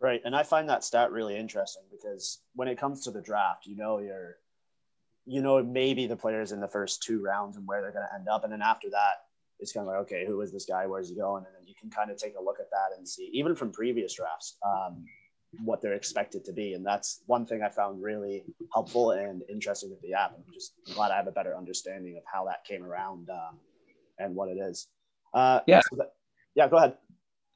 Right, 0.00 0.20
and 0.24 0.34
I 0.34 0.42
find 0.42 0.68
that 0.68 0.84
stat 0.84 1.12
really 1.12 1.36
interesting 1.36 1.84
because 1.90 2.40
when 2.54 2.68
it 2.68 2.78
comes 2.78 3.02
to 3.04 3.10
the 3.10 3.22
draft, 3.22 3.66
you 3.66 3.76
know 3.76 4.00
you're, 4.00 4.36
you 5.24 5.40
know 5.40 5.62
maybe 5.62 6.06
the 6.06 6.16
players 6.16 6.52
in 6.52 6.60
the 6.60 6.68
first 6.68 7.02
two 7.02 7.22
rounds 7.22 7.56
and 7.56 7.66
where 7.66 7.80
they're 7.80 7.92
going 7.92 8.06
to 8.10 8.14
end 8.14 8.28
up, 8.28 8.44
and 8.44 8.52
then 8.52 8.62
after 8.62 8.90
that, 8.90 9.22
it's 9.60 9.72
kind 9.72 9.86
of 9.86 9.92
like 9.92 10.02
okay, 10.02 10.26
who 10.26 10.40
is 10.40 10.52
this 10.52 10.66
guy? 10.66 10.86
Where's 10.86 11.08
he 11.08 11.14
going? 11.14 11.44
And 11.46 11.54
then 11.54 11.66
you 11.66 11.74
can 11.80 11.88
kind 11.88 12.10
of 12.10 12.18
take 12.18 12.34
a 12.38 12.42
look 12.42 12.58
at 12.60 12.70
that 12.70 12.98
and 12.98 13.08
see, 13.08 13.30
even 13.32 13.54
from 13.54 13.70
previous 13.70 14.14
drafts, 14.14 14.56
um, 14.66 15.04
what 15.62 15.82
they're 15.82 15.94
expected 15.94 16.44
to 16.46 16.52
be, 16.52 16.74
and 16.74 16.84
that's 16.84 17.22
one 17.26 17.46
thing 17.46 17.62
I 17.62 17.68
found 17.68 18.02
really 18.02 18.44
helpful 18.72 19.12
and 19.12 19.42
interesting 19.48 19.90
with 19.90 20.00
the 20.00 20.14
app. 20.14 20.32
I'm 20.34 20.52
just 20.52 20.74
glad 20.94 21.10
I 21.10 21.16
have 21.16 21.26
a 21.26 21.32
better 21.32 21.56
understanding 21.56 22.16
of 22.16 22.22
how 22.32 22.44
that 22.46 22.64
came 22.64 22.82
around 22.82 23.28
um, 23.30 23.58
and 24.18 24.34
what 24.34 24.48
it 24.48 24.58
is. 24.58 24.88
Uh, 25.32 25.60
yeah, 25.66 25.80
so 25.90 25.96
that, 25.96 26.12
yeah, 26.54 26.68
go 26.68 26.76
ahead. 26.76 26.96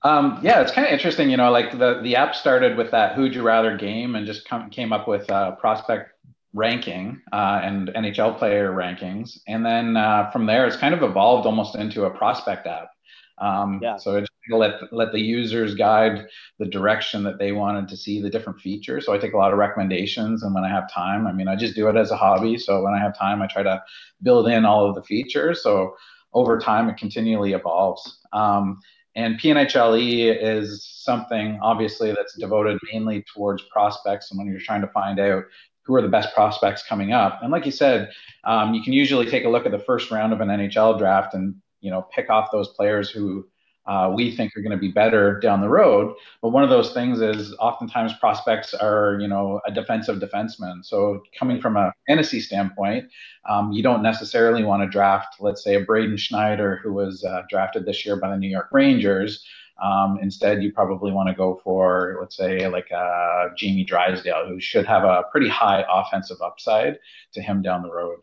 Um, 0.03 0.39
yeah, 0.43 0.61
it's 0.61 0.73
kind 0.73 0.87
of 0.87 0.93
interesting, 0.93 1.29
you 1.29 1.37
know, 1.37 1.51
like 1.51 1.73
the, 1.73 2.01
the 2.03 2.17
app 2.17 2.35
started 2.35 2.77
with 2.77 2.91
that 2.93 3.17
who'd 3.17 3.35
you 3.35 3.43
rather 3.43 3.77
game 3.77 4.15
and 4.15 4.27
just 4.27 4.49
come, 4.49 4.71
came 4.71 4.93
up 4.93 5.09
with 5.09 5.29
uh, 5.31 5.53
prospect 5.57 6.13
ranking 6.55 7.21
uh, 7.33 7.61
and 7.63 7.89
NHL 7.89 8.39
player 8.39 8.71
rankings. 8.73 9.39
And 9.49 9.67
then 9.67 9.97
uh, 9.97 10.31
from 10.31 10.47
there, 10.47 10.67
it's 10.67 10.77
kind 10.77 10.95
of 10.95 11.03
evolved 11.03 11.47
almost 11.47 11.75
into 11.75 12.05
a 12.05 12.11
prospect 12.11 12.67
app. 12.67 12.91
Um, 13.39 13.81
yeah. 13.83 13.97
So 13.97 14.17
it 14.17 14.29
let 14.57 14.93
let 14.93 15.13
the 15.13 15.21
users 15.21 15.75
guide 15.75 16.27
the 16.59 16.67
direction 16.67 17.23
that 17.25 17.39
they 17.39 17.53
wanted 17.53 17.89
to 17.89 17.97
see 17.97 18.21
the 18.21 18.31
different 18.31 18.61
features. 18.61 19.07
So 19.07 19.13
I 19.13 19.19
take 19.19 19.35
a 19.35 19.37
lot 19.37 19.53
of 19.53 19.59
recommendations, 19.59 20.43
and 20.43 20.55
when 20.55 20.65
I 20.65 20.69
have 20.69 20.91
time, 20.91 21.27
I 21.27 21.33
mean, 21.33 21.49
I 21.49 21.57
just 21.57 21.75
do 21.75 21.89
it 21.89 21.97
as 21.97 22.11
a 22.11 22.17
hobby. 22.17 22.57
So 22.59 22.83
when 22.83 22.95
I 22.95 22.99
have 22.99 23.19
time, 23.19 23.43
I 23.43 23.47
try 23.47 23.63
to 23.63 23.83
build 24.23 24.49
in 24.49 24.65
all 24.65 24.89
of 24.89 24.95
the 24.95 25.03
features. 25.03 25.63
So 25.63 25.97
over 26.33 26.59
time, 26.59 26.89
it 26.89 26.97
continually 26.97 27.53
evolves. 27.53 28.21
Um, 28.33 28.81
and 29.15 29.39
PNHLE 29.41 30.39
is 30.41 30.85
something 30.85 31.59
obviously 31.61 32.13
that's 32.13 32.37
devoted 32.39 32.79
mainly 32.93 33.25
towards 33.35 33.63
prospects. 33.65 34.31
And 34.31 34.39
when 34.39 34.47
you're 34.47 34.61
trying 34.61 34.83
to 34.83 34.89
find 34.89 35.19
out 35.19 35.45
who 35.83 35.95
are 35.97 36.03
the 36.03 36.09
best 36.09 36.35
prospects 36.35 36.85
coming 36.87 37.13
up, 37.13 37.41
and 37.43 37.51
like 37.51 37.67
you 37.67 37.73
said, 37.73 38.11
um, 38.45 38.75
you 38.75 38.83
can 38.83 38.93
usually 38.93 39.27
take 39.27 39.45
a 39.45 39.49
look 39.49 39.67
at 39.67 39.73
the 39.73 39.79
first 39.79 40.11
round 40.11 40.33
of 40.33 40.41
an 40.41 40.49
NHL 40.49 40.99
draft 40.99 41.35
and 41.35 41.57
you 41.81 41.91
know 41.91 42.03
pick 42.15 42.31
off 42.31 42.53
those 42.53 42.69
players 42.69 43.11
who 43.11 43.49
uh, 43.89 44.13
we 44.15 44.31
think 44.31 44.55
are 44.55 44.61
going 44.61 44.71
to 44.71 44.77
be 44.77 44.93
better 44.93 45.41
down 45.41 45.63
the 45.63 45.69
road. 45.69 46.15
But 46.43 46.51
one 46.51 46.63
of 46.63 46.69
those 46.69 46.93
things 46.93 47.23
is 47.23 47.55
oftentimes 47.59 48.13
prospects 48.21 48.75
are, 48.75 49.19
you 49.19 49.27
know, 49.27 49.61
a 49.67 49.73
defensive 49.73 50.19
defenseman. 50.19 50.85
So 50.85 51.23
coming 51.37 51.59
from 51.59 51.77
a 51.77 51.93
fantasy 52.07 52.41
standpoint, 52.41 53.09
um, 53.49 53.73
you 53.73 53.83
don't 53.83 54.03
necessarily 54.03 54.63
want 54.63 54.83
to 54.83 54.89
draft, 54.89 55.37
let's 55.41 55.65
say, 55.65 55.77
a 55.77 55.81
Braden 55.81 56.19
Schneider 56.19 56.79
who 56.83 56.93
was 56.93 57.25
uh, 57.25 57.43
drafted 57.49 57.87
this 57.87 58.05
year 58.05 58.17
by 58.17 58.29
the 58.29 58.37
New 58.37 58.49
York 58.49 58.69
Rangers. 58.73 59.43
Um, 59.83 60.19
instead, 60.21 60.63
you 60.63 60.71
probably 60.71 61.13
want 61.13 61.31
to 61.31 61.35
go 61.35 61.61
for, 61.65 62.19
let's 62.21 62.37
say, 62.37 62.69
like 62.69 62.93
uh, 62.93 63.47
Jamie 63.57 63.85
Drysdale, 63.85 64.47
who 64.49 64.61
should 64.61 64.85
have 64.85 65.05
a 65.05 65.23
pretty 65.31 65.49
high 65.49 65.85
offensive 65.91 66.43
upside 66.43 66.99
to 67.33 67.41
him 67.41 67.63
down 67.63 67.83
the 67.83 67.91
road. 67.91 68.19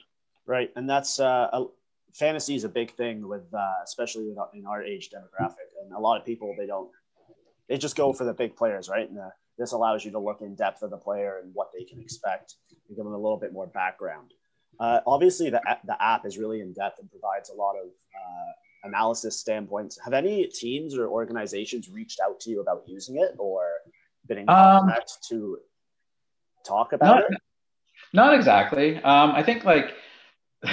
Right, 0.45 0.71
and 0.75 0.87
that's 0.87 1.19
uh, 1.19 1.49
fantasy 2.15 2.55
is 2.55 2.63
a 2.63 2.69
big 2.69 2.95
thing 2.95 3.27
with, 3.27 3.53
uh, 3.53 3.83
especially 3.83 4.25
with, 4.27 4.37
in 4.53 4.65
our 4.65 4.83
age 4.83 5.09
demographic, 5.09 5.69
and 5.83 5.93
a 5.93 5.99
lot 5.99 6.19
of 6.19 6.25
people 6.25 6.55
they 6.57 6.65
don't, 6.65 6.89
they 7.67 7.77
just 7.77 7.95
go 7.95 8.13
for 8.13 8.23
the 8.23 8.33
big 8.33 8.55
players, 8.55 8.89
right? 8.89 9.09
And 9.09 9.19
uh, 9.19 9.29
this 9.57 9.73
allows 9.73 10.03
you 10.05 10.11
to 10.11 10.19
look 10.19 10.41
in 10.41 10.55
depth 10.55 10.81
of 10.81 10.91
the 10.91 10.97
player 10.97 11.39
and 11.43 11.53
what 11.53 11.69
they 11.77 11.83
can 11.83 11.99
expect, 11.99 12.55
and 12.87 12.97
give 12.97 13.05
them 13.05 13.13
a 13.13 13.17
little 13.17 13.37
bit 13.37 13.53
more 13.53 13.67
background. 13.67 14.33
Uh, 14.79 14.99
obviously, 15.07 15.49
the 15.49 15.61
the 15.85 16.01
app 16.01 16.25
is 16.25 16.37
really 16.37 16.61
in 16.61 16.73
depth 16.73 16.99
and 16.99 17.09
provides 17.09 17.49
a 17.49 17.53
lot 17.53 17.75
of 17.75 17.87
uh, 17.87 18.51
analysis 18.87 19.39
standpoints. 19.39 19.97
Have 20.03 20.13
any 20.13 20.47
teams 20.47 20.97
or 20.97 21.07
organizations 21.07 21.89
reached 21.89 22.19
out 22.19 22.39
to 22.41 22.49
you 22.49 22.61
about 22.61 22.83
using 22.85 23.17
it 23.17 23.35
or 23.37 23.63
been 24.27 24.39
in 24.39 24.47
contact 24.47 25.11
um, 25.11 25.17
to 25.29 25.57
talk 26.65 26.93
about 26.93 27.15
not, 27.15 27.31
it? 27.31 27.37
Not 28.13 28.33
exactly. 28.33 28.97
Um, 28.97 29.31
I 29.31 29.43
think 29.43 29.63
like 29.63 29.93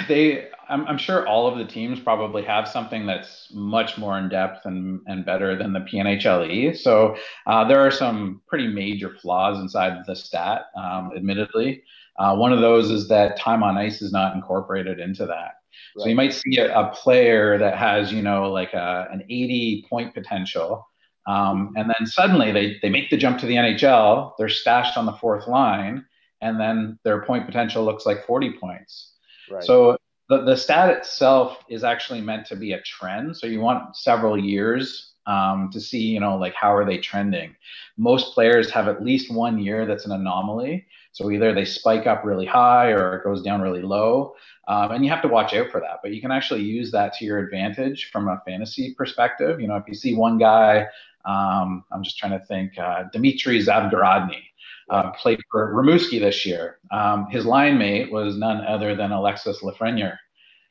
they 0.07 0.47
I'm, 0.69 0.87
I'm, 0.87 0.97
sure 0.97 1.27
all 1.27 1.47
of 1.47 1.57
the 1.57 1.65
teams 1.65 1.99
probably 1.99 2.43
have 2.43 2.67
something 2.67 3.05
that's 3.05 3.49
much 3.53 3.97
more 3.97 4.17
in 4.17 4.29
depth 4.29 4.65
and, 4.65 5.01
and 5.07 5.25
better 5.25 5.55
than 5.55 5.73
the 5.73 5.81
PNHLE. 5.81 6.77
So 6.77 7.15
uh, 7.47 7.67
there 7.67 7.79
are 7.79 7.91
some 7.91 8.41
pretty 8.47 8.67
major 8.67 9.15
flaws 9.21 9.59
inside 9.59 10.03
the 10.07 10.15
stat, 10.15 10.67
um, 10.77 11.11
admittedly. 11.15 11.83
Uh, 12.17 12.35
one 12.35 12.53
of 12.53 12.61
those 12.61 12.91
is 12.91 13.07
that 13.09 13.37
time 13.37 13.63
on 13.63 13.77
ice 13.77 14.01
is 14.01 14.11
not 14.11 14.35
incorporated 14.35 14.99
into 14.99 15.25
that. 15.25 15.55
Right. 15.95 16.03
So 16.03 16.09
you 16.09 16.15
might 16.15 16.33
see 16.33 16.57
a, 16.57 16.73
a, 16.73 16.89
player 16.93 17.57
that 17.57 17.77
has, 17.77 18.13
you 18.13 18.21
know, 18.21 18.51
like 18.51 18.73
a, 18.73 19.07
an 19.11 19.23
80 19.23 19.85
point 19.89 20.13
potential. 20.13 20.87
Um, 21.27 21.73
and 21.75 21.89
then 21.89 22.05
suddenly 22.05 22.51
they, 22.51 22.77
they 22.81 22.89
make 22.89 23.09
the 23.09 23.17
jump 23.17 23.39
to 23.39 23.45
the 23.45 23.55
NHL, 23.55 24.33
they're 24.37 24.49
stashed 24.49 24.97
on 24.97 25.05
the 25.05 25.13
fourth 25.13 25.47
line, 25.47 26.05
and 26.41 26.59
then 26.59 26.99
their 27.03 27.23
point 27.23 27.45
potential 27.45 27.83
looks 27.83 28.05
like 28.05 28.25
40 28.25 28.57
points. 28.59 29.12
Right. 29.53 29.63
So 29.63 29.97
the, 30.29 30.43
the 30.43 30.57
stat 30.57 30.89
itself 30.89 31.59
is 31.69 31.83
actually 31.83 32.21
meant 32.21 32.45
to 32.47 32.55
be 32.55 32.73
a 32.73 32.81
trend. 32.81 33.37
So 33.37 33.47
you 33.47 33.59
want 33.59 33.95
several 33.95 34.37
years 34.37 35.13
um, 35.25 35.69
to 35.71 35.79
see, 35.79 36.01
you 36.01 36.19
know, 36.19 36.37
like 36.37 36.53
how 36.53 36.73
are 36.73 36.85
they 36.85 36.97
trending. 36.97 37.55
Most 37.97 38.33
players 38.33 38.69
have 38.71 38.87
at 38.87 39.03
least 39.03 39.31
one 39.31 39.59
year 39.59 39.85
that's 39.85 40.05
an 40.05 40.11
anomaly. 40.11 40.85
So 41.11 41.29
either 41.29 41.53
they 41.53 41.65
spike 41.65 42.07
up 42.07 42.25
really 42.25 42.45
high 42.45 42.89
or 42.89 43.15
it 43.17 43.23
goes 43.23 43.41
down 43.43 43.61
really 43.61 43.83
low. 43.83 44.35
Um, 44.67 44.91
and 44.91 45.03
you 45.03 45.11
have 45.11 45.21
to 45.21 45.27
watch 45.27 45.53
out 45.53 45.69
for 45.69 45.79
that. 45.79 45.99
But 46.01 46.13
you 46.13 46.21
can 46.21 46.31
actually 46.31 46.63
use 46.63 46.91
that 46.91 47.13
to 47.13 47.25
your 47.25 47.39
advantage 47.39 48.09
from 48.11 48.27
a 48.27 48.41
fantasy 48.45 48.93
perspective. 48.95 49.61
You 49.61 49.67
know, 49.67 49.75
if 49.75 49.83
you 49.87 49.93
see 49.93 50.15
one 50.15 50.37
guy, 50.37 50.87
um, 51.25 51.85
I'm 51.91 52.03
just 52.03 52.17
trying 52.17 52.37
to 52.37 52.45
think, 52.45 52.77
uh, 52.79 53.03
Dmitry 53.13 53.59
Zavgorodniy, 53.59 54.41
uh, 54.89 55.11
played 55.11 55.39
for 55.51 55.73
Rimouski 55.73 56.19
this 56.19 56.45
year. 56.45 56.79
Um, 56.91 57.27
his 57.29 57.45
line 57.45 57.77
mate 57.77 58.11
was 58.11 58.37
none 58.37 58.65
other 58.65 58.95
than 58.95 59.11
Alexis 59.11 59.61
Lafreniere. 59.61 60.17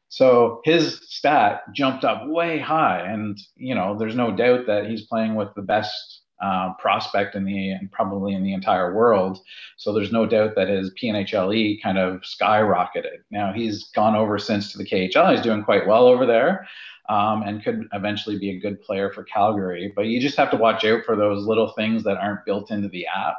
So 0.09 0.61
his 0.65 1.01
stat 1.09 1.63
jumped 1.75 2.05
up 2.05 2.27
way 2.27 2.59
high, 2.59 3.01
and 3.01 3.39
you 3.57 3.75
know, 3.75 3.97
there's 3.99 4.15
no 4.15 4.31
doubt 4.31 4.67
that 4.67 4.87
he's 4.87 5.07
playing 5.07 5.37
with 5.37 5.49
the 5.55 5.63
best 5.63 6.23
uh, 6.43 6.75
prospect 6.75 7.35
in 7.35 7.45
the 7.45 7.71
and 7.71 7.91
probably 7.91 8.35
in 8.35 8.43
the 8.43 8.53
entire 8.53 8.93
world. 8.93 9.39
So 9.79 9.93
there's 9.93 10.13
no 10.13 10.27
doubt 10.27 10.55
that 10.57 10.69
his 10.69 10.93
PNHLE 11.03 11.81
kind 11.83 11.99
of 11.99 12.21
skyrocketed. 12.23 13.21
Now 13.31 13.53
he's 13.53 13.85
gone 13.95 14.17
over 14.17 14.39
since 14.39 14.73
to 14.73 14.79
the 14.79 14.85
KHL. 14.85 15.31
He's 15.31 15.41
doing 15.41 15.63
quite 15.63 15.87
well 15.87 16.07
over 16.07 16.27
there. 16.27 16.67
Um, 17.09 17.43
and 17.43 17.65
could 17.65 17.89
eventually 17.93 18.39
be 18.39 18.51
a 18.51 18.61
good 18.61 18.81
player 18.83 19.11
for 19.13 19.25
Calgary. 19.25 19.93
But 19.95 20.07
you 20.07 20.21
just 20.21 20.37
have 20.37 20.51
to 20.51 20.57
watch 20.57 20.85
out 20.85 21.05
for 21.05 21.17
those 21.17 21.47
little 21.47 21.73
things 21.73 22.05
that 22.05 22.19
aren't 22.19 22.45
built 22.45 22.71
into 22.71 22.89
the 22.89 23.07
app 23.07 23.37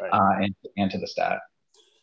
right. 0.00 0.10
uh, 0.12 0.42
and, 0.42 0.54
and 0.76 0.90
to 0.90 0.98
the 0.98 1.06
stat. 1.06 1.38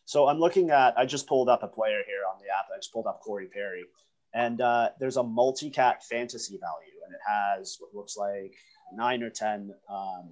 So 0.05 0.27
I'm 0.27 0.39
looking 0.39 0.69
at, 0.69 0.97
I 0.97 1.05
just 1.05 1.27
pulled 1.27 1.49
up 1.49 1.63
a 1.63 1.67
player 1.67 2.01
here 2.05 2.23
on 2.31 2.39
the 2.39 2.47
app. 2.47 2.65
I 2.73 2.77
just 2.77 2.91
pulled 2.91 3.07
up 3.07 3.21
Corey 3.21 3.47
Perry. 3.47 3.85
And 4.33 4.61
uh, 4.61 4.89
there's 4.99 5.17
a 5.17 5.23
multi-cat 5.23 6.03
fantasy 6.03 6.57
value, 6.59 6.99
and 7.05 7.13
it 7.13 7.21
has 7.27 7.77
what 7.79 7.93
looks 7.93 8.17
like 8.17 8.53
nine 8.95 9.21
or 9.21 9.29
10 9.29 9.73
um, 9.89 10.29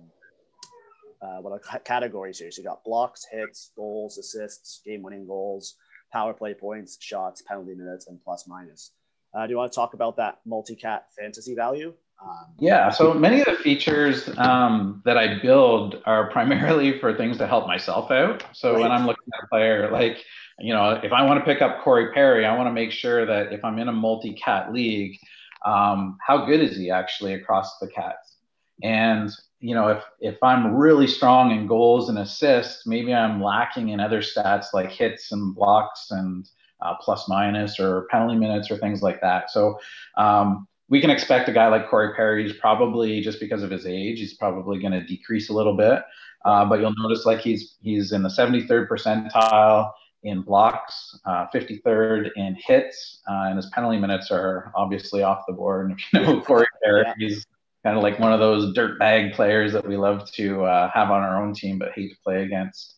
uh, 1.21 1.37
what 1.37 1.53
are 1.53 1.79
categories 1.79 2.39
here. 2.39 2.51
So 2.51 2.61
you 2.61 2.67
got 2.67 2.83
blocks, 2.83 3.25
hits, 3.31 3.71
goals, 3.75 4.17
assists, 4.17 4.81
game-winning 4.85 5.27
goals, 5.27 5.75
power 6.11 6.33
play 6.33 6.53
points, 6.53 6.97
shots, 6.99 7.43
penalty 7.43 7.75
minutes, 7.75 8.07
and 8.07 8.19
plus 8.23 8.47
minus. 8.47 8.91
Uh, 9.33 9.45
do 9.45 9.51
you 9.51 9.57
want 9.57 9.71
to 9.71 9.75
talk 9.75 9.93
about 9.93 10.17
that 10.17 10.39
multi-cat 10.45 11.05
fantasy 11.17 11.55
value? 11.55 11.93
Um, 12.23 12.45
yeah, 12.59 12.89
so 12.89 13.13
many 13.13 13.39
of 13.39 13.45
the 13.47 13.55
features 13.55 14.29
um, 14.37 15.01
that 15.05 15.17
I 15.17 15.39
build 15.39 16.01
are 16.05 16.29
primarily 16.31 16.99
for 16.99 17.15
things 17.15 17.37
to 17.39 17.47
help 17.47 17.67
myself 17.67 18.11
out. 18.11 18.43
So 18.53 18.73
right. 18.73 18.81
when 18.81 18.91
I'm 18.91 19.05
looking 19.05 19.27
at 19.37 19.43
a 19.43 19.47
player, 19.47 19.89
like, 19.91 20.23
you 20.59 20.73
know, 20.73 20.91
if 21.03 21.11
I 21.11 21.23
want 21.23 21.39
to 21.39 21.45
pick 21.45 21.61
up 21.61 21.81
Corey 21.81 22.13
Perry, 22.13 22.45
I 22.45 22.55
want 22.55 22.67
to 22.67 22.73
make 22.73 22.91
sure 22.91 23.25
that 23.25 23.51
if 23.51 23.65
I'm 23.65 23.79
in 23.79 23.87
a 23.87 23.93
multi 23.93 24.33
cat 24.33 24.71
league, 24.71 25.17
um, 25.65 26.17
how 26.25 26.45
good 26.45 26.59
is 26.59 26.77
he 26.77 26.91
actually 26.91 27.33
across 27.33 27.79
the 27.79 27.87
cats? 27.87 28.37
And, 28.83 29.31
you 29.59 29.73
know, 29.73 29.87
if, 29.89 30.03
if 30.19 30.43
I'm 30.43 30.75
really 30.75 31.07
strong 31.07 31.51
in 31.51 31.67
goals 31.67 32.09
and 32.09 32.19
assists, 32.19 32.85
maybe 32.85 33.13
I'm 33.13 33.41
lacking 33.41 33.89
in 33.89 33.99
other 33.99 34.21
stats 34.21 34.67
like 34.73 34.91
hits 34.91 35.31
and 35.31 35.55
blocks 35.55 36.07
and 36.11 36.47
uh, 36.81 36.95
plus 36.99 37.27
minus 37.27 37.79
or 37.79 38.07
penalty 38.09 38.37
minutes 38.37 38.71
or 38.71 38.77
things 38.77 39.01
like 39.01 39.21
that. 39.21 39.51
So, 39.51 39.79
um, 40.17 40.67
we 40.91 40.99
can 40.99 41.09
expect 41.09 41.47
a 41.47 41.53
guy 41.53 41.69
like 41.69 41.89
Corey 41.89 42.13
Perry, 42.15 42.43
he's 42.43 42.57
probably 42.57 43.21
just 43.21 43.39
because 43.39 43.63
of 43.63 43.71
his 43.71 43.87
age, 43.87 44.19
he's 44.19 44.35
probably 44.35 44.77
going 44.77 44.91
to 44.91 45.03
decrease 45.03 45.49
a 45.49 45.53
little 45.53 45.75
bit. 45.75 46.03
Uh, 46.43 46.65
but 46.65 46.79
you'll 46.79 46.93
notice 46.97 47.25
like 47.25 47.39
he's 47.39 47.77
he's 47.81 48.11
in 48.11 48.21
the 48.21 48.29
73rd 48.29 48.87
percentile 48.87 49.91
in 50.23 50.41
blocks, 50.41 51.17
uh, 51.25 51.47
53rd 51.53 52.31
in 52.35 52.55
hits, 52.63 53.21
uh, 53.29 53.45
and 53.47 53.55
his 53.55 53.67
penalty 53.67 53.97
minutes 53.97 54.31
are 54.31 54.71
obviously 54.75 55.23
off 55.23 55.43
the 55.47 55.53
board. 55.53 55.89
And 55.89 55.99
if 55.99 56.13
you 56.13 56.21
know 56.21 56.41
Corey 56.45 56.67
Perry, 56.83 57.03
yeah. 57.05 57.13
he's 57.17 57.45
kind 57.83 57.95
of 57.95 58.03
like 58.03 58.19
one 58.19 58.33
of 58.33 58.39
those 58.39 58.75
dirtbag 58.75 59.33
players 59.33 59.71
that 59.73 59.87
we 59.87 59.97
love 59.97 60.29
to 60.33 60.65
uh, 60.65 60.91
have 60.93 61.09
on 61.09 61.21
our 61.21 61.41
own 61.41 61.53
team 61.53 61.79
but 61.79 61.93
hate 61.95 62.09
to 62.09 62.17
play 62.23 62.43
against. 62.43 62.95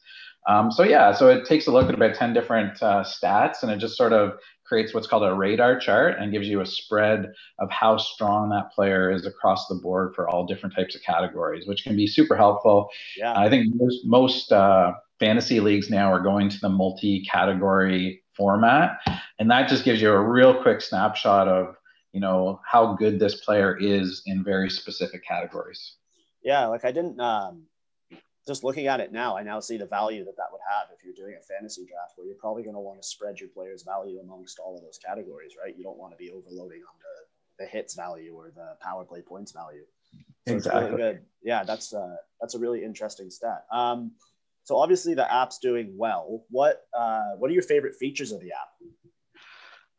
Um, 0.47 0.71
so 0.71 0.83
yeah, 0.83 1.13
so 1.13 1.29
it 1.29 1.45
takes 1.45 1.67
a 1.67 1.71
look 1.71 1.87
at 1.87 1.95
about 1.95 2.15
10 2.15 2.33
different 2.33 2.81
uh, 2.83 3.03
stats 3.03 3.63
and 3.63 3.71
it 3.71 3.77
just 3.77 3.95
sort 3.95 4.11
of 4.11 4.33
creates 4.73 4.91
what's 4.91 5.05
called 5.05 5.23
a 5.23 5.31
radar 5.31 5.79
chart 5.79 6.15
and 6.17 6.31
gives 6.31 6.47
you 6.47 6.59
a 6.59 6.65
spread 6.65 7.31
of 7.59 7.69
how 7.69 7.95
strong 7.95 8.49
that 8.49 8.71
player 8.71 9.11
is 9.11 9.23
across 9.23 9.67
the 9.67 9.75
board 9.75 10.15
for 10.15 10.27
all 10.27 10.47
different 10.47 10.73
types 10.73 10.95
of 10.95 11.03
categories, 11.03 11.67
which 11.67 11.83
can 11.83 11.95
be 11.95 12.07
super 12.07 12.35
helpful. 12.35 12.89
Yeah. 13.15 13.37
I 13.37 13.51
think 13.51 13.67
most, 13.75 13.99
most 14.03 14.51
uh, 14.51 14.93
fantasy 15.19 15.59
leagues 15.59 15.91
now 15.91 16.11
are 16.11 16.21
going 16.21 16.49
to 16.49 16.59
the 16.59 16.69
multi-category 16.69 18.23
format, 18.35 18.97
and 19.37 19.51
that 19.51 19.69
just 19.69 19.85
gives 19.85 20.01
you 20.01 20.09
a 20.09 20.19
real 20.19 20.59
quick 20.59 20.81
snapshot 20.81 21.47
of 21.47 21.75
you 22.13 22.19
know 22.19 22.59
how 22.65 22.95
good 22.95 23.19
this 23.19 23.35
player 23.45 23.77
is 23.79 24.23
in 24.25 24.43
very 24.43 24.71
specific 24.71 25.23
categories. 25.23 25.97
Yeah, 26.43 26.65
like 26.65 26.83
I 26.83 26.91
didn't. 26.91 27.19
Um, 27.19 27.67
just 28.45 28.63
looking 28.63 28.87
at 28.87 28.99
it 28.99 29.11
now, 29.11 29.37
I 29.37 29.43
now 29.43 29.59
see 29.59 29.77
the 29.77 29.85
value 29.85 30.25
that 30.25 30.37
that 30.37 30.47
would 30.51 30.61
have 30.67 30.89
if 30.93 31.03
you're 31.03 31.13
doing 31.13 31.37
a 31.39 31.43
fantasy 31.43 31.85
draft, 31.85 32.13
where 32.15 32.27
you're 32.27 32.35
probably 32.35 32.63
going 32.63 32.75
to 32.75 32.81
want 32.81 33.01
to 33.01 33.07
spread 33.07 33.39
your 33.39 33.49
players' 33.49 33.83
value 33.83 34.19
amongst 34.19 34.59
all 34.59 34.75
of 34.75 34.81
those 34.81 34.99
categories, 35.03 35.53
right? 35.61 35.75
You 35.77 35.83
don't 35.83 35.97
want 35.97 36.11
to 36.13 36.17
be 36.17 36.29
overloading 36.29 36.81
on 36.81 36.95
the, 36.99 37.63
the 37.63 37.69
hits 37.69 37.95
value 37.95 38.33
or 38.33 38.51
the 38.53 38.75
power 38.81 39.05
play 39.05 39.21
points 39.21 39.51
value. 39.51 39.85
So 40.47 40.55
exactly. 40.55 40.91
Really 40.91 40.97
good. 40.97 41.25
Yeah, 41.41 41.63
that's 41.63 41.93
uh, 41.93 42.15
that's 42.41 42.55
a 42.55 42.59
really 42.59 42.83
interesting 42.83 43.29
stat. 43.29 43.65
Um, 43.71 44.11
so 44.63 44.77
obviously 44.77 45.13
the 45.13 45.31
app's 45.33 45.59
doing 45.59 45.93
well. 45.97 46.45
What 46.49 46.85
uh, 46.93 47.31
what 47.37 47.49
are 47.49 47.53
your 47.53 47.63
favorite 47.63 47.95
features 47.95 48.31
of 48.31 48.41
the 48.41 48.51
app? 48.51 48.69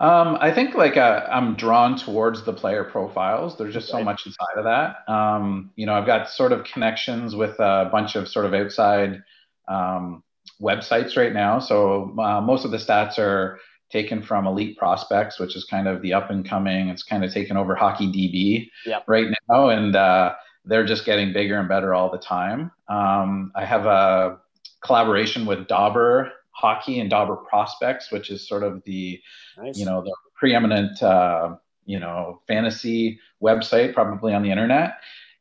Um, 0.00 0.36
I 0.40 0.52
think 0.52 0.74
like 0.74 0.96
uh, 0.96 1.26
I'm 1.30 1.54
drawn 1.54 1.96
towards 1.96 2.44
the 2.44 2.52
player 2.52 2.84
profiles. 2.84 3.56
There's 3.56 3.74
just 3.74 3.88
so 3.88 4.02
much 4.02 4.26
inside 4.26 4.58
of 4.58 4.64
that. 4.64 5.08
Um, 5.10 5.70
you 5.76 5.86
know, 5.86 5.94
I've 5.94 6.06
got 6.06 6.28
sort 6.28 6.52
of 6.52 6.64
connections 6.64 7.36
with 7.36 7.58
a 7.60 7.88
bunch 7.92 8.16
of 8.16 8.28
sort 8.28 8.44
of 8.44 8.54
outside 8.54 9.22
um, 9.68 10.22
websites 10.60 11.16
right 11.16 11.32
now. 11.32 11.60
So 11.60 12.14
uh, 12.18 12.40
most 12.40 12.64
of 12.64 12.72
the 12.72 12.76
stats 12.76 13.18
are 13.18 13.60
taken 13.90 14.22
from 14.22 14.46
Elite 14.46 14.76
Prospects, 14.76 15.38
which 15.38 15.54
is 15.54 15.64
kind 15.64 15.86
of 15.86 16.02
the 16.02 16.12
up 16.12 16.28
and 16.28 16.48
coming. 16.48 16.88
It's 16.88 17.04
kind 17.04 17.24
of 17.24 17.32
taken 17.32 17.56
over 17.56 17.76
Hockey 17.76 18.08
DB 18.08 18.68
yep. 18.86 19.04
right 19.06 19.28
now, 19.48 19.68
and 19.68 19.94
uh, 19.94 20.34
they're 20.64 20.84
just 20.84 21.04
getting 21.04 21.32
bigger 21.32 21.58
and 21.58 21.68
better 21.68 21.94
all 21.94 22.10
the 22.10 22.18
time. 22.18 22.72
Um, 22.88 23.52
I 23.54 23.64
have 23.64 23.86
a 23.86 24.38
collaboration 24.82 25.46
with 25.46 25.68
Dobber 25.68 26.32
Hockey 26.54 27.00
and 27.00 27.10
Dobber 27.10 27.36
Prospects, 27.36 28.10
which 28.10 28.30
is 28.30 28.48
sort 28.48 28.62
of 28.62 28.82
the 28.84 29.20
nice. 29.56 29.78
you 29.78 29.84
know 29.84 30.02
the 30.02 30.14
preeminent 30.34 31.02
uh, 31.02 31.56
you 31.84 31.98
know 31.98 32.40
fantasy 32.46 33.18
website 33.42 33.94
probably 33.94 34.32
on 34.34 34.42
the 34.42 34.50
internet. 34.50 34.94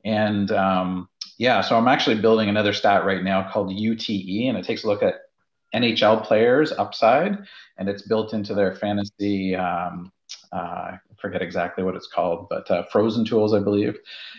And 0.05 0.51
um, 0.51 1.07
yeah, 1.37 1.61
so 1.61 1.77
I'm 1.77 1.87
actually 1.87 2.19
building 2.19 2.49
another 2.49 2.73
stat 2.73 3.05
right 3.05 3.23
now 3.23 3.49
called 3.49 3.71
UTE, 3.71 4.47
and 4.47 4.57
it 4.57 4.65
takes 4.65 4.83
a 4.83 4.87
look 4.87 5.03
at 5.03 5.15
NHL 5.73 6.23
players 6.23 6.71
upside, 6.71 7.37
and 7.77 7.89
it's 7.89 8.01
built 8.01 8.33
into 8.33 8.53
their 8.53 8.75
fantasy. 8.75 9.55
Um, 9.55 10.11
uh, 10.51 10.97
I 10.97 10.99
forget 11.19 11.41
exactly 11.41 11.83
what 11.83 11.95
it's 11.95 12.07
called, 12.07 12.47
but 12.49 12.69
uh, 12.69 12.83
Frozen 12.91 13.25
Tools, 13.25 13.53
I 13.53 13.59
believe. 13.59 13.97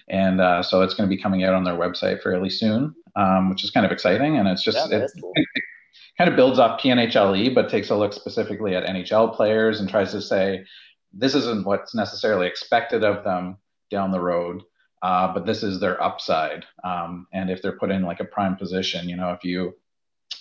And 0.09 0.41
uh, 0.41 0.62
so 0.62 0.83
it's 0.83 0.95
going 0.95 1.09
to 1.09 1.16
be 1.16 1.20
coming 1.20 1.45
out 1.45 1.55
on 1.55 1.64
their 1.64 1.75
website 1.75 2.22
fairly 2.22 2.51
soon 2.51 2.95
um, 3.16 3.51
which 3.51 3.64
is 3.64 3.70
kind 3.70 3.87
of 3.87 3.93
exciting. 3.93 4.37
And 4.37 4.49
it's 4.49 4.62
just 4.62 4.91
yeah, 4.91 4.99
it, 4.99 5.11
cool. 5.20 5.33
kind 6.16 6.30
of 6.30 6.36
builds 6.36 6.58
off 6.58 6.80
PNHLE, 6.80 7.54
but 7.54 7.68
takes 7.68 7.90
a 7.90 7.96
look 7.96 8.12
specifically 8.12 8.76
at 8.76 8.84
NHL 8.84 9.34
players 9.34 9.80
and 9.80 9.88
tries 9.88 10.12
to 10.12 10.22
say 10.22 10.64
this 11.12 11.34
isn't 11.34 11.66
what's 11.66 11.94
necessarily 11.94 12.46
expected 12.46 13.04
of 13.04 13.24
them 13.24 13.58
down 13.90 14.10
the 14.10 14.20
road. 14.20 14.62
Uh, 15.02 15.32
but 15.32 15.44
this 15.44 15.62
is 15.62 15.80
their 15.80 16.02
upside. 16.02 16.64
Um, 16.82 17.26
and 17.32 17.50
if 17.50 17.60
they're 17.60 17.78
put 17.78 17.90
in 17.90 18.02
like 18.02 18.20
a 18.20 18.24
prime 18.24 18.56
position, 18.56 19.08
you 19.08 19.16
know, 19.16 19.32
if 19.32 19.44
you 19.44 19.74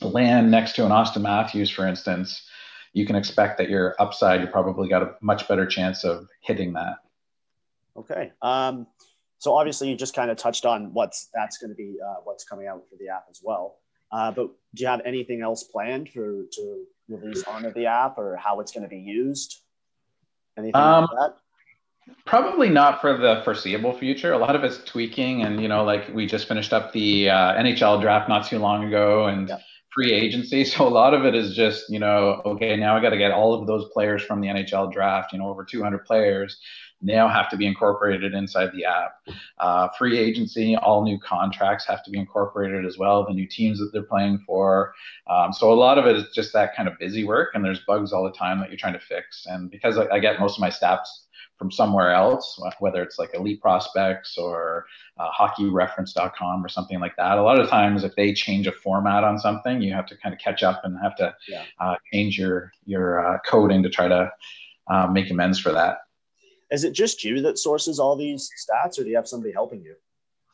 land 0.01 0.51
next 0.51 0.74
to 0.76 0.86
an 0.86 0.91
Auston 0.91 1.21
Matthews, 1.21 1.69
for 1.69 1.86
instance, 1.86 2.47
you 2.93 3.05
can 3.05 3.15
expect 3.15 3.57
that 3.57 3.69
your 3.69 3.95
upside, 3.99 4.41
you 4.41 4.47
probably 4.47 4.88
got 4.88 5.01
a 5.01 5.15
much 5.21 5.47
better 5.47 5.65
chance 5.65 6.05
of 6.05 6.28
hitting 6.41 6.74
that. 6.74 6.95
Okay. 7.97 8.32
Um, 8.41 8.88
so 9.39 9.55
obviously, 9.55 9.89
you 9.89 9.97
just 9.97 10.15
kind 10.15 10.32
of 10.32 10.38
touched 10.38 10.65
on 10.65 10.93
what's 10.93 11.30
that's 11.34 11.57
going 11.57 11.69
to 11.69 11.76
be 11.76 11.97
uh, 12.03 12.21
what's 12.24 12.45
coming 12.45 12.67
out 12.67 12.84
for 12.89 12.95
the 12.95 13.09
app 13.09 13.26
as 13.30 13.41
well. 13.43 13.80
Uh, 14.14 14.32
but 14.32 14.49
do 14.76 14.84
you 14.84 14.88
have 14.88 15.01
anything 15.05 15.41
else 15.41 15.64
planned 15.64 16.07
for 16.09 16.43
to 16.51 16.86
release 17.09 17.43
onto 17.45 17.74
the 17.74 17.88
app 17.88 18.18
or 18.20 18.38
how 18.38 18.59
it's 18.59 18.72
going 18.72 18.84
to 18.84 18.89
be 18.89 18.99
used? 18.99 19.59
Anything 20.55 20.76
um, 20.76 21.07
like 21.11 21.32
that? 21.32 21.38
Probably 22.26 22.70
not 22.70 23.01
for 23.01 23.18
the 23.18 23.41
foreseeable 23.43 23.97
future. 23.97 24.34
A 24.34 24.38
lot 24.38 24.55
of 24.55 24.64
it's 24.64 24.84
tweaking, 24.84 25.41
and 25.41 25.59
you 25.59 25.68
know, 25.68 25.84
like 25.84 26.14
we 26.14 26.28
just 26.28 26.47
finished 26.47 26.74
up 26.74 26.93
the 26.93 27.30
uh, 27.30 27.53
NHL 27.53 28.01
draft 28.01 28.30
not 28.30 28.45
too 28.45 28.59
long 28.59 28.84
ago, 28.84 29.26
and 29.26 29.49
yeah. 29.49 29.57
free 29.93 30.11
agency. 30.11 30.64
So 30.66 30.88
a 30.88 30.89
lot 30.89 31.14
of 31.14 31.26
it 31.26 31.34
is 31.34 31.55
just 31.55 31.89
you 31.89 31.99
know, 31.99 32.41
okay, 32.45 32.76
now 32.76 32.95
I 32.95 33.01
got 33.01 33.11
to 33.11 33.18
get 33.18 33.32
all 33.32 33.53
of 33.59 33.66
those 33.66 33.89
players 33.93 34.22
from 34.22 34.41
the 34.41 34.47
NHL 34.47 34.91
draft. 34.93 35.34
You 35.34 35.39
know, 35.39 35.47
over 35.47 35.66
200 35.66 36.05
players 36.05 36.59
now 37.04 37.28
have 37.28 37.49
to 37.49 37.58
be 37.58 37.66
incorporated 37.66 38.34
inside 38.34 38.72
the 38.74 38.86
app. 38.86 39.16
Uh, 39.60 39.89
free 39.97 40.18
agency, 40.18 40.76
all 40.76 41.04
new 41.04 41.20
contracts 41.20 41.86
have 41.86 42.04
to 42.04 42.12
be 42.12 42.20
incorporated 42.20 42.86
as 42.86 42.97
well, 42.97 43.26
the 43.26 43.34
new 43.34 43.47
teams 43.47 43.80
that 43.80 43.91
they're 43.93 44.04
playing 44.04 44.39
for. 44.45 44.93
Um, 45.28 45.54
so 45.54 45.72
a 45.72 45.76
lot 45.76 45.97
of 45.97 46.06
it 46.06 46.16
is 46.16 46.26
just 46.34 46.54
that 46.54 46.76
kind 46.76 46.88
of 46.88 46.97
busy 46.99 47.24
work, 47.24 47.51
and 47.54 47.64
there's 47.64 47.82
bugs 47.82 48.14
all 48.14 48.24
the 48.24 48.32
time 48.32 48.60
that 48.60 48.70
you're 48.70 48.78
trying 48.78 48.93
to 48.93 48.99
fix. 48.99 49.45
And 49.47 49.70
because 49.70 49.97
I, 49.97 50.08
I 50.08 50.20
get 50.20 50.39
most 50.39 50.58
of 50.58 50.62
my 50.62 50.70
stats 50.70 51.08
from 51.58 51.72
somewhere 51.72 52.12
else, 52.12 52.60
whether 52.80 53.01
it's 53.01 53.20
like 53.20 53.34
Elite 53.34 53.62
Prospects 53.62 54.38
or 54.38 54.86
uh, 55.18 55.30
HockeyReference.com 55.32 56.66
or 56.66 56.68
something 56.68 56.99
like 56.99 57.16
that. 57.18 57.38
A 57.38 57.41
lot 57.41 57.60
of 57.60 57.70
times, 57.70 58.04
if 58.04 58.16
they 58.16 58.34
change 58.34 58.68
a 58.68 58.72
format 58.72 59.24
on 59.24 59.39
something, 59.39 59.82
you 59.82 59.93
have 59.93 60.06
to 60.08 60.18
kind 60.18 60.34
of 60.34 60.39
catch 60.39 60.64
up 60.64 60.82
and 60.84 60.97
have 61.01 61.16
to 61.18 61.34
yeah. 61.47 61.64
uh, 61.80 61.95
change 62.12 62.38
your 62.38 62.72
your 62.86 63.26
uh, 63.26 63.38
coding 63.45 63.84
to 63.84 63.89
try 63.89 64.08
to 64.08 64.32
uh, 64.88 65.08
make 65.08 65.30
amends 65.30 65.60
for 65.60 65.72
that. 65.72 65.99
Is 66.74 66.84
it 66.84 66.93
just 66.93 67.24
you 67.24 67.39
that 67.41 67.59
sources 67.59 67.99
all 67.99 68.15
these 68.15 68.49
stats, 68.57 68.99
or 68.99 69.03
do 69.03 69.09
you 69.09 69.15
have 69.15 69.28
somebody 69.28 69.53
helping 69.53 69.84
you? 69.84 69.93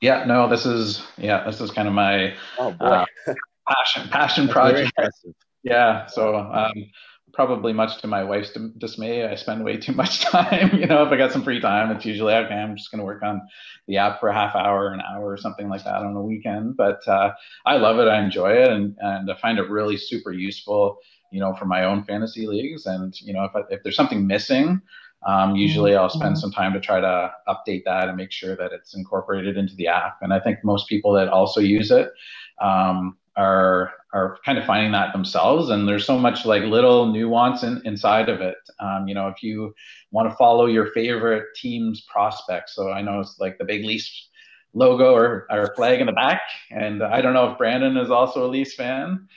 Yeah, 0.01 0.25
no, 0.25 0.49
this 0.49 0.65
is 0.65 1.01
yeah, 1.17 1.45
this 1.45 1.61
is 1.61 1.71
kind 1.71 1.87
of 1.87 1.93
my 1.93 2.35
oh, 2.57 2.75
uh, 2.79 3.05
passion 3.67 4.09
passion 4.09 4.47
project. 4.49 4.91
Yeah, 5.63 6.07
so 6.07 6.35
um, 6.35 6.73
probably 7.33 7.71
much 7.71 8.01
to 8.01 8.07
my 8.07 8.23
wife's 8.23 8.51
dismay, 8.77 9.25
I 9.25 9.35
spend 9.35 9.63
way 9.63 9.77
too 9.77 9.93
much 9.93 10.19
time. 10.31 10.77
you 10.77 10.87
know, 10.87 11.03
if 11.03 11.11
I 11.11 11.17
got 11.17 11.31
some 11.31 11.43
free 11.43 11.61
time, 11.61 11.89
it's 11.91 12.05
usually 12.05 12.33
okay. 12.33 12.53
I'm 12.53 12.75
just 12.75 12.91
going 12.91 12.99
to 12.99 13.05
work 13.05 13.23
on 13.23 13.41
the 13.87 13.97
app 13.97 14.19
for 14.19 14.27
a 14.27 14.33
half 14.33 14.55
hour, 14.55 14.91
an 14.91 15.01
hour, 15.01 15.31
or 15.31 15.37
something 15.37 15.69
like 15.69 15.85
that 15.85 16.01
on 16.01 16.15
a 16.15 16.21
weekend. 16.21 16.75
But 16.75 17.07
uh, 17.07 17.31
I 17.65 17.77
love 17.77 17.97
it. 17.99 18.09
I 18.09 18.21
enjoy 18.21 18.51
it, 18.51 18.69
and 18.69 18.95
and 18.99 19.31
I 19.31 19.35
find 19.35 19.57
it 19.57 19.69
really 19.69 19.95
super 19.95 20.33
useful. 20.33 20.97
You 21.31 21.39
know, 21.39 21.53
for 21.55 21.65
my 21.65 21.85
own 21.85 22.03
fantasy 22.03 22.45
leagues, 22.45 22.85
and 22.87 23.13
you 23.21 23.33
know, 23.33 23.45
if 23.45 23.55
I, 23.55 23.61
if 23.69 23.83
there's 23.83 23.95
something 23.95 24.25
missing, 24.25 24.81
um, 25.25 25.55
usually 25.55 25.95
I'll 25.95 26.09
spend 26.09 26.35
mm-hmm. 26.35 26.41
some 26.41 26.51
time 26.51 26.73
to 26.73 26.79
try 26.79 26.99
to 27.01 27.33
update 27.47 27.83
that 27.85 28.07
and 28.07 28.17
make 28.17 28.31
sure 28.31 28.55
that 28.55 28.71
it's 28.71 28.95
incorporated 28.95 29.57
into 29.57 29.75
the 29.75 29.87
app. 29.87 30.17
And 30.21 30.33
I 30.33 30.39
think 30.39 30.63
most 30.63 30.87
people 30.87 31.11
that 31.13 31.27
also 31.27 31.59
use 31.59 31.91
it 31.91 32.11
um, 32.61 33.17
are 33.35 33.93
are 34.11 34.37
kind 34.43 34.57
of 34.57 34.65
finding 34.65 34.91
that 34.93 35.13
themselves. 35.13 35.69
And 35.69 35.87
there's 35.87 36.05
so 36.05 36.17
much 36.17 36.45
like 36.45 36.63
little 36.63 37.11
nuance 37.11 37.63
in, 37.63 37.81
inside 37.85 38.27
of 38.27 38.41
it. 38.41 38.57
Um, 38.79 39.07
you 39.07 39.13
know, 39.13 39.27
if 39.27 39.43
you 39.43 39.75
want 40.11 40.29
to 40.29 40.35
follow 40.35 40.65
your 40.65 40.87
favorite 40.93 41.45
team's 41.55 42.01
prospects, 42.01 42.73
so 42.73 42.91
I 42.91 43.01
know 43.01 43.19
it's 43.19 43.39
like 43.39 43.57
the 43.59 43.65
big 43.65 43.85
Leafs 43.85 44.29
logo 44.73 45.13
or, 45.13 45.45
or 45.51 45.73
flag 45.75 45.99
in 45.99 46.07
the 46.07 46.11
back. 46.11 46.41
And 46.71 47.03
I 47.03 47.21
don't 47.21 47.33
know 47.33 47.51
if 47.51 47.57
Brandon 47.57 47.97
is 47.97 48.09
also 48.09 48.45
a 48.45 48.49
Leafs 48.49 48.73
fan, 48.73 49.27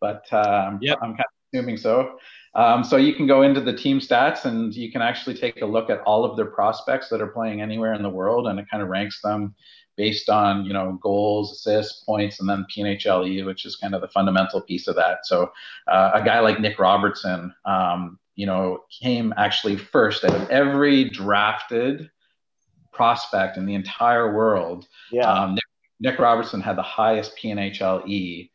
but 0.00 0.32
um, 0.32 0.78
yep. 0.80 0.98
I'm 1.02 1.10
kind 1.10 1.20
of 1.20 1.52
assuming 1.52 1.76
so. 1.76 2.18
Um, 2.54 2.82
so 2.82 2.96
you 2.96 3.14
can 3.14 3.26
go 3.26 3.42
into 3.42 3.60
the 3.60 3.72
team 3.72 4.00
stats 4.00 4.44
and 4.44 4.74
you 4.74 4.90
can 4.90 5.02
actually 5.02 5.36
take 5.36 5.62
a 5.62 5.66
look 5.66 5.88
at 5.88 6.00
all 6.00 6.24
of 6.24 6.36
their 6.36 6.46
prospects 6.46 7.08
that 7.08 7.20
are 7.20 7.28
playing 7.28 7.60
anywhere 7.60 7.94
in 7.94 8.02
the 8.02 8.08
world, 8.08 8.46
and 8.46 8.58
it 8.58 8.66
kind 8.70 8.82
of 8.82 8.88
ranks 8.88 9.20
them 9.20 9.54
based 9.96 10.28
on 10.28 10.64
you 10.64 10.72
know 10.72 10.98
goals, 11.02 11.52
assists, 11.52 12.02
points, 12.04 12.40
and 12.40 12.48
then 12.48 12.66
PNHLE, 12.74 13.44
which 13.46 13.64
is 13.64 13.76
kind 13.76 13.94
of 13.94 14.00
the 14.00 14.08
fundamental 14.08 14.60
piece 14.60 14.88
of 14.88 14.96
that. 14.96 15.26
So 15.26 15.52
uh, 15.86 16.12
a 16.14 16.24
guy 16.24 16.40
like 16.40 16.58
Nick 16.58 16.78
Robertson, 16.78 17.54
um, 17.64 18.18
you 18.34 18.46
know, 18.46 18.80
came 19.02 19.32
actually 19.36 19.76
first 19.76 20.24
out 20.24 20.34
of 20.34 20.48
every 20.50 21.04
drafted 21.04 22.10
prospect 22.92 23.56
in 23.56 23.66
the 23.66 23.74
entire 23.74 24.34
world. 24.34 24.86
Yeah. 25.12 25.30
Um, 25.30 25.54
Nick, 25.54 25.64
Nick 26.00 26.18
Robertson 26.18 26.60
had 26.60 26.76
the 26.76 26.82
highest 26.82 27.36
PNHLE 27.36 28.49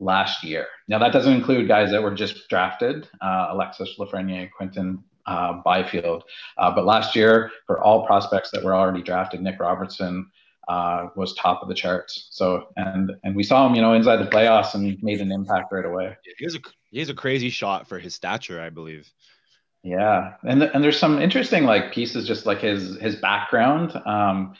last 0.00 0.42
year. 0.42 0.66
Now 0.88 0.98
that 0.98 1.12
doesn't 1.12 1.32
include 1.32 1.68
guys 1.68 1.90
that 1.92 2.02
were 2.02 2.14
just 2.14 2.48
drafted, 2.48 3.08
uh, 3.20 3.48
Alexis 3.50 3.96
Lafreniere, 3.98 4.50
Quinton 4.50 5.04
uh, 5.26 5.60
Byfield. 5.64 6.24
Uh, 6.58 6.74
but 6.74 6.84
last 6.84 7.14
year, 7.14 7.50
for 7.66 7.80
all 7.80 8.06
prospects 8.06 8.50
that 8.52 8.64
were 8.64 8.74
already 8.74 9.02
drafted, 9.02 9.40
Nick 9.40 9.60
Robertson 9.60 10.30
uh, 10.68 11.08
was 11.16 11.34
top 11.34 11.62
of 11.62 11.68
the 11.68 11.74
charts. 11.74 12.28
So 12.30 12.68
and 12.76 13.12
and 13.22 13.36
we 13.36 13.42
saw 13.42 13.66
him, 13.66 13.74
you 13.74 13.82
know, 13.82 13.92
inside 13.92 14.16
the 14.16 14.30
playoffs 14.30 14.74
and 14.74 15.00
made 15.02 15.20
an 15.20 15.32
impact 15.32 15.72
right 15.72 15.84
away. 15.84 16.16
He 16.38 16.46
a 16.46 16.58
he 16.90 17.00
a 17.10 17.14
crazy 17.14 17.50
shot 17.50 17.88
for 17.88 17.98
his 17.98 18.14
stature, 18.14 18.60
I 18.60 18.70
believe. 18.70 19.10
Yeah, 19.82 20.34
and 20.42 20.62
and 20.62 20.84
there's 20.84 20.98
some 20.98 21.20
interesting 21.20 21.64
like 21.64 21.92
pieces, 21.92 22.26
just 22.26 22.46
like 22.46 22.60
his 22.60 22.96
his 22.98 23.16
background. 23.16 24.00
Um, 24.04 24.54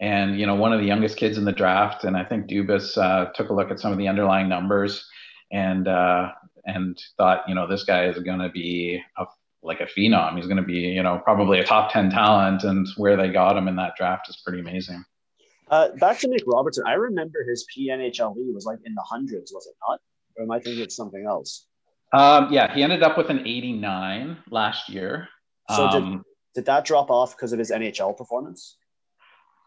and 0.00 0.38
you 0.38 0.46
know 0.46 0.54
one 0.54 0.72
of 0.72 0.80
the 0.80 0.86
youngest 0.86 1.16
kids 1.16 1.38
in 1.38 1.44
the 1.44 1.52
draft 1.52 2.04
and 2.04 2.16
i 2.16 2.24
think 2.24 2.46
dubas 2.46 2.96
uh, 2.98 3.30
took 3.32 3.50
a 3.50 3.54
look 3.54 3.70
at 3.70 3.80
some 3.80 3.92
of 3.92 3.98
the 3.98 4.08
underlying 4.08 4.48
numbers 4.48 5.06
and 5.50 5.88
uh, 5.88 6.30
and 6.68 7.00
thought, 7.16 7.44
you 7.48 7.54
know, 7.54 7.66
this 7.66 7.84
guy 7.84 8.06
is 8.06 8.18
going 8.18 8.38
to 8.38 8.50
be 8.50 9.02
a, 9.16 9.24
like 9.62 9.80
a 9.80 9.86
phenom. 9.86 10.36
He's 10.36 10.46
going 10.46 10.58
to 10.58 10.62
be, 10.62 10.80
you 10.80 11.02
know, 11.02 11.20
probably 11.24 11.58
a 11.58 11.64
top 11.64 11.92
ten 11.92 12.10
talent, 12.10 12.62
and 12.62 12.86
where 12.96 13.16
they 13.16 13.30
got 13.30 13.56
him 13.56 13.68
in 13.68 13.76
that 13.76 13.94
draft 13.96 14.28
is 14.28 14.40
pretty 14.44 14.60
amazing. 14.60 15.04
Uh, 15.70 15.88
back 15.96 16.18
to 16.20 16.28
Nick 16.28 16.44
Robertson, 16.46 16.84
I 16.86 16.94
remember 16.94 17.44
his 17.44 17.66
PNHLE 17.76 18.54
was 18.54 18.64
like 18.64 18.78
in 18.84 18.94
the 18.94 19.02
hundreds, 19.02 19.52
was 19.52 19.66
it 19.66 19.74
not? 19.86 20.00
Or 20.36 20.44
am 20.44 20.50
I 20.50 20.60
thinking 20.60 20.82
it's 20.82 20.96
something 20.96 21.26
else? 21.26 21.66
Um, 22.14 22.50
yeah, 22.50 22.72
he 22.74 22.82
ended 22.82 23.02
up 23.02 23.18
with 23.18 23.28
an 23.28 23.40
89 23.40 24.38
last 24.50 24.88
year. 24.88 25.28
So 25.68 25.84
Um, 25.84 26.10
did, 26.10 26.22
did 26.54 26.64
that 26.66 26.86
drop 26.86 27.10
off 27.10 27.36
because 27.36 27.52
of 27.52 27.58
his 27.58 27.70
NHL 27.70 28.16
performance? 28.16 28.77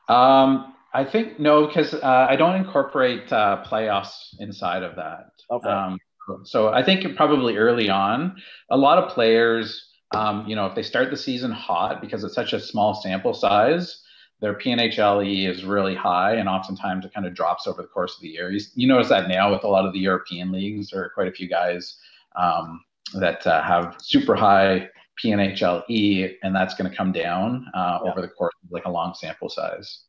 Um, 0.08 0.74
I 0.94 1.06
think 1.06 1.40
no, 1.40 1.68
because 1.68 1.94
uh, 1.94 2.28
I 2.30 2.36
don't 2.36 2.56
incorporate 2.56 3.32
uh, 3.32 3.64
playoffs 3.66 4.36
inside 4.40 4.84
of 4.84 4.96
that. 4.98 5.32
Okay. 5.50 5.70
Um, 5.70 6.00
so 6.44 6.70
I 6.70 6.84
think 6.84 7.16
probably 7.16 7.58
early 7.58 7.90
on, 7.90 8.38
a 8.70 8.78
lot 8.78 8.98
of 8.98 9.10
players, 9.10 9.90
um, 10.14 10.46
you 10.48 10.56
know, 10.56 10.66
if 10.66 10.76
they 10.76 10.84
start 10.84 11.10
the 11.10 11.18
season 11.18 11.52
hot 11.52 12.02
because 12.02 12.24
it's 12.24 12.36
such 12.36 12.54
a 12.54 12.60
small 12.60 12.94
sample 12.94 13.34
size, 13.34 14.02
their 14.42 14.56
PNHLE 14.56 15.48
is 15.48 15.64
really 15.64 15.96
high, 15.96 16.34
and 16.34 16.50
oftentimes 16.50 17.06
it 17.06 17.14
kind 17.14 17.28
of 17.28 17.36
drops 17.36 17.68
over 17.68 17.82
the 17.82 17.88
course 17.88 18.16
of 18.16 18.22
the 18.22 18.30
year. 18.30 18.52
You, 18.52 18.60
you 18.76 18.88
notice 18.88 19.10
that 19.10 19.30
now 19.30 19.52
with 19.52 19.64
a 19.64 19.68
lot 19.68 19.86
of 19.86 19.94
the 19.94 20.00
European 20.00 20.52
leagues, 20.52 20.90
there 20.90 21.04
are 21.04 21.10
quite 21.10 21.28
a 21.28 21.32
few 21.32 21.48
guys 21.48 21.98
um, 22.36 22.84
that 23.14 23.46
uh, 23.46 23.62
have 23.62 23.96
super 24.00 24.36
high 24.36 24.90
PNHLE, 25.24 26.36
and 26.44 26.56
that's 26.56 26.74
going 26.76 26.90
to 26.90 26.96
come 26.96 27.12
down 27.12 27.66
uh, 27.74 28.00
Yeah. 28.04 28.12
over 28.12 28.22
the 28.22 28.28
course 28.28 28.54
of 28.64 28.72
like 28.72 28.86
a 28.86 28.92
long 28.92 29.14
sample 29.14 29.50
size. 29.50 30.02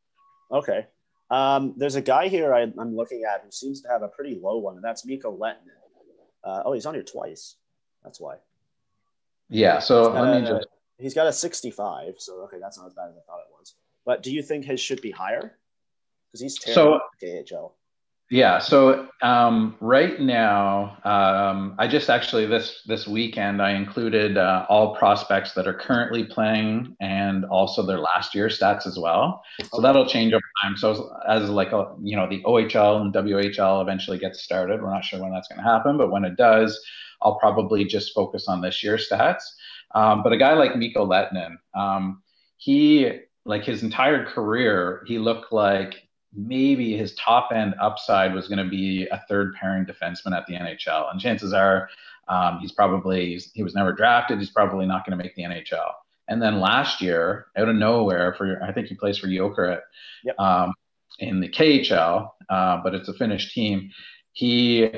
Okay. 0.51 0.87
Um, 1.31 1.75
there's 1.77 1.95
a 1.95 2.03
guy 2.03 2.29
here 2.29 2.55
I, 2.55 2.63
I'm 2.79 2.95
looking 2.95 3.25
at 3.25 3.43
who 3.45 3.51
seems 3.51 3.81
to 3.83 3.89
have 3.89 4.03
a 4.03 4.09
pretty 4.09 4.39
low 4.43 4.59
one, 4.59 4.75
and 4.77 4.85
that's 4.85 5.07
Mikko 5.07 5.37
Lehtonen. 5.37 5.57
Uh, 6.45 6.63
oh, 6.65 6.73
he's 6.73 6.87
on 6.87 6.95
here 6.95 7.03
twice. 7.05 7.57
That's 8.05 8.21
why. 8.21 8.37
Yeah. 9.49 9.79
So 9.79 10.11
He's 10.13 10.21
let 10.21 10.41
me 10.43 10.47
a- 10.49 10.51
just. 10.51 10.67
He's 10.99 11.15
got 11.15 11.27
a 11.27 11.33
65, 11.33 12.15
so 12.19 12.43
okay, 12.45 12.59
that's 12.61 12.79
not 12.79 12.87
as 12.87 12.93
bad 12.95 13.09
as 13.09 13.17
I 13.17 13.21
thought 13.27 13.41
it 13.41 13.51
was. 13.59 13.75
But 14.05 14.23
do 14.23 14.31
you 14.33 14.41
think 14.41 14.65
his 14.65 14.79
should 14.79 15.01
be 15.01 15.11
higher? 15.11 15.59
Because 16.31 16.41
he's 16.41 16.59
terrible 16.59 17.01
So- 17.21 17.37
at 17.37 17.47
KHL. 17.47 17.73
Yeah. 18.33 18.61
So 18.61 19.09
um, 19.21 19.77
right 19.81 20.19
now, 20.19 20.97
um, 21.05 21.75
I 21.79 21.87
just 21.87 22.09
actually 22.09 22.47
this 22.47 22.81
this 22.87 23.07
weekend 23.07 23.61
I 23.61 23.73
included 23.73 24.39
uh, 24.39 24.65
all 24.71 24.97
prospects 24.97 25.53
that 25.53 25.67
are 25.67 25.75
currently 25.75 26.25
playing 26.25 26.97
and 26.99 27.45
also 27.45 27.85
their 27.85 27.99
last 27.99 28.35
year 28.35 28.49
stats 28.49 28.87
as 28.87 28.99
well. 28.99 29.43
So 29.71 29.83
that'll 29.83 30.07
change 30.07 30.33
over 30.33 30.41
time. 30.63 30.79
So 30.79 31.15
as 31.29 31.51
like 31.51 31.73
a 31.73 31.95
you 32.03 32.17
know 32.17 32.27
the 32.27 32.43
OHL 32.45 33.03
and 33.03 33.13
WHL 33.13 33.83
eventually 33.83 34.17
gets 34.17 34.43
started, 34.43 34.81
we're 34.81 34.95
not 34.95 35.05
sure 35.05 35.21
when 35.21 35.31
that's 35.31 35.49
going 35.49 35.63
to 35.63 35.71
happen, 35.71 35.99
but 35.99 36.11
when 36.11 36.25
it 36.25 36.39
does, 36.39 36.83
I'll 37.21 37.39
probably 37.39 37.85
just 37.85 38.15
focus 38.15 38.49
on 38.49 38.63
this 38.63 38.83
year's 38.83 39.11
stats. 39.11 39.43
Um, 39.95 40.23
but 40.23 40.33
a 40.33 40.39
guy 40.39 40.55
like 40.55 40.75
Mikko 40.75 41.07
Lehtonen, 41.07 41.57
um, 41.75 42.23
he 42.57 43.11
like 43.45 43.65
his 43.65 43.83
entire 43.83 44.25
career, 44.25 45.05
he 45.07 45.19
looked 45.19 45.53
like 45.53 46.09
maybe 46.35 46.97
his 46.97 47.15
top 47.15 47.51
end 47.53 47.75
upside 47.81 48.35
was 48.35 48.49
going 48.49 48.63
to 48.63 48.71
be 48.71 49.07
a 49.11 49.23
third 49.29 49.55
pairing 49.55 49.85
defenseman 49.85 50.37
at 50.37 50.47
the 50.47 50.55
NHL. 50.55 51.11
And 51.11 51.21
chances 51.21 51.53
are 51.53 51.89
um, 52.29 52.59
he's 52.61 52.73
probably, 52.73 53.41
he 53.55 53.63
was 53.63 53.75
never 53.75 53.93
drafted. 53.93 54.39
He's 54.39 54.51
probably 54.51 54.87
not 54.87 55.05
going 55.05 55.17
to 55.17 55.23
make 55.23 55.35
the 55.35 55.43
NHL. 55.43 55.93
And 56.29 56.41
then 56.41 56.61
last 56.61 57.01
year, 57.01 57.47
out 57.57 57.69
of 57.69 57.77
nowhere, 57.77 58.35
for 58.35 58.63
I 58.63 58.73
think 58.73 58.87
he 58.87 58.95
plays 58.95 59.19
for 59.19 59.27
Jokerit 59.27 59.81
Yep. 60.25 60.39
um, 60.39 60.73
in 61.19 61.41
the 61.41 61.49
KHL, 61.49 62.31
uh, 62.49 62.81
but 62.83 62.95
it's 62.95 63.09
a 63.09 63.15
Finnish 63.15 63.53
team. 63.53 63.91
He, 64.33 64.89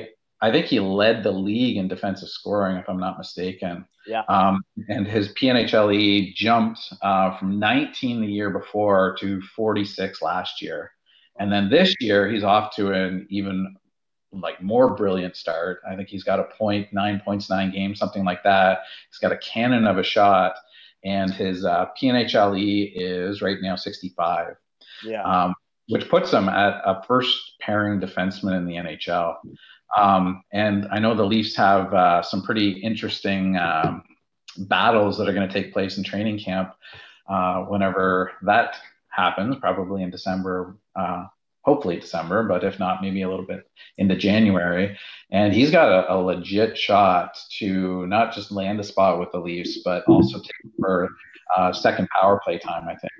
I 0.41 0.51
think 0.51 0.67
he 0.67 0.79
led 0.79 1.23
the 1.23 1.31
league 1.31 1.77
in 1.77 1.87
defensive 1.87 2.29
scoring, 2.29 2.77
if 2.77 2.87
I'm 2.87 2.99
not 2.99 3.17
mistaken. 3.17 3.85
Yeah. 4.07 4.21
Um, 4.29 4.63
and 4.87 5.07
his 5.07 5.29
PNHLE 5.29 6.35
jumped 6.35 6.93
uh, 7.01 7.37
from 7.37 7.59
19 7.59 8.21
the 8.21 8.27
year 8.27 8.51
before 8.51 9.17
to 9.19 9.41
46 9.55 10.21
last 10.21 10.61
year. 10.61 10.91
And 11.39 11.51
then 11.51 11.69
this 11.69 11.93
year, 11.99 12.29
he's 12.29 12.43
off 12.43 12.75
to 12.75 12.91
an 12.91 13.27
even 13.29 13.75
like 14.31 14.61
more 14.61 14.95
brilliant 14.95 15.35
start. 15.35 15.81
I 15.89 15.95
think 15.95 16.09
he's 16.09 16.23
got 16.23 16.39
a 16.39 16.43
point, 16.43 16.91
nine 16.91 17.21
points, 17.23 17.49
nine 17.49 17.71
games, 17.71 17.99
something 17.99 18.23
like 18.25 18.43
that. 18.43 18.79
He's 19.09 19.19
got 19.19 19.31
a 19.31 19.37
cannon 19.37 19.87
of 19.87 19.97
a 19.97 20.03
shot, 20.03 20.55
and 21.03 21.33
his 21.33 21.63
uh, 21.65 21.85
PNHLE 22.01 22.91
is 22.95 23.41
right 23.41 23.57
now 23.61 23.75
65, 23.75 24.55
Yeah. 25.03 25.23
um, 25.23 25.53
which 25.87 26.09
puts 26.09 26.31
him 26.31 26.49
at 26.49 26.81
a 26.85 27.03
first 27.07 27.53
pairing 27.61 27.99
defenseman 27.99 28.57
in 28.57 28.65
the 28.65 28.73
NHL. 28.75 29.35
Um, 29.95 30.43
and 30.51 30.87
I 30.91 30.99
know 30.99 31.15
the 31.15 31.23
Leafs 31.23 31.55
have 31.55 31.93
uh, 31.93 32.21
some 32.21 32.41
pretty 32.43 32.71
interesting 32.71 33.55
um, 33.57 34.03
battles 34.57 35.17
that 35.17 35.29
are 35.29 35.33
going 35.33 35.47
to 35.47 35.53
take 35.53 35.71
place 35.73 35.97
in 35.97 36.03
training 36.03 36.39
camp 36.39 36.73
uh, 37.29 37.61
whenever 37.63 38.31
that 38.43 38.75
happens, 39.15 39.55
probably 39.57 40.03
in 40.03 40.11
December, 40.11 40.77
uh, 40.95 41.25
hopefully 41.61 41.99
December, 41.99 42.43
but 42.43 42.63
if 42.63 42.79
not, 42.79 43.01
maybe 43.01 43.23
a 43.23 43.29
little 43.29 43.45
bit 43.45 43.69
into 43.97 44.15
January. 44.15 44.97
And 45.31 45.53
he's 45.53 45.71
got 45.71 45.89
a, 45.89 46.13
a 46.13 46.17
legit 46.17 46.77
shot 46.77 47.37
to 47.59 48.05
not 48.07 48.33
just 48.33 48.51
land 48.51 48.79
a 48.79 48.83
spot 48.83 49.19
with 49.19 49.31
the 49.31 49.39
Leafs, 49.39 49.79
but 49.83 50.03
also 50.07 50.37
take 50.39 50.71
for 50.79 51.09
uh, 51.55 51.73
second 51.73 52.07
power 52.09 52.39
play 52.43 52.59
time, 52.59 52.87
I 52.87 52.95
think. 52.95 53.13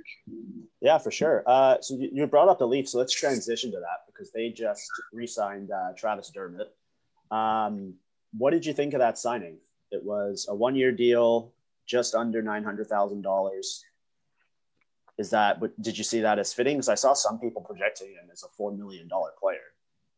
Yeah, 0.82 1.00
for 1.00 1.10
sure. 1.10 1.43
Uh, 1.48 1.78
so 1.82 1.98
you, 1.98 2.28
brought 2.28 2.50
up 2.50 2.60
the 2.60 2.68
Leafs, 2.68 2.91
so 2.91 3.00
let's 3.00 3.14
transition 3.14 3.72
to 3.72 3.80
that 3.80 4.06
because 4.06 4.32
they 4.32 4.50
just 4.50 4.88
re-signed 5.12 5.72
uh, 5.72 5.93
Travis 5.98 6.30
Dermott. 6.30 6.76
Um, 7.32 7.96
what 8.38 8.52
did 8.52 8.66
you 8.66 8.74
think 8.74 8.93
of 8.93 9.00
that 9.00 9.18
signing? 9.18 9.58
It 9.91 10.04
was 10.04 10.46
a 10.50 10.56
one-year 10.56 10.91
deal, 10.91 11.54
just 11.88 12.14
under 12.14 12.41
nine 12.41 12.64
hundred 12.64 12.88
thousand 12.88 13.22
dollars. 13.22 13.84
Is 15.18 15.30
that? 15.30 15.61
Did 15.82 15.97
you 15.97 16.03
see 16.03 16.22
that 16.22 16.39
as 16.39 16.53
fitting? 16.53 16.78
Because 16.78 16.89
I 16.89 16.95
saw 16.95 17.13
some 17.13 17.39
people 17.39 17.61
projecting 17.61 18.09
him 18.09 18.30
as 18.32 18.43
a 18.43 18.47
four 18.57 18.72
million 18.72 19.07
dollar 19.07 19.32
player. 19.39 19.59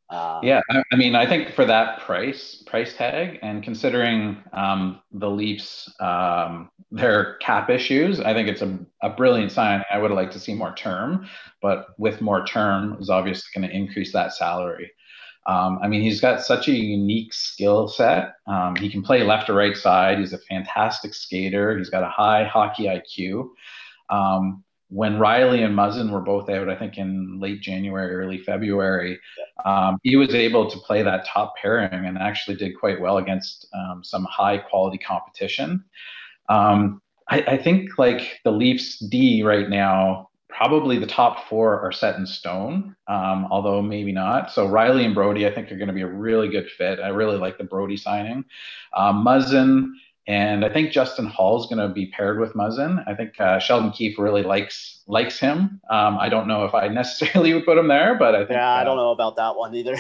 Um, 0.10 0.40
Yeah, 0.42 0.62
I, 0.70 0.84
I 0.92 0.96
mean, 0.96 1.16
I 1.16 1.28
think 1.28 1.54
for 1.54 1.66
that 1.66 2.00
price 2.02 2.64
price 2.66 2.96
tag, 2.96 3.40
and 3.42 3.62
considering 3.62 4.38
um, 4.54 5.02
the 5.12 5.30
Leafs 5.30 5.94
um, 6.00 6.70
their 6.92 7.36
cap 7.36 7.70
issues, 7.70 8.20
I 8.20 8.34
think 8.34 8.48
it's 8.48 8.62
a, 8.62 8.80
a 9.04 9.10
brilliant 9.10 9.52
sign. 9.52 9.84
I 9.92 9.98
would 9.98 10.12
like 10.12 10.32
to 10.32 10.40
see 10.40 10.54
more 10.54 10.74
term, 10.76 11.28
but 11.62 11.88
with 11.98 12.22
more 12.22 12.46
term 12.46 12.98
is 13.00 13.10
obviously 13.10 13.50
going 13.54 13.70
to 13.70 13.76
increase 13.76 14.14
that 14.14 14.34
salary. 14.34 14.92
Um, 15.46 15.80
I 15.82 15.88
mean, 15.88 16.02
he's 16.02 16.20
got 16.20 16.42
such 16.42 16.68
a 16.68 16.74
unique 16.74 17.34
skill 17.34 17.88
set. 17.88 18.36
Um, 18.48 18.76
he 18.76 18.90
can 18.90 19.02
play 19.02 19.24
left 19.24 19.50
or 19.50 19.54
right 19.54 19.78
side. 19.78 20.20
He's 20.20 20.34
a 20.34 20.40
fantastic 20.40 21.14
skater. 21.14 21.78
He's 21.78 21.90
got 21.90 22.04
a 22.04 22.10
high 22.10 22.44
hockey 22.44 22.86
IQ. 22.86 23.50
Um, 24.10 24.64
when 24.90 25.18
Rielly 25.18 25.66
and 25.66 25.76
Muzzin 25.76 26.12
were 26.12 26.22
both 26.22 26.50
out, 26.50 26.70
I 26.70 26.76
think 26.76 26.98
in 26.98 27.40
late 27.40 27.62
January, 27.62 28.16
early 28.16 28.38
February, 28.38 29.20
um, 29.66 29.98
he 30.04 30.16
was 30.16 30.34
able 30.34 30.70
to 30.70 30.78
play 30.80 31.04
that 31.04 31.26
top 31.26 31.56
pairing 31.62 32.06
and 32.06 32.18
actually 32.18 32.56
did 32.56 32.80
quite 32.80 33.02
well 33.02 33.18
against 33.18 33.68
um, 33.74 34.04
some 34.04 34.26
high 34.26 34.58
quality 34.58 34.98
competition. 34.98 35.84
Um, 36.48 37.02
I, 37.30 37.42
I 37.42 37.58
think 37.58 37.98
like 37.98 38.40
the 38.46 38.52
Leafs 38.52 39.00
D 39.00 39.44
right 39.44 39.70
now, 39.70 40.30
probably 40.48 40.98
the 40.98 41.06
top 41.06 41.48
four 41.50 41.80
are 41.82 41.92
set 41.92 42.16
in 42.16 42.26
stone, 42.26 42.96
um, 43.08 43.48
although 43.52 43.82
maybe 43.82 44.14
not. 44.14 44.52
So 44.52 44.68
Rielly 44.68 45.06
and 45.06 45.14
Brodie, 45.14 45.46
I 45.46 45.54
think 45.54 45.72
are 45.72 45.78
going 45.78 45.90
to 45.90 45.94
be 45.94 46.02
a 46.02 46.08
really 46.08 46.48
good 46.48 46.70
fit. 46.70 47.00
I 47.00 47.10
really 47.10 47.38
like 47.38 47.58
the 47.58 47.66
Brodie 47.66 47.98
signing. 47.98 48.46
Um, 48.96 49.26
Muzzin 49.26 49.92
and 50.28 50.66
I 50.66 50.70
think 50.70 50.92
Justin 50.92 51.26
Holl 51.28 51.62
is 51.62 51.68
going 51.68 51.80
to 51.80 51.94
be 51.94 52.08
paired 52.08 52.40
with 52.40 52.54
Muzzin. 52.54 53.02
I 53.08 53.16
think 53.16 53.40
uh, 53.40 53.60
Sheldon 53.60 53.92
Keefe 53.92 54.20
really 54.20 54.44
likes 54.44 55.04
likes 55.08 55.40
him. 55.40 55.80
Um, 55.90 56.18
I 56.20 56.28
don't 56.28 56.48
know 56.48 56.66
if 56.66 56.74
I 56.74 56.88
necessarily 56.90 57.54
would 57.54 57.66
put 57.66 57.78
him 57.78 57.88
there, 57.88 58.16
but 58.16 58.36
I 58.36 58.40
think 58.40 58.52
Yeah, 58.52 58.70
I 58.70 58.82
uh, 58.82 58.84
don't 58.84 58.98
know 58.98 59.12
about 59.12 59.38
that 59.38 59.56
one 59.56 59.74
either. 59.74 59.96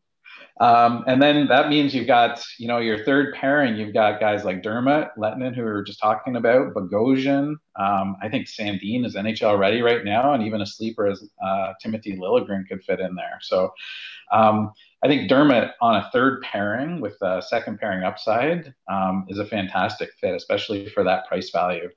um, 0.60 1.04
and 1.06 1.22
then 1.22 1.46
that 1.46 1.68
means 1.68 1.94
you've 1.94 2.08
got, 2.08 2.42
you 2.58 2.66
know, 2.66 2.78
your 2.78 3.04
third 3.04 3.32
pairing, 3.34 3.76
you've 3.76 3.94
got 3.94 4.18
guys 4.18 4.44
like 4.44 4.64
Dermott, 4.64 5.10
Lehtonen, 5.16 5.54
who 5.54 5.62
we 5.62 5.70
were 5.70 5.84
just 5.84 6.00
talking 6.00 6.34
about, 6.34 6.74
Bogosian. 6.74 7.54
Um, 7.78 8.16
I 8.20 8.28
think 8.28 8.48
Sandin 8.48 9.06
is 9.06 9.14
NHL 9.14 9.56
ready 9.56 9.82
right 9.82 10.04
now, 10.04 10.32
and 10.32 10.42
even 10.42 10.62
a 10.62 10.66
sleeper 10.66 11.06
as 11.06 11.22
uh, 11.46 11.74
Timothy 11.80 12.16
Liljegren 12.16 12.66
could 12.66 12.82
fit 12.82 12.98
in 12.98 13.14
there. 13.14 13.38
So 13.40 13.72
um, 14.32 14.72
I 15.04 15.06
think 15.06 15.28
Dermott 15.28 15.72
on 15.82 15.96
a 15.96 16.08
third 16.12 16.40
pairing 16.40 16.98
with 16.98 17.20
a 17.20 17.42
second 17.42 17.78
pairing 17.78 18.04
upside 18.04 18.74
um, 18.90 19.26
is 19.28 19.38
a 19.38 19.44
fantastic 19.44 20.10
fit, 20.18 20.34
especially 20.34 20.88
for 20.88 21.04
that 21.04 21.28
price 21.28 21.50
value. 21.50 21.90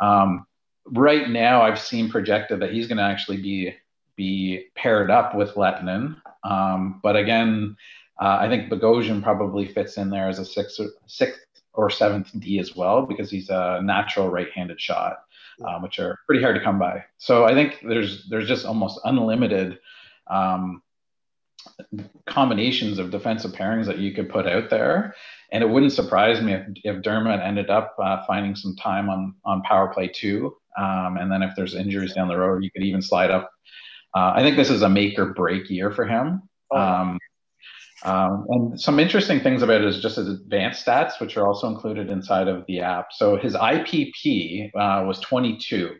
Um, 0.00 0.44
right 0.84 1.30
now, 1.30 1.62
I've 1.62 1.78
seen 1.78 2.10
projected 2.10 2.58
that 2.60 2.72
he's 2.72 2.88
going 2.88 2.98
to 2.98 3.04
actually 3.04 3.40
be 3.40 3.74
be 4.16 4.66
paired 4.74 5.08
up 5.08 5.36
with 5.36 5.54
Lehtonen. 5.54 6.20
Um, 6.42 6.98
but 7.04 7.14
again, 7.14 7.76
uh, 8.20 8.38
I 8.40 8.48
think 8.48 8.68
Bogosian 8.68 9.22
probably 9.22 9.68
fits 9.68 9.96
in 9.96 10.10
there 10.10 10.28
as 10.28 10.40
a 10.40 10.44
sixth, 10.44 10.80
sixth 11.06 11.46
or 11.74 11.88
seventh 11.88 12.32
D 12.40 12.58
as 12.58 12.74
well 12.74 13.06
because 13.06 13.30
he's 13.30 13.50
a 13.50 13.80
natural 13.84 14.28
right-handed 14.28 14.80
shot, 14.80 15.18
um, 15.64 15.82
which 15.82 16.00
are 16.00 16.18
pretty 16.26 16.42
hard 16.42 16.56
to 16.56 16.64
come 16.64 16.80
by. 16.80 17.04
So 17.18 17.44
I 17.44 17.54
think 17.54 17.84
there's 17.88 18.28
there's 18.28 18.48
just 18.48 18.66
almost 18.66 18.98
unlimited 19.04 19.78
um, 20.26 20.82
combinations 22.26 22.98
of 22.98 23.10
defensive 23.10 23.52
pairings 23.52 23.86
that 23.86 23.98
you 23.98 24.12
could 24.12 24.28
put 24.28 24.46
out 24.46 24.70
there. 24.70 25.14
And 25.50 25.62
it 25.62 25.68
wouldn't 25.68 25.92
surprise 25.92 26.42
me 26.42 26.52
if, 26.54 26.66
if 26.84 27.02
Dermott 27.02 27.40
ended 27.40 27.70
up 27.70 27.96
uh, 28.02 28.24
finding 28.26 28.54
some 28.54 28.76
time 28.76 29.08
on, 29.08 29.34
on 29.44 29.62
power 29.62 29.88
play 29.92 30.08
too. 30.08 30.56
Um, 30.78 31.16
and 31.16 31.32
then 31.32 31.42
if 31.42 31.54
there's 31.56 31.74
injuries 31.74 32.14
down 32.14 32.28
the 32.28 32.36
road, 32.36 32.62
you 32.62 32.70
could 32.70 32.82
even 32.82 33.02
slide 33.02 33.30
up. 33.30 33.50
Uh, 34.14 34.32
I 34.34 34.42
think 34.42 34.56
this 34.56 34.70
is 34.70 34.82
a 34.82 34.88
make 34.88 35.18
or 35.18 35.32
break 35.32 35.70
year 35.70 35.90
for 35.90 36.06
him. 36.06 36.42
Oh. 36.70 36.76
Um, 36.76 37.18
um, 38.04 38.46
and 38.48 38.80
some 38.80 39.00
interesting 39.00 39.40
things 39.40 39.62
about 39.62 39.80
it 39.80 39.88
is 39.88 40.00
just 40.00 40.16
his 40.16 40.28
advanced 40.28 40.86
stats, 40.86 41.20
which 41.20 41.36
are 41.36 41.46
also 41.46 41.66
included 41.66 42.10
inside 42.10 42.46
of 42.46 42.64
the 42.66 42.80
app. 42.80 43.08
So 43.12 43.36
his 43.36 43.54
IPP 43.54 44.66
uh, 44.68 45.04
was 45.04 45.18
22. 45.20 45.96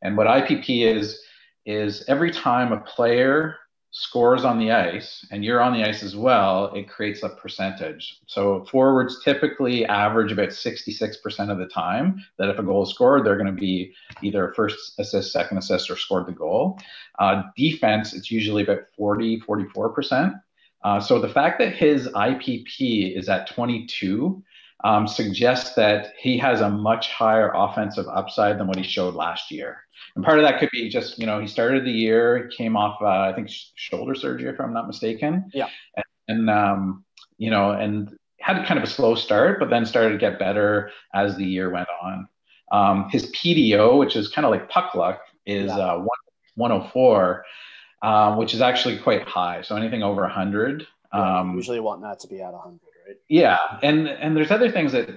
And 0.00 0.16
what 0.16 0.26
IPP 0.26 0.86
is, 0.86 1.20
is 1.66 2.04
every 2.08 2.30
time 2.30 2.72
a 2.72 2.80
player 2.80 3.56
scores 3.92 4.42
on 4.42 4.58
the 4.58 4.72
ice 4.72 5.24
and 5.30 5.44
you're 5.44 5.60
on 5.60 5.74
the 5.74 5.86
ice 5.86 6.02
as 6.02 6.16
well, 6.16 6.72
it 6.74 6.88
creates 6.88 7.22
a 7.22 7.28
percentage. 7.28 8.18
So 8.26 8.64
forwards 8.64 9.22
typically 9.22 9.84
average 9.84 10.32
about 10.32 10.48
66% 10.48 11.50
of 11.50 11.58
the 11.58 11.66
time 11.66 12.24
that 12.38 12.48
if 12.48 12.58
a 12.58 12.62
goal 12.62 12.84
is 12.84 12.90
scored, 12.90 13.24
they're 13.24 13.36
going 13.36 13.54
to 13.54 13.60
be 13.60 13.92
either 14.22 14.54
first 14.56 14.98
assist, 14.98 15.30
second 15.30 15.58
assist, 15.58 15.90
or 15.90 15.96
scored 15.96 16.26
the 16.26 16.32
goal. 16.32 16.80
Uh, 17.18 17.42
defense, 17.54 18.14
it's 18.14 18.30
usually 18.30 18.62
about 18.62 18.80
40, 18.96 19.40
44%. 19.40 20.40
Uh, 20.84 20.98
so 20.98 21.20
the 21.20 21.28
fact 21.28 21.58
that 21.58 21.74
his 21.74 22.08
IPP 22.08 23.16
is 23.16 23.28
at 23.28 23.46
22 23.46 24.42
um, 24.84 25.06
suggests 25.06 25.74
that 25.74 26.12
he 26.18 26.38
has 26.38 26.60
a 26.60 26.68
much 26.68 27.10
higher 27.10 27.52
offensive 27.54 28.06
upside 28.08 28.58
than 28.58 28.66
what 28.66 28.76
he 28.76 28.82
showed 28.82 29.14
last 29.14 29.50
year. 29.50 29.84
And 30.14 30.24
part 30.24 30.38
of 30.38 30.44
that 30.44 30.58
could 30.58 30.70
be 30.72 30.88
just, 30.88 31.18
you 31.18 31.26
know, 31.26 31.40
he 31.40 31.46
started 31.46 31.84
the 31.84 31.92
year, 31.92 32.50
came 32.56 32.76
off, 32.76 33.00
uh, 33.00 33.06
I 33.06 33.32
think, 33.32 33.48
sh- 33.48 33.66
shoulder 33.76 34.14
surgery, 34.14 34.50
if 34.50 34.60
I'm 34.60 34.72
not 34.74 34.86
mistaken. 34.86 35.50
Yeah. 35.54 35.68
And, 35.96 36.04
and 36.28 36.50
um, 36.50 37.04
you 37.38 37.50
know, 37.50 37.70
and 37.70 38.16
had 38.40 38.66
kind 38.66 38.78
of 38.78 38.84
a 38.84 38.88
slow 38.88 39.14
start, 39.14 39.60
but 39.60 39.70
then 39.70 39.86
started 39.86 40.10
to 40.10 40.18
get 40.18 40.38
better 40.38 40.90
as 41.14 41.36
the 41.36 41.44
year 41.44 41.70
went 41.70 41.88
on. 42.02 42.28
Um, 42.72 43.08
his 43.10 43.30
PDO, 43.32 43.98
which 43.98 44.16
is 44.16 44.28
kind 44.28 44.44
of 44.44 44.50
like 44.50 44.68
puck 44.68 44.94
luck, 44.94 45.20
is 45.46 45.68
yeah. 45.68 45.94
uh, 45.94 46.04
104, 46.56 47.44
um, 48.02 48.36
which 48.36 48.54
is 48.54 48.60
actually 48.60 48.98
quite 48.98 49.22
high. 49.22 49.62
So 49.62 49.76
anything 49.76 50.02
over 50.02 50.22
100. 50.22 50.86
Um, 51.12 51.54
usually 51.54 51.80
want 51.80 52.02
that 52.02 52.20
to 52.20 52.28
be 52.28 52.40
at 52.40 52.52
100 52.52 52.80
right? 53.06 53.16
Yeah, 53.28 53.58
and 53.82 54.08
and 54.08 54.36
there's 54.36 54.50
other 54.50 54.70
things 54.70 54.92
that 54.92 55.08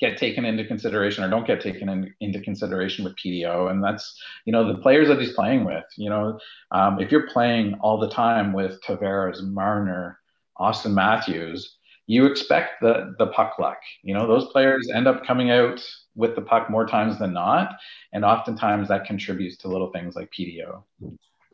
get 0.00 0.16
taken 0.16 0.44
into 0.44 0.64
consideration 0.64 1.24
or 1.24 1.30
don't 1.30 1.46
get 1.46 1.60
taken 1.60 1.88
in, 1.88 2.14
into 2.20 2.40
consideration 2.40 3.04
with 3.04 3.16
PDO, 3.16 3.70
and 3.70 3.82
that's 3.82 4.20
you 4.44 4.52
know 4.52 4.66
the 4.66 4.78
players 4.80 5.08
that 5.08 5.20
he's 5.20 5.32
playing 5.32 5.64
with. 5.64 5.84
You 5.96 6.10
know, 6.10 6.38
um, 6.70 7.00
if 7.00 7.10
you're 7.10 7.28
playing 7.28 7.74
all 7.80 7.98
the 7.98 8.10
time 8.10 8.52
with 8.52 8.82
Tavares, 8.82 9.42
Marner, 9.42 10.18
Auston 10.58 10.92
Matthews, 10.92 11.76
you 12.06 12.26
expect 12.26 12.80
the 12.80 13.14
the 13.18 13.28
puck 13.28 13.58
luck. 13.58 13.78
You 14.02 14.14
know, 14.14 14.26
those 14.26 14.46
players 14.46 14.88
end 14.94 15.06
up 15.06 15.24
coming 15.24 15.50
out 15.50 15.82
with 16.14 16.34
the 16.34 16.42
puck 16.42 16.70
more 16.70 16.86
times 16.86 17.18
than 17.18 17.32
not, 17.32 17.74
and 18.12 18.24
oftentimes 18.24 18.88
that 18.88 19.04
contributes 19.04 19.56
to 19.58 19.68
little 19.68 19.90
things 19.90 20.14
like 20.14 20.30
PDO. 20.38 20.82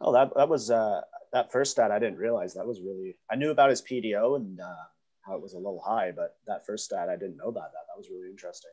Oh, 0.03 0.13
that 0.13 0.31
that 0.37 0.49
was 0.49 0.71
uh, 0.71 1.03
that 1.33 1.53
first 1.53 1.73
stat 1.73 1.91
I 1.91 1.99
didn't 1.99 2.19
realize 2.19 2.55
that 2.55 2.67
was 2.67 2.81
really 2.81 3.17
I 3.31 3.37
knew 3.37 3.51
about 3.51 3.71
his 3.71 3.83
PDO 3.83 4.37
and. 4.37 4.61
Uh 4.61 4.85
how 5.31 5.37
it 5.37 5.43
was 5.43 5.55
a 5.55 5.59
little 5.59 5.81
high, 5.81 6.11
but 6.11 6.37
that 6.47 6.67
first 6.67 6.85
stat 6.85 7.09
I 7.09 7.17
didn't 7.17 7.37
know 7.37 7.49
about 7.49 7.73
that. 7.73 7.87
That 7.89 7.97
was 7.97 8.11
really 8.11 8.29
interesting. 8.29 8.73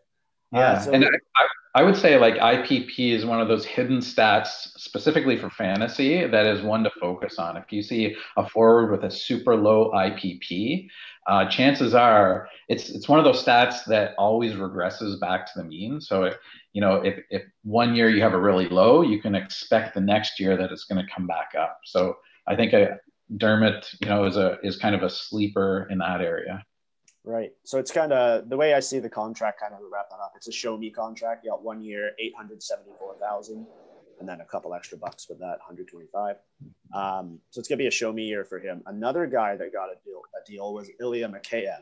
Yeah, 0.51 0.73
uh, 0.73 0.79
so 0.79 0.91
and 0.93 1.05
I, 1.05 1.79
I, 1.81 1.83
would 1.83 1.97
say 1.97 2.17
like 2.17 2.35
IPP 2.35 3.11
is 3.11 3.25
one 3.25 3.41
of 3.41 3.49
those 3.49 3.65
hidden 3.65 3.97
stats 3.97 4.47
specifically 4.77 5.37
for 5.37 5.49
fantasy 5.49 6.25
that 6.25 6.45
is 6.45 6.61
one 6.61 6.85
to 6.85 6.91
focus 7.01 7.37
on. 7.37 7.57
If 7.57 7.65
you 7.71 7.83
see 7.83 8.15
a 8.37 8.47
forward 8.47 8.89
with 8.89 9.03
a 9.03 9.11
super 9.11 9.57
low 9.57 9.91
IPP, 9.91 10.87
uh, 11.27 11.49
chances 11.49 11.93
are 11.93 12.47
it's 12.69 12.89
it's 12.89 13.09
one 13.09 13.19
of 13.19 13.25
those 13.25 13.43
stats 13.43 13.83
that 13.87 14.15
always 14.17 14.53
regresses 14.53 15.19
back 15.19 15.45
to 15.47 15.59
the 15.59 15.65
mean. 15.65 15.99
So 15.99 16.23
it, 16.23 16.37
you 16.71 16.79
know 16.79 16.95
if 17.01 17.19
if 17.29 17.43
one 17.63 17.93
year 17.93 18.09
you 18.09 18.21
have 18.21 18.33
a 18.33 18.39
really 18.39 18.69
low, 18.69 19.01
you 19.01 19.21
can 19.21 19.35
expect 19.35 19.95
the 19.95 20.01
next 20.01 20.39
year 20.39 20.55
that 20.55 20.71
it's 20.71 20.85
going 20.85 21.05
to 21.05 21.13
come 21.13 21.27
back 21.27 21.51
up. 21.59 21.79
So 21.83 22.15
I 22.47 22.55
think 22.55 22.71
a, 22.71 22.99
Dermott, 23.35 23.89
you 24.01 24.07
know, 24.07 24.25
is 24.25 24.37
a 24.37 24.57
is 24.63 24.77
kind 24.77 24.95
of 24.95 25.03
a 25.03 25.09
sleeper 25.09 25.87
in 25.89 25.97
that 25.97 26.21
area. 26.21 26.63
Right. 27.23 27.51
So 27.65 27.77
it's 27.77 27.91
kind 27.91 28.13
of 28.13 28.47
the 28.49 28.55
way 28.55 28.73
I 28.73 28.79
see 28.79 28.99
the 28.99 29.09
contract 29.09 29.59
kind 29.59 29.73
of 29.73 29.81
wrap 29.91 30.09
that 30.09 30.15
up. 30.15 30.31
It's 30.37 30.47
a 30.47 30.51
show 30.51 30.77
me 30.77 30.89
contract. 30.89 31.43
You 31.43 31.51
got 31.51 31.61
one 31.61 31.81
year, 31.81 32.11
874,000 32.19 33.67
and 34.19 34.27
then 34.27 34.41
a 34.41 34.45
couple 34.45 34.73
extra 34.73 34.97
bucks 34.97 35.27
with 35.29 35.39
that 35.39 35.59
125. 35.59 36.37
Um, 36.93 37.39
so 37.49 37.59
it's 37.59 37.67
to 37.67 37.75
be 37.77 37.87
a 37.87 37.91
show 37.91 38.11
me 38.11 38.23
year 38.23 38.43
for 38.43 38.59
him. 38.59 38.81
Another 38.85 39.27
guy 39.27 39.55
that 39.55 39.73
got 39.73 39.89
a 39.89 39.95
deal, 40.05 40.21
a 40.35 40.49
deal 40.49 40.73
was 40.73 40.89
Ilya 40.99 41.29
Mikheyev. 41.29 41.81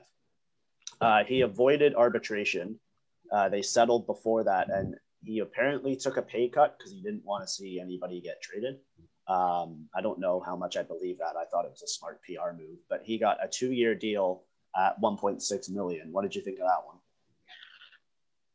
Uh, 1.01 1.23
he 1.23 1.41
avoided 1.41 1.95
arbitration. 1.95 2.79
Uh, 3.31 3.49
they 3.49 3.61
settled 3.61 4.05
before 4.05 4.43
that, 4.43 4.69
and 4.69 4.95
he 5.23 5.39
apparently 5.39 5.95
took 5.95 6.17
a 6.17 6.21
pay 6.21 6.47
cut 6.47 6.77
because 6.77 6.91
he 6.91 7.01
didn't 7.01 7.25
want 7.25 7.43
to 7.43 7.47
see 7.47 7.79
anybody 7.79 8.21
get 8.21 8.41
traded. 8.41 8.77
Um, 9.27 9.87
I 9.95 10.01
don't 10.01 10.19
know 10.19 10.39
how 10.39 10.55
much 10.55 10.77
I 10.77 10.83
believe 10.83 11.17
that. 11.17 11.35
I 11.35 11.45
thought 11.45 11.65
it 11.65 11.71
was 11.71 11.81
a 11.81 11.87
smart 11.87 12.21
PR 12.23 12.55
move, 12.55 12.77
but 12.89 13.01
he 13.03 13.17
got 13.17 13.43
a 13.43 13.47
two-year 13.47 13.95
deal 13.95 14.43
at 14.75 15.01
1.6 15.01 15.69
million. 15.71 16.11
What 16.11 16.23
did 16.23 16.35
you 16.35 16.41
think 16.41 16.59
of 16.59 16.67
that 16.67 16.85
one? 16.85 16.97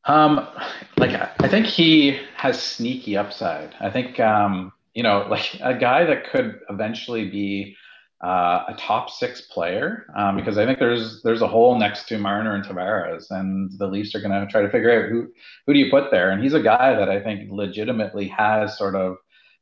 Um, 0.04 0.48
like 0.96 1.10
I 1.40 1.48
think 1.48 1.66
he 1.66 2.18
has 2.36 2.60
sneaky 2.62 3.16
upside. 3.16 3.74
I 3.80 3.90
think 3.90 4.18
um, 4.18 4.72
you 4.94 5.02
know, 5.02 5.26
like 5.28 5.54
a 5.60 5.74
guy 5.74 6.04
that 6.04 6.30
could 6.30 6.60
eventually 6.68 7.28
be 7.28 7.76
uh, 8.22 8.64
a 8.68 8.74
top 8.78 9.10
six 9.10 9.42
player 9.42 10.06
um, 10.14 10.36
because 10.36 10.58
I 10.58 10.66
think 10.66 10.78
there's 10.78 11.22
there's 11.22 11.42
a 11.42 11.48
hole 11.48 11.78
next 11.78 12.06
to 12.08 12.18
Marner 12.18 12.54
and 12.54 12.64
Tavares, 12.64 13.30
and 13.30 13.70
the 13.78 13.86
Leafs 13.86 14.14
are 14.14 14.20
going 14.20 14.32
to 14.32 14.50
try 14.50 14.62
to 14.62 14.70
figure 14.70 15.04
out 15.04 15.10
who 15.10 15.28
who 15.66 15.72
do 15.74 15.78
you 15.78 15.90
put 15.90 16.10
there. 16.10 16.30
And 16.30 16.42
he's 16.42 16.54
a 16.54 16.62
guy 16.62 16.94
that 16.94 17.08
I 17.08 17.20
think 17.20 17.50
legitimately 17.50 18.28
has 18.28 18.76
sort 18.76 18.94
of 18.94 19.16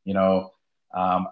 you 0.04 0.14
know 0.14 0.52
um, 0.95 1.28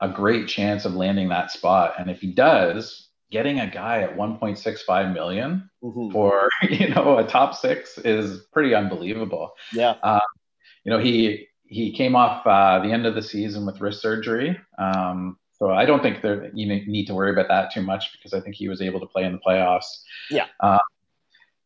a 0.00 0.08
great 0.08 0.48
chance 0.48 0.84
of 0.84 0.94
landing 0.94 1.28
that 1.28 1.50
spot. 1.50 1.94
And 1.98 2.10
if 2.10 2.20
he 2.20 2.32
does, 2.32 3.08
getting 3.30 3.58
a 3.60 3.70
guy 3.70 4.02
at 4.02 4.16
1.65 4.16 5.12
million 5.12 5.68
mm-hmm. 5.82 6.12
for 6.12 6.48
you 6.70 6.88
know 6.88 7.18
a 7.18 7.24
top 7.26 7.54
six 7.54 7.98
is 7.98 8.44
pretty 8.52 8.74
unbelievable. 8.74 9.52
Yeah. 9.72 9.94
Um, 10.02 10.20
you 10.84 10.92
know 10.92 10.98
he 10.98 11.48
he 11.66 11.92
came 11.92 12.14
off 12.14 12.46
uh, 12.46 12.80
the 12.80 12.92
end 12.92 13.06
of 13.06 13.14
the 13.14 13.22
season 13.22 13.66
with 13.66 13.80
wrist 13.80 14.00
surgery. 14.00 14.58
Um, 14.78 15.38
so 15.52 15.70
I 15.70 15.86
don't 15.86 16.02
think 16.02 16.20
there 16.20 16.50
you 16.52 16.66
need 16.66 17.06
to 17.06 17.14
worry 17.14 17.30
about 17.30 17.48
that 17.48 17.72
too 17.72 17.82
much 17.82 18.12
because 18.12 18.34
I 18.34 18.40
think 18.40 18.56
he 18.56 18.68
was 18.68 18.82
able 18.82 19.00
to 19.00 19.06
play 19.06 19.24
in 19.24 19.32
the 19.32 19.38
playoffs. 19.38 19.86
Yeah. 20.30 20.46
Uh, 20.60 20.78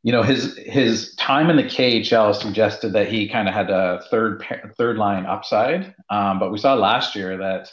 you 0.02 0.12
know 0.12 0.22
his 0.22 0.56
his 0.58 1.14
time 1.16 1.50
in 1.50 1.56
the 1.56 1.64
KHL 1.64 2.34
suggested 2.34 2.92
that 2.92 3.08
he 3.08 3.28
kind 3.28 3.48
of 3.48 3.54
had 3.54 3.70
a 3.70 4.00
third 4.10 4.44
third 4.76 4.96
line 4.96 5.26
upside, 5.26 5.94
um, 6.10 6.38
but 6.38 6.52
we 6.52 6.58
saw 6.58 6.74
last 6.74 7.16
year 7.16 7.36
that 7.36 7.70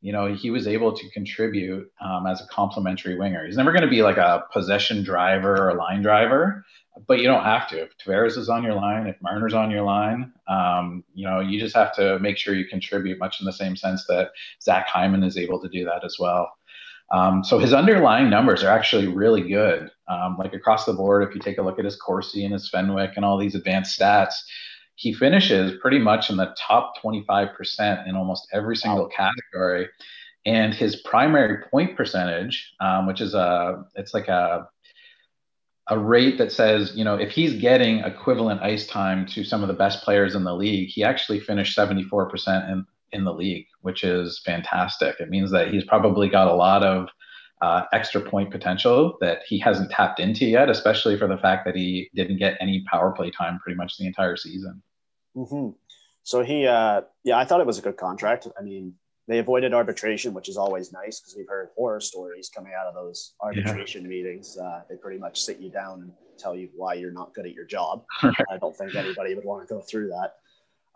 you 0.00 0.12
know 0.12 0.34
he 0.34 0.50
was 0.50 0.66
able 0.66 0.92
to 0.92 1.10
contribute 1.10 1.90
um, 2.00 2.26
as 2.26 2.40
a 2.40 2.46
complementary 2.46 3.18
winger. 3.18 3.44
He's 3.44 3.56
never 3.56 3.72
going 3.72 3.82
to 3.82 3.88
be 3.88 4.02
like 4.02 4.16
a 4.16 4.44
possession 4.52 5.04
driver 5.04 5.54
or 5.54 5.68
a 5.68 5.74
line 5.74 6.00
driver, 6.00 6.64
but 7.06 7.18
you 7.18 7.24
don't 7.24 7.44
have 7.44 7.68
to. 7.68 7.82
If 7.82 7.90
Tavares 7.98 8.38
is 8.38 8.48
on 8.48 8.62
your 8.62 8.74
line, 8.74 9.06
if 9.06 9.16
Marner's 9.20 9.54
on 9.54 9.70
your 9.70 9.82
line, 9.82 10.32
um, 10.48 11.04
you 11.14 11.28
know 11.28 11.40
you 11.40 11.60
just 11.60 11.76
have 11.76 11.94
to 11.96 12.18
make 12.20 12.38
sure 12.38 12.54
you 12.54 12.66
contribute 12.66 13.18
much 13.18 13.38
in 13.38 13.44
the 13.44 13.52
same 13.52 13.76
sense 13.76 14.06
that 14.06 14.30
Zach 14.62 14.88
Hyman 14.88 15.22
is 15.22 15.36
able 15.36 15.60
to 15.60 15.68
do 15.68 15.84
that 15.84 16.04
as 16.04 16.16
well. 16.18 16.52
Um, 17.10 17.44
so 17.44 17.58
his 17.58 17.72
underlying 17.72 18.30
numbers 18.30 18.64
are 18.64 18.70
actually 18.70 19.06
really 19.06 19.48
good. 19.48 19.90
Um, 20.08 20.36
like 20.38 20.54
across 20.54 20.84
the 20.84 20.92
board, 20.92 21.28
if 21.28 21.34
you 21.34 21.40
take 21.40 21.58
a 21.58 21.62
look 21.62 21.78
at 21.78 21.84
his 21.84 21.96
Corsi 21.96 22.44
and 22.44 22.52
his 22.52 22.68
Fenwick 22.68 23.12
and 23.16 23.24
all 23.24 23.38
these 23.38 23.54
advanced 23.54 23.98
stats, 23.98 24.34
he 24.96 25.12
finishes 25.12 25.78
pretty 25.80 25.98
much 25.98 26.30
in 26.30 26.36
the 26.36 26.54
top 26.58 26.94
25% 27.02 28.08
in 28.08 28.16
almost 28.16 28.48
every 28.52 28.76
single 28.76 29.08
category. 29.08 29.88
And 30.46 30.72
his 30.74 30.96
primary 30.96 31.64
point 31.70 31.96
percentage, 31.96 32.72
um, 32.80 33.06
which 33.06 33.20
is 33.20 33.34
a, 33.34 33.84
it's 33.94 34.14
like 34.14 34.28
a, 34.28 34.68
a 35.88 35.98
rate 35.98 36.38
that 36.38 36.50
says, 36.50 36.92
you 36.96 37.04
know, 37.04 37.14
if 37.14 37.30
he's 37.30 37.60
getting 37.60 38.00
equivalent 38.00 38.62
ice 38.62 38.86
time 38.86 39.26
to 39.26 39.44
some 39.44 39.62
of 39.62 39.68
the 39.68 39.74
best 39.74 40.02
players 40.02 40.34
in 40.34 40.44
the 40.44 40.54
league, 40.54 40.88
he 40.88 41.04
actually 41.04 41.40
finished 41.40 41.76
74% 41.76 42.70
in, 42.70 42.86
in 43.16 43.24
the 43.24 43.32
league, 43.32 43.66
which 43.80 44.04
is 44.04 44.40
fantastic. 44.44 45.16
It 45.18 45.28
means 45.28 45.50
that 45.50 45.68
he's 45.68 45.84
probably 45.84 46.28
got 46.28 46.48
a 46.48 46.54
lot 46.54 46.84
of 46.84 47.08
uh, 47.62 47.84
extra 47.92 48.20
point 48.20 48.50
potential 48.50 49.16
that 49.20 49.40
he 49.48 49.58
hasn't 49.58 49.90
tapped 49.90 50.20
into 50.20 50.44
yet, 50.44 50.68
especially 50.68 51.18
for 51.18 51.26
the 51.26 51.38
fact 51.38 51.64
that 51.64 51.74
he 51.74 52.10
didn't 52.14 52.36
get 52.38 52.56
any 52.60 52.84
power 52.90 53.12
play 53.12 53.30
time 53.30 53.58
pretty 53.58 53.76
much 53.76 53.96
the 53.96 54.06
entire 54.06 54.36
season. 54.36 54.82
Mm-hmm. 55.34 55.70
So 56.22 56.42
he, 56.42 56.66
uh, 56.66 57.02
yeah, 57.24 57.38
I 57.38 57.44
thought 57.44 57.60
it 57.60 57.66
was 57.66 57.78
a 57.78 57.82
good 57.82 57.96
contract. 57.96 58.48
I 58.58 58.62
mean, 58.62 58.94
they 59.28 59.38
avoided 59.38 59.74
arbitration, 59.74 60.34
which 60.34 60.48
is 60.48 60.56
always 60.56 60.92
nice 60.92 61.20
because 61.20 61.34
we've 61.36 61.48
heard 61.48 61.70
horror 61.76 62.00
stories 62.00 62.50
coming 62.54 62.72
out 62.78 62.86
of 62.86 62.94
those 62.94 63.34
arbitration 63.40 64.02
yeah. 64.02 64.08
meetings. 64.08 64.56
Uh, 64.56 64.82
they 64.88 64.96
pretty 64.96 65.18
much 65.18 65.40
sit 65.40 65.58
you 65.58 65.70
down 65.70 66.02
and 66.02 66.12
tell 66.38 66.54
you 66.54 66.68
why 66.74 66.94
you're 66.94 67.12
not 67.12 67.34
good 67.34 67.46
at 67.46 67.52
your 67.52 67.64
job. 67.64 68.04
I 68.22 68.58
don't 68.60 68.76
think 68.76 68.94
anybody 68.94 69.34
would 69.34 69.44
want 69.44 69.66
to 69.66 69.74
go 69.74 69.80
through 69.80 70.08
that. 70.08 70.34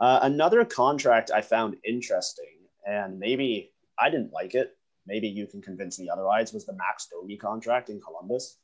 Uh, 0.01 0.21
another 0.23 0.65
contract 0.65 1.31
I 1.31 1.43
found 1.43 1.77
interesting, 1.85 2.57
and 2.87 3.19
maybe 3.19 3.71
I 3.99 4.09
didn't 4.11 4.33
like 4.33 4.55
it. 4.55 4.77
maybe 5.07 5.29
you 5.29 5.47
can 5.47 5.61
convince 5.61 5.99
me 5.99 6.09
otherwise, 6.09 6.53
was 6.53 6.67
the 6.67 6.73
Max 6.75 7.09
Domi 7.11 7.37
contract 7.37 7.91
in 7.91 8.01
Columbus. 8.01 8.59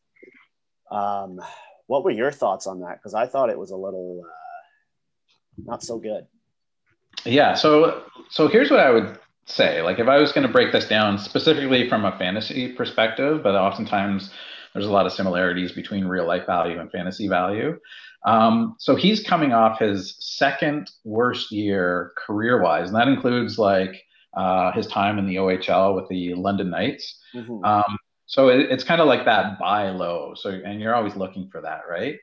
Um, 0.90 1.40
what 1.86 2.04
were 2.04 2.10
your 2.10 2.30
thoughts 2.30 2.66
on 2.66 2.80
that? 2.80 2.98
Because 2.98 3.14
I 3.14 3.26
thought 3.26 3.50
it 3.50 3.58
was 3.58 3.70
a 3.70 3.76
little 3.76 4.22
uh, 4.24 5.62
not 5.64 5.82
so 5.82 5.98
good. 5.98 6.26
Yeah. 7.24 7.54
So 7.54 8.02
so 8.30 8.48
here's 8.48 8.70
what 8.70 8.80
I 8.80 8.90
would 8.90 9.18
say. 9.46 9.82
Like 9.82 9.98
if 9.98 10.08
I 10.08 10.18
was 10.18 10.32
going 10.32 10.46
to 10.46 10.52
break 10.52 10.72
this 10.72 10.86
down 10.86 11.18
specifically 11.18 11.88
from 11.88 12.04
a 12.04 12.16
fantasy 12.18 12.72
perspective, 12.72 13.42
but 13.42 13.54
oftentimes 13.54 14.30
there's 14.72 14.86
a 14.86 14.92
lot 14.92 15.06
of 15.06 15.12
similarities 15.12 15.72
between 15.72 16.04
real 16.04 16.26
life 16.26 16.46
value 16.46 16.78
and 16.78 16.90
fantasy 16.90 17.28
value. 17.28 17.78
Um, 18.24 18.76
so 18.78 18.96
he's 18.96 19.22
coming 19.22 19.52
off 19.52 19.78
his 19.78 20.16
second 20.18 20.90
worst 21.04 21.52
year 21.52 22.12
career 22.16 22.60
wise, 22.60 22.88
and 22.88 22.96
that 22.96 23.08
includes 23.08 23.58
like 23.58 24.02
uh, 24.36 24.72
his 24.72 24.86
time 24.86 25.18
in 25.18 25.26
the 25.26 25.36
OHL 25.36 25.94
with 25.94 26.08
the 26.08 26.34
London 26.34 26.70
Knights. 26.70 27.18
Mm-hmm. 27.34 27.64
Um, 27.64 27.98
so 28.26 28.48
it, 28.48 28.70
it's 28.70 28.84
kind 28.84 29.00
of 29.00 29.06
like 29.06 29.24
that 29.24 29.58
buy 29.58 29.90
low. 29.90 30.34
So 30.36 30.50
and 30.50 30.80
you're 30.80 30.94
always 30.94 31.16
looking 31.16 31.48
for 31.50 31.60
that, 31.60 31.82
right? 31.88 32.16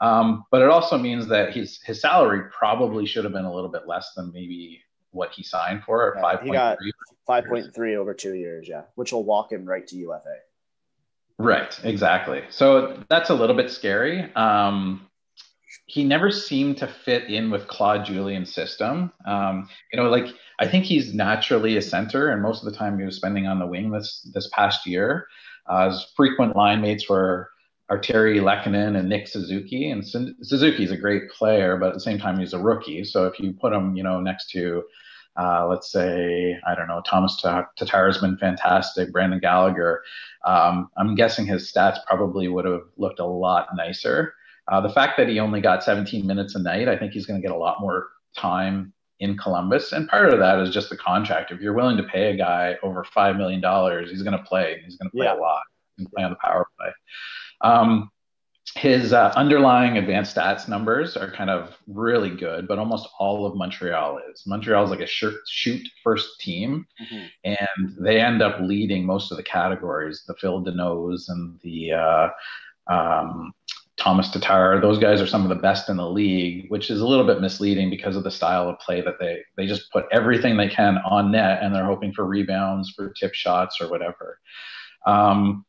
Um, 0.00 0.44
but 0.50 0.62
it 0.62 0.68
also 0.68 0.98
means 0.98 1.26
that 1.28 1.54
his 1.54 1.80
his 1.84 2.00
salary 2.00 2.50
probably 2.56 3.06
should 3.06 3.24
have 3.24 3.32
been 3.32 3.46
a 3.46 3.54
little 3.54 3.70
bit 3.70 3.86
less 3.86 4.12
than 4.14 4.32
maybe 4.32 4.82
what 5.10 5.32
he 5.32 5.42
signed 5.42 5.82
for 5.84 6.16
five. 6.20 6.42
He 6.42 6.50
got 6.50 6.78
five 7.26 7.46
point 7.46 7.74
three 7.74 7.96
over 7.96 8.12
two 8.12 8.34
years, 8.34 8.68
yeah, 8.68 8.82
which 8.94 9.12
will 9.12 9.24
walk 9.24 9.50
him 9.52 9.64
right 9.64 9.86
to 9.86 9.96
UFA. 9.96 10.36
Right, 11.38 11.78
exactly. 11.84 12.42
So 12.50 13.02
that's 13.08 13.30
a 13.30 13.34
little 13.34 13.56
bit 13.56 13.70
scary. 13.70 14.32
Um, 14.34 15.05
he 15.86 16.02
never 16.02 16.30
seemed 16.30 16.76
to 16.78 16.86
fit 16.86 17.30
in 17.30 17.50
with 17.50 17.68
Claude 17.68 18.04
Julien's 18.04 18.52
system. 18.52 19.12
Um, 19.24 19.68
you 19.92 20.00
know, 20.00 20.08
like 20.08 20.26
I 20.58 20.66
think 20.66 20.84
he's 20.84 21.14
naturally 21.14 21.76
a 21.76 21.82
center, 21.82 22.28
and 22.30 22.42
most 22.42 22.64
of 22.64 22.70
the 22.70 22.76
time 22.76 22.98
he 22.98 23.04
was 23.04 23.16
spending 23.16 23.46
on 23.46 23.60
the 23.60 23.66
wing 23.66 23.90
this 23.90 24.28
this 24.34 24.48
past 24.52 24.86
year. 24.86 25.26
Uh, 25.66 25.90
his 25.90 26.06
frequent 26.16 26.56
line 26.56 26.80
mates 26.80 27.08
were 27.08 27.50
Artturi 27.90 28.40
Lehkonen 28.40 28.98
and 28.98 29.08
Nick 29.08 29.28
Suzuki, 29.28 29.90
and 29.90 30.04
Suzuki's 30.06 30.90
a 30.90 30.96
great 30.96 31.30
player, 31.30 31.76
but 31.76 31.88
at 31.88 31.94
the 31.94 32.00
same 32.00 32.18
time 32.18 32.38
he's 32.38 32.52
a 32.52 32.58
rookie. 32.58 33.04
So 33.04 33.26
if 33.26 33.38
you 33.38 33.52
put 33.52 33.72
him, 33.72 33.96
you 33.96 34.02
know, 34.02 34.20
next 34.20 34.50
to 34.50 34.82
uh, 35.36 35.66
let's 35.68 35.92
say 35.92 36.58
I 36.66 36.74
don't 36.74 36.88
know 36.88 37.02
Tomas 37.06 37.40
Tatar's 37.78 38.18
been 38.18 38.38
fantastic. 38.38 39.12
Brendan 39.12 39.38
Gallagher, 39.38 40.02
um, 40.44 40.90
I'm 40.96 41.14
guessing 41.14 41.46
his 41.46 41.70
stats 41.70 42.04
probably 42.06 42.48
would 42.48 42.64
have 42.64 42.88
looked 42.96 43.20
a 43.20 43.24
lot 43.24 43.68
nicer. 43.76 44.34
Uh, 44.68 44.80
the 44.80 44.90
fact 44.90 45.16
that 45.16 45.28
he 45.28 45.38
only 45.38 45.60
got 45.60 45.84
17 45.84 46.26
minutes 46.26 46.54
a 46.54 46.58
night, 46.58 46.88
I 46.88 46.96
think 46.96 47.12
he's 47.12 47.26
going 47.26 47.40
to 47.40 47.46
get 47.46 47.54
a 47.54 47.58
lot 47.58 47.80
more 47.80 48.08
time 48.36 48.92
in 49.20 49.36
Columbus. 49.36 49.92
And 49.92 50.08
part 50.08 50.32
of 50.32 50.38
that 50.40 50.58
is 50.60 50.74
just 50.74 50.90
the 50.90 50.96
contract. 50.96 51.50
If 51.50 51.60
you're 51.60 51.72
willing 51.72 51.96
to 51.96 52.02
pay 52.02 52.30
a 52.32 52.36
guy 52.36 52.76
over 52.82 53.04
$5 53.04 53.36
million, 53.36 53.60
he's 54.06 54.22
going 54.22 54.36
to 54.36 54.44
play. 54.44 54.80
He's 54.84 54.96
going 54.96 55.10
to 55.10 55.16
play 55.16 55.26
yeah. 55.26 55.36
a 55.36 55.40
lot 55.40 55.62
and 55.98 56.10
play 56.12 56.24
on 56.24 56.30
the 56.30 56.36
power 56.36 56.68
play. 56.78 56.90
Um, 57.62 58.10
his 58.74 59.12
uh, 59.12 59.32
underlying 59.36 59.96
advanced 59.96 60.36
stats 60.36 60.68
numbers 60.68 61.16
are 61.16 61.30
kind 61.30 61.48
of 61.48 61.74
really 61.86 62.30
good, 62.30 62.68
but 62.68 62.78
almost 62.78 63.08
all 63.18 63.46
of 63.46 63.56
Montreal 63.56 64.20
is. 64.30 64.42
Montreal 64.46 64.84
is 64.84 64.90
like 64.90 65.00
a 65.00 65.06
shoot, 65.06 65.34
shoot 65.48 65.88
first 66.02 66.40
team, 66.40 66.84
mm-hmm. 67.00 67.26
and 67.44 67.96
they 67.98 68.20
end 68.20 68.42
up 68.42 68.60
leading 68.60 69.06
most 69.06 69.30
of 69.30 69.38
the 69.38 69.42
categories. 69.42 70.24
The 70.26 70.34
Phil 70.34 70.62
Danaults 70.62 71.28
and 71.28 71.58
the 71.62 71.92
uh, 71.92 72.28
um, 72.88 73.52
Tomas 73.96 74.30
Tatar, 74.30 74.80
those 74.80 74.98
guys 74.98 75.22
are 75.22 75.26
some 75.26 75.42
of 75.42 75.48
the 75.48 75.54
best 75.54 75.88
in 75.88 75.96
the 75.96 76.08
league, 76.08 76.66
which 76.68 76.90
is 76.90 77.00
a 77.00 77.06
little 77.06 77.24
bit 77.24 77.40
misleading 77.40 77.88
because 77.88 78.14
of 78.14 78.24
the 78.24 78.30
style 78.30 78.68
of 78.68 78.78
play 78.78 79.00
that 79.00 79.18
they 79.18 79.42
they 79.56 79.66
just 79.66 79.90
put 79.90 80.04
everything 80.12 80.56
they 80.56 80.68
can 80.68 80.98
on 80.98 81.32
net 81.32 81.62
and 81.62 81.74
they're 81.74 81.86
hoping 81.86 82.12
for 82.12 82.26
rebounds, 82.26 82.90
for 82.90 83.12
tip 83.18 83.32
shots 83.34 83.80
or 83.80 83.88
whatever. 83.88 84.38
Um, 85.06 85.64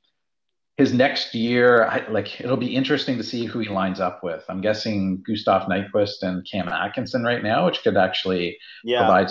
his 0.75 0.93
next 0.93 1.34
year, 1.34 1.86
I, 1.86 2.07
like 2.09 2.41
it'll 2.41 2.57
be 2.57 2.75
interesting 2.75 3.17
to 3.17 3.23
see 3.23 3.45
who 3.45 3.59
he 3.59 3.69
lines 3.69 3.99
up 3.99 4.23
with. 4.23 4.43
I'm 4.49 4.61
guessing 4.61 5.23
Gustav 5.25 5.67
Nyquist 5.67 6.21
and 6.21 6.45
Cam 6.49 6.67
Atkinson 6.67 7.23
right 7.23 7.41
now, 7.41 7.65
which 7.65 7.82
could 7.82 7.97
actually 7.97 8.57
yeah. 8.84 8.99
provide 8.99 9.28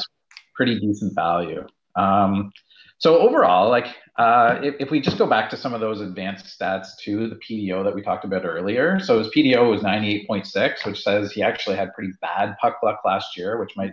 pretty 0.55 0.80
decent 0.80 1.14
value. 1.14 1.66
Um, 1.94 2.51
so 2.99 3.18
overall, 3.18 3.68
like 3.68 3.86
uh, 4.18 4.59
if, 4.62 4.74
if, 4.80 4.90
we 4.90 5.01
just 5.01 5.18
go 5.18 5.26
back 5.26 5.51
to 5.51 5.57
some 5.57 5.74
of 5.74 5.80
those 5.80 6.01
advanced 6.01 6.59
stats 6.59 6.97
to 7.03 7.28
the 7.28 7.36
PDO 7.36 7.84
that 7.84 7.94
we 7.94 8.01
talked 8.01 8.24
about 8.24 8.47
earlier, 8.47 8.99
so 8.99 9.18
his 9.18 9.28
PDO 9.28 9.70
was 9.70 9.82
98.6, 9.82 10.86
which 10.86 11.03
says 11.03 11.32
he 11.32 11.42
actually 11.42 11.76
had 11.76 11.92
pretty 11.92 12.12
bad 12.22 12.57
puck 12.61 12.78
luck 12.82 13.01
last 13.05 13.36
year, 13.36 13.61
which 13.61 13.76
might 13.76 13.92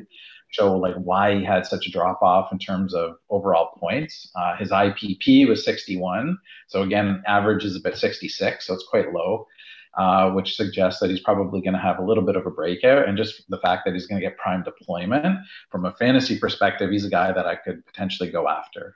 show 0.54 0.78
like 0.78 0.96
why 0.96 1.36
he 1.36 1.44
had 1.44 1.66
such 1.66 1.88
a 1.88 1.92
drop 1.92 2.22
off 2.22 2.52
in 2.52 2.60
terms 2.60 2.94
of 2.94 3.16
overall 3.30 3.76
points. 3.78 4.32
Uh, 4.36 4.56
his 4.56 4.70
IPP 4.70 5.48
was 5.50 5.66
61, 5.66 6.38
so 6.68 6.84
again, 6.84 7.22
average 7.28 7.66
is 7.66 7.76
about 7.76 7.98
66, 7.98 8.66
so 8.66 8.74
it's 8.74 8.88
quite 8.90 9.12
low. 9.12 9.48
Uh, 9.96 10.32
which 10.32 10.56
suggests 10.56 11.00
that 11.00 11.12
he's 11.12 11.20
probably 11.20 11.62
going 11.62 11.76
to 11.76 11.80
have 11.80 12.00
a 12.00 12.04
little 12.04 12.24
bit 12.24 12.36
of 12.36 12.48
a 12.48 12.50
breakout. 12.50 13.08
And 13.08 13.16
just 13.16 13.48
the 13.50 13.60
fact 13.60 13.86
that 13.86 13.94
he's 13.94 14.08
going 14.08 14.20
to 14.20 14.28
get 14.28 14.36
prime 14.40 14.64
deployment 14.64 15.38
from 15.70 15.86
a 15.86 15.94
fantasy 15.94 16.40
perspective, 16.40 16.90
he's 16.90 17.06
a 17.06 17.12
guy 17.12 17.32
that 17.32 17.46
I 17.46 17.56
could 17.56 17.86
potentially 17.86 18.32
go 18.32 18.50
after. 18.50 18.96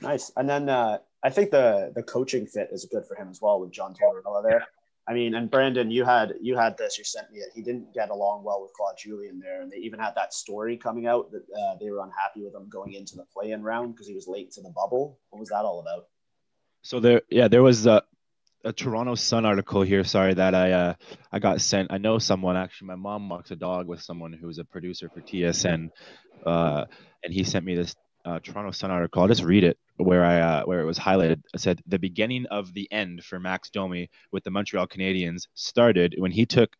Nice. 0.00 0.30
And 0.36 0.48
then 0.48 0.68
uh, 0.68 0.98
I 1.24 1.30
think 1.30 1.50
the 1.50 1.90
the 1.96 2.04
coaching 2.04 2.46
fit 2.46 2.68
is 2.70 2.84
good 2.84 3.06
for 3.06 3.16
him 3.16 3.28
as 3.28 3.40
well 3.42 3.58
with 3.60 3.72
John 3.72 3.92
Tortorella 3.92 4.48
there. 4.48 4.64
I 5.08 5.14
mean, 5.14 5.34
and 5.34 5.50
Brandon, 5.50 5.90
you 5.90 6.04
had 6.04 6.34
you 6.40 6.56
had 6.56 6.78
this. 6.78 6.96
You 6.96 7.02
sent 7.02 7.32
me 7.32 7.40
it. 7.40 7.48
He 7.54 7.62
didn't 7.62 7.92
get 7.92 8.10
along 8.10 8.44
well 8.44 8.62
with 8.62 8.72
Claude 8.74 8.98
Julien 8.98 9.40
there, 9.40 9.62
and 9.62 9.72
they 9.72 9.78
even 9.78 9.98
had 9.98 10.14
that 10.14 10.32
story 10.32 10.76
coming 10.76 11.06
out 11.06 11.32
that 11.32 11.42
uh, 11.58 11.76
they 11.80 11.90
were 11.90 12.04
unhappy 12.04 12.44
with 12.44 12.54
him 12.54 12.68
going 12.68 12.92
into 12.92 13.16
the 13.16 13.24
play-in 13.32 13.64
round 13.64 13.94
because 13.94 14.06
he 14.06 14.14
was 14.14 14.28
late 14.28 14.52
to 14.52 14.60
the 14.60 14.70
bubble. 14.70 15.18
What 15.30 15.40
was 15.40 15.48
that 15.48 15.64
all 15.64 15.80
about? 15.80 16.06
So 16.82 17.00
there, 17.00 17.22
yeah, 17.30 17.48
there 17.48 17.62
was 17.62 17.86
a, 17.86 18.02
a 18.64 18.72
Toronto 18.72 19.14
Sun 19.14 19.44
article 19.44 19.82
here. 19.82 20.04
Sorry 20.04 20.34
that 20.34 20.54
I 20.54 20.72
uh, 20.72 20.94
I 21.32 21.38
got 21.38 21.60
sent. 21.60 21.92
I 21.92 21.98
know 21.98 22.18
someone 22.18 22.56
actually. 22.56 22.88
My 22.88 22.96
mom 22.96 23.28
walks 23.28 23.50
a 23.50 23.56
dog 23.56 23.86
with 23.86 24.00
someone 24.00 24.32
who's 24.32 24.58
a 24.58 24.64
producer 24.64 25.08
for 25.08 25.20
TSN, 25.20 25.90
uh, 26.44 26.84
and 27.22 27.32
he 27.32 27.44
sent 27.44 27.64
me 27.64 27.74
this 27.74 27.94
uh, 28.24 28.40
Toronto 28.40 28.70
Sun 28.70 28.90
article. 28.90 29.22
I'll 29.22 29.28
just 29.28 29.44
read 29.44 29.64
it 29.64 29.78
where 29.96 30.24
I 30.24 30.40
uh, 30.40 30.62
where 30.64 30.80
it 30.80 30.84
was 30.86 30.98
highlighted. 30.98 31.42
It 31.54 31.60
said 31.60 31.82
the 31.86 31.98
beginning 31.98 32.46
of 32.50 32.74
the 32.74 32.90
end 32.92 33.24
for 33.24 33.38
Max 33.38 33.70
Domi 33.70 34.10
with 34.32 34.44
the 34.44 34.50
Montreal 34.50 34.86
Canadiens 34.86 35.46
started 35.54 36.14
when 36.18 36.32
he 36.32 36.46
took 36.46 36.70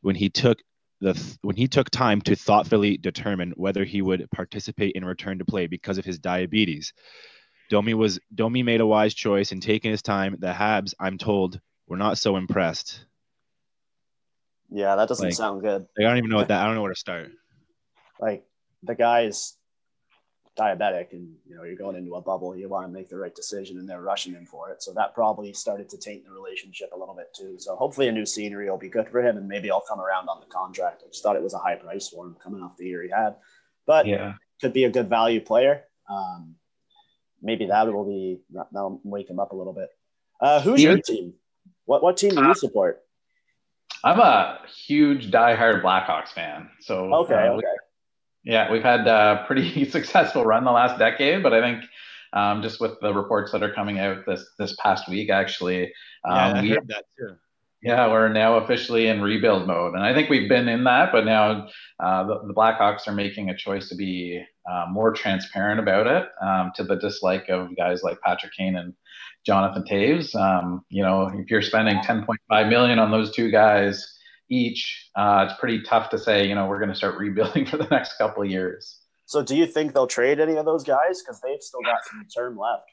when 0.00 0.16
he 0.16 0.28
took 0.28 0.58
the 1.00 1.36
when 1.42 1.56
he 1.56 1.68
took 1.68 1.90
time 1.90 2.20
to 2.22 2.36
thoughtfully 2.36 2.96
determine 2.96 3.52
whether 3.56 3.84
he 3.84 4.02
would 4.02 4.28
participate 4.30 4.94
in 4.94 5.04
return 5.04 5.38
to 5.38 5.44
play 5.44 5.66
because 5.66 5.98
of 5.98 6.04
his 6.04 6.18
diabetes. 6.18 6.92
Domi 7.72 7.94
was 7.94 8.20
Domi 8.34 8.62
made 8.62 8.82
a 8.82 8.86
wise 8.86 9.14
choice 9.14 9.50
in 9.50 9.58
taking 9.58 9.92
his 9.92 10.02
time. 10.02 10.36
The 10.38 10.52
Habs, 10.52 10.92
I'm 11.00 11.16
told, 11.16 11.58
were 11.88 11.96
not 11.96 12.18
so 12.18 12.36
impressed. 12.36 13.06
Yeah, 14.68 14.94
that 14.96 15.08
doesn't 15.08 15.28
like, 15.28 15.34
sound 15.34 15.62
good. 15.62 15.86
I 15.98 16.02
don't 16.02 16.18
even 16.18 16.28
know 16.28 16.36
what 16.36 16.48
that. 16.48 16.60
I 16.60 16.66
don't 16.66 16.74
know 16.74 16.82
where 16.82 16.92
to 16.92 16.98
start. 16.98 17.30
Like 18.20 18.44
the 18.84 18.94
guys 18.94 19.56
diabetic 20.56 21.12
and 21.12 21.34
you 21.44 21.56
know 21.56 21.64
you're 21.64 21.74
going 21.74 21.96
into 21.96 22.14
a 22.14 22.20
bubble 22.20 22.54
you 22.54 22.68
want 22.68 22.86
to 22.86 22.92
make 22.92 23.08
the 23.08 23.16
right 23.16 23.34
decision 23.34 23.78
and 23.78 23.88
they're 23.88 24.02
rushing 24.02 24.32
him 24.32 24.46
for 24.46 24.70
it 24.70 24.80
so 24.80 24.92
that 24.92 25.12
probably 25.12 25.52
started 25.52 25.88
to 25.88 25.98
taint 25.98 26.24
the 26.24 26.30
relationship 26.30 26.90
a 26.94 26.96
little 26.96 27.16
bit 27.16 27.34
too 27.34 27.56
so 27.58 27.74
hopefully 27.74 28.06
a 28.06 28.12
new 28.12 28.24
scenery 28.24 28.70
will 28.70 28.78
be 28.78 28.88
good 28.88 29.08
for 29.08 29.20
him 29.26 29.38
and 29.38 29.48
maybe 29.48 29.72
i'll 29.72 29.82
come 29.88 29.98
around 29.98 30.28
on 30.28 30.38
the 30.38 30.46
contract 30.46 31.02
i 31.04 31.08
just 31.08 31.22
thought 31.22 31.34
it 31.34 31.42
was 31.42 31.54
a 31.54 31.58
high 31.58 31.74
price 31.74 32.10
for 32.10 32.26
him 32.26 32.36
coming 32.40 32.62
off 32.62 32.76
the 32.76 32.86
year 32.86 33.02
he 33.02 33.08
had 33.08 33.34
but 33.86 34.06
yeah 34.06 34.34
could 34.60 34.74
be 34.74 34.84
a 34.84 34.90
good 34.90 35.08
value 35.08 35.40
player 35.40 35.84
um, 36.08 36.54
maybe 37.42 37.66
that 37.66 37.92
will 37.92 38.04
be 38.04 38.40
that'll 38.72 39.00
wake 39.04 39.28
him 39.28 39.40
up 39.40 39.52
a 39.52 39.56
little 39.56 39.72
bit. 39.72 39.88
Uh, 40.40 40.60
who's 40.60 40.82
your 40.82 40.98
team? 40.98 41.34
What 41.84 42.02
what 42.02 42.16
team 42.16 42.30
do 42.30 42.42
you 42.42 42.50
uh, 42.50 42.54
support? 42.54 43.02
I'm 44.04 44.18
a 44.18 44.60
huge 44.86 45.30
diehard 45.30 45.82
blackhawks 45.82 46.28
fan 46.28 46.70
so 46.80 47.14
okay 47.14 47.34
uh, 47.34 47.52
okay. 47.52 47.66
Yeah, 48.44 48.72
we've 48.72 48.82
had 48.82 49.06
a 49.06 49.44
pretty 49.46 49.84
successful 49.84 50.44
run 50.44 50.64
the 50.64 50.72
last 50.72 50.98
decade, 50.98 51.42
but 51.42 51.52
I 51.52 51.60
think 51.60 51.84
um, 52.32 52.62
just 52.62 52.80
with 52.80 52.98
the 53.00 53.12
reports 53.12 53.52
that 53.52 53.62
are 53.62 53.72
coming 53.72 53.98
out 53.98 54.24
this 54.26 54.44
this 54.58 54.74
past 54.76 55.08
week, 55.08 55.30
actually, 55.30 55.92
um, 56.24 56.36
yeah, 56.36 56.52
I 56.52 56.62
we, 56.62 56.70
heard 56.70 56.88
that 56.88 57.04
too. 57.18 57.36
Yeah, 57.82 58.08
we're 58.12 58.28
now 58.28 58.58
officially 58.58 59.08
in 59.08 59.20
rebuild 59.20 59.66
mode, 59.66 59.94
and 59.94 60.04
I 60.04 60.14
think 60.14 60.30
we've 60.30 60.48
been 60.48 60.68
in 60.68 60.84
that, 60.84 61.10
but 61.10 61.24
now 61.24 61.66
uh, 61.98 62.24
the, 62.24 62.38
the, 62.46 62.54
Blackhawks 62.54 63.08
are 63.08 63.12
making 63.12 63.50
a 63.50 63.56
choice 63.56 63.88
to 63.88 63.96
be 63.96 64.40
uh, 64.70 64.86
more 64.88 65.12
transparent 65.12 65.80
about 65.80 66.06
it, 66.06 66.28
um, 66.40 66.70
to 66.76 66.84
the 66.84 66.94
dislike 66.94 67.48
of 67.48 67.76
guys 67.76 68.04
like 68.04 68.20
Patrick 68.20 68.52
Kane 68.56 68.76
and 68.76 68.94
Jonathan 69.44 69.82
Toews. 69.82 70.32
Um, 70.36 70.84
you 70.90 71.02
know, 71.02 71.28
if 71.34 71.50
you're 71.50 71.60
spending 71.60 71.96
10.5 71.98 72.68
million 72.68 73.00
on 73.00 73.10
those 73.10 73.34
two 73.34 73.50
guys 73.50 74.16
each, 74.48 75.10
uh, 75.16 75.46
it's 75.48 75.58
pretty 75.58 75.82
tough 75.82 76.08
to 76.10 76.18
say, 76.18 76.46
you 76.46 76.54
know, 76.54 76.68
we're 76.68 76.78
going 76.78 76.88
to 76.88 76.94
start 76.94 77.18
rebuilding 77.18 77.66
for 77.70 77.78
the 77.78 77.88
next 77.88 78.16
couple 78.16 78.44
of 78.44 78.48
years. 78.48 79.00
So, 79.26 79.42
do 79.42 79.56
you 79.56 79.66
think 79.66 79.92
they'll 79.92 80.06
trade 80.06 80.38
any 80.38 80.56
of 80.56 80.66
those 80.66 80.84
guys? 80.84 81.20
Because 81.20 81.40
they've 81.40 81.62
still 81.62 81.80
got 81.82 82.04
some 82.04 82.26
term 82.32 82.56
left. 82.56 82.84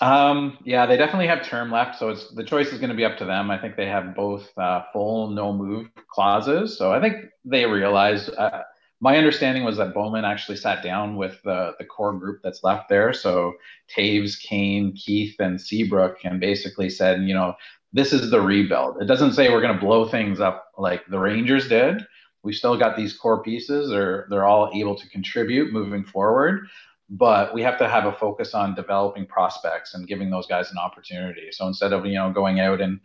Um, 0.00 0.58
yeah, 0.64 0.86
they 0.86 0.96
definitely 0.96 1.28
have 1.28 1.46
term 1.46 1.70
left, 1.70 1.98
so 1.98 2.10
it's 2.10 2.28
the 2.34 2.44
choice 2.44 2.72
is 2.72 2.78
going 2.78 2.90
to 2.90 2.96
be 2.96 3.04
up 3.04 3.16
to 3.18 3.24
them. 3.24 3.50
I 3.50 3.58
think 3.58 3.76
they 3.76 3.86
have 3.86 4.14
both 4.14 4.46
uh, 4.58 4.82
full 4.92 5.30
no 5.30 5.52
move 5.52 5.88
clauses, 6.08 6.76
so 6.76 6.92
I 6.92 7.00
think 7.00 7.26
they 7.44 7.64
realize 7.64 8.28
uh, 8.28 8.62
my 9.00 9.16
understanding 9.16 9.64
was 9.64 9.76
that 9.76 9.94
Bowman 9.94 10.24
actually 10.24 10.56
sat 10.56 10.82
down 10.82 11.16
with 11.16 11.40
the, 11.44 11.74
the 11.78 11.84
core 11.84 12.12
group 12.12 12.40
that's 12.42 12.64
left 12.64 12.88
there. 12.88 13.12
So 13.12 13.54
Toews, 13.94 14.40
Kane, 14.40 14.94
Keith, 14.96 15.36
and 15.38 15.60
Seabrook, 15.60 16.16
and 16.24 16.40
basically 16.40 16.88
said, 16.88 17.22
you 17.22 17.34
know, 17.34 17.54
this 17.92 18.12
is 18.12 18.30
the 18.30 18.40
rebuild. 18.40 19.00
It 19.00 19.06
doesn't 19.06 19.34
say 19.34 19.50
we're 19.50 19.60
going 19.60 19.74
to 19.74 19.84
blow 19.84 20.08
things 20.08 20.40
up 20.40 20.66
like 20.78 21.06
the 21.06 21.18
Rangers 21.18 21.68
did. 21.68 22.02
We 22.42 22.52
still 22.52 22.76
got 22.76 22.96
these 22.96 23.16
core 23.16 23.42
pieces. 23.42 23.90
They're 23.90 24.26
they're 24.30 24.46
all 24.46 24.70
able 24.74 24.96
to 24.96 25.08
contribute 25.08 25.72
moving 25.72 26.04
forward, 26.04 26.66
but 27.10 27.54
we 27.54 27.62
have 27.62 27.78
to 27.78 27.88
have 27.88 28.06
a 28.06 28.12
focus 28.12 28.54
on 28.54 28.74
developing 28.74 29.26
prospects 29.26 29.94
and 29.94 30.08
giving 30.08 30.30
those 30.30 30.46
guys 30.46 30.70
an 30.70 30.78
opportunity. 30.78 31.48
So 31.52 31.66
instead 31.66 31.92
of 31.92 32.06
you 32.06 32.14
know 32.14 32.32
going 32.32 32.60
out 32.60 32.80
and 32.80 33.00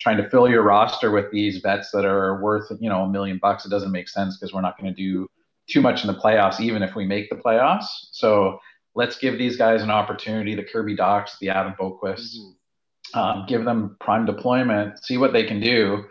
trying 0.00 0.16
to 0.18 0.28
fill 0.30 0.48
your 0.48 0.62
roster 0.62 1.10
with 1.10 1.30
these 1.32 1.58
vets 1.58 1.90
that 1.92 2.04
are 2.04 2.40
worth 2.42 2.70
you 2.80 2.88
know 2.88 3.02
a 3.02 3.08
million 3.08 3.38
bucks, 3.40 3.64
it 3.64 3.70
doesn't 3.70 3.92
make 3.92 4.08
sense 4.08 4.36
because 4.36 4.52
we're 4.52 4.60
not 4.60 4.78
going 4.78 4.94
to 4.94 4.96
do 4.96 5.28
too 5.68 5.80
much 5.80 6.02
in 6.02 6.06
the 6.06 6.18
playoffs, 6.18 6.60
even 6.60 6.82
if 6.82 6.94
we 6.94 7.06
make 7.06 7.28
the 7.30 7.36
playoffs. 7.36 7.86
So 8.12 8.58
let's 8.94 9.18
give 9.18 9.38
these 9.38 9.56
guys 9.56 9.82
an 9.82 9.90
opportunity. 9.90 10.54
The 10.54 10.64
Kirby 10.64 10.96
Dachs, 10.96 11.36
the 11.40 11.50
Adam 11.50 11.74
Boqvist, 11.78 12.36
mm-hmm. 12.36 13.18
um, 13.18 13.44
give 13.46 13.64
them 13.64 13.96
prime 14.00 14.26
deployment, 14.26 15.02
see 15.04 15.18
what 15.18 15.32
they 15.32 15.44
can 15.44 15.60
do. 15.60 16.04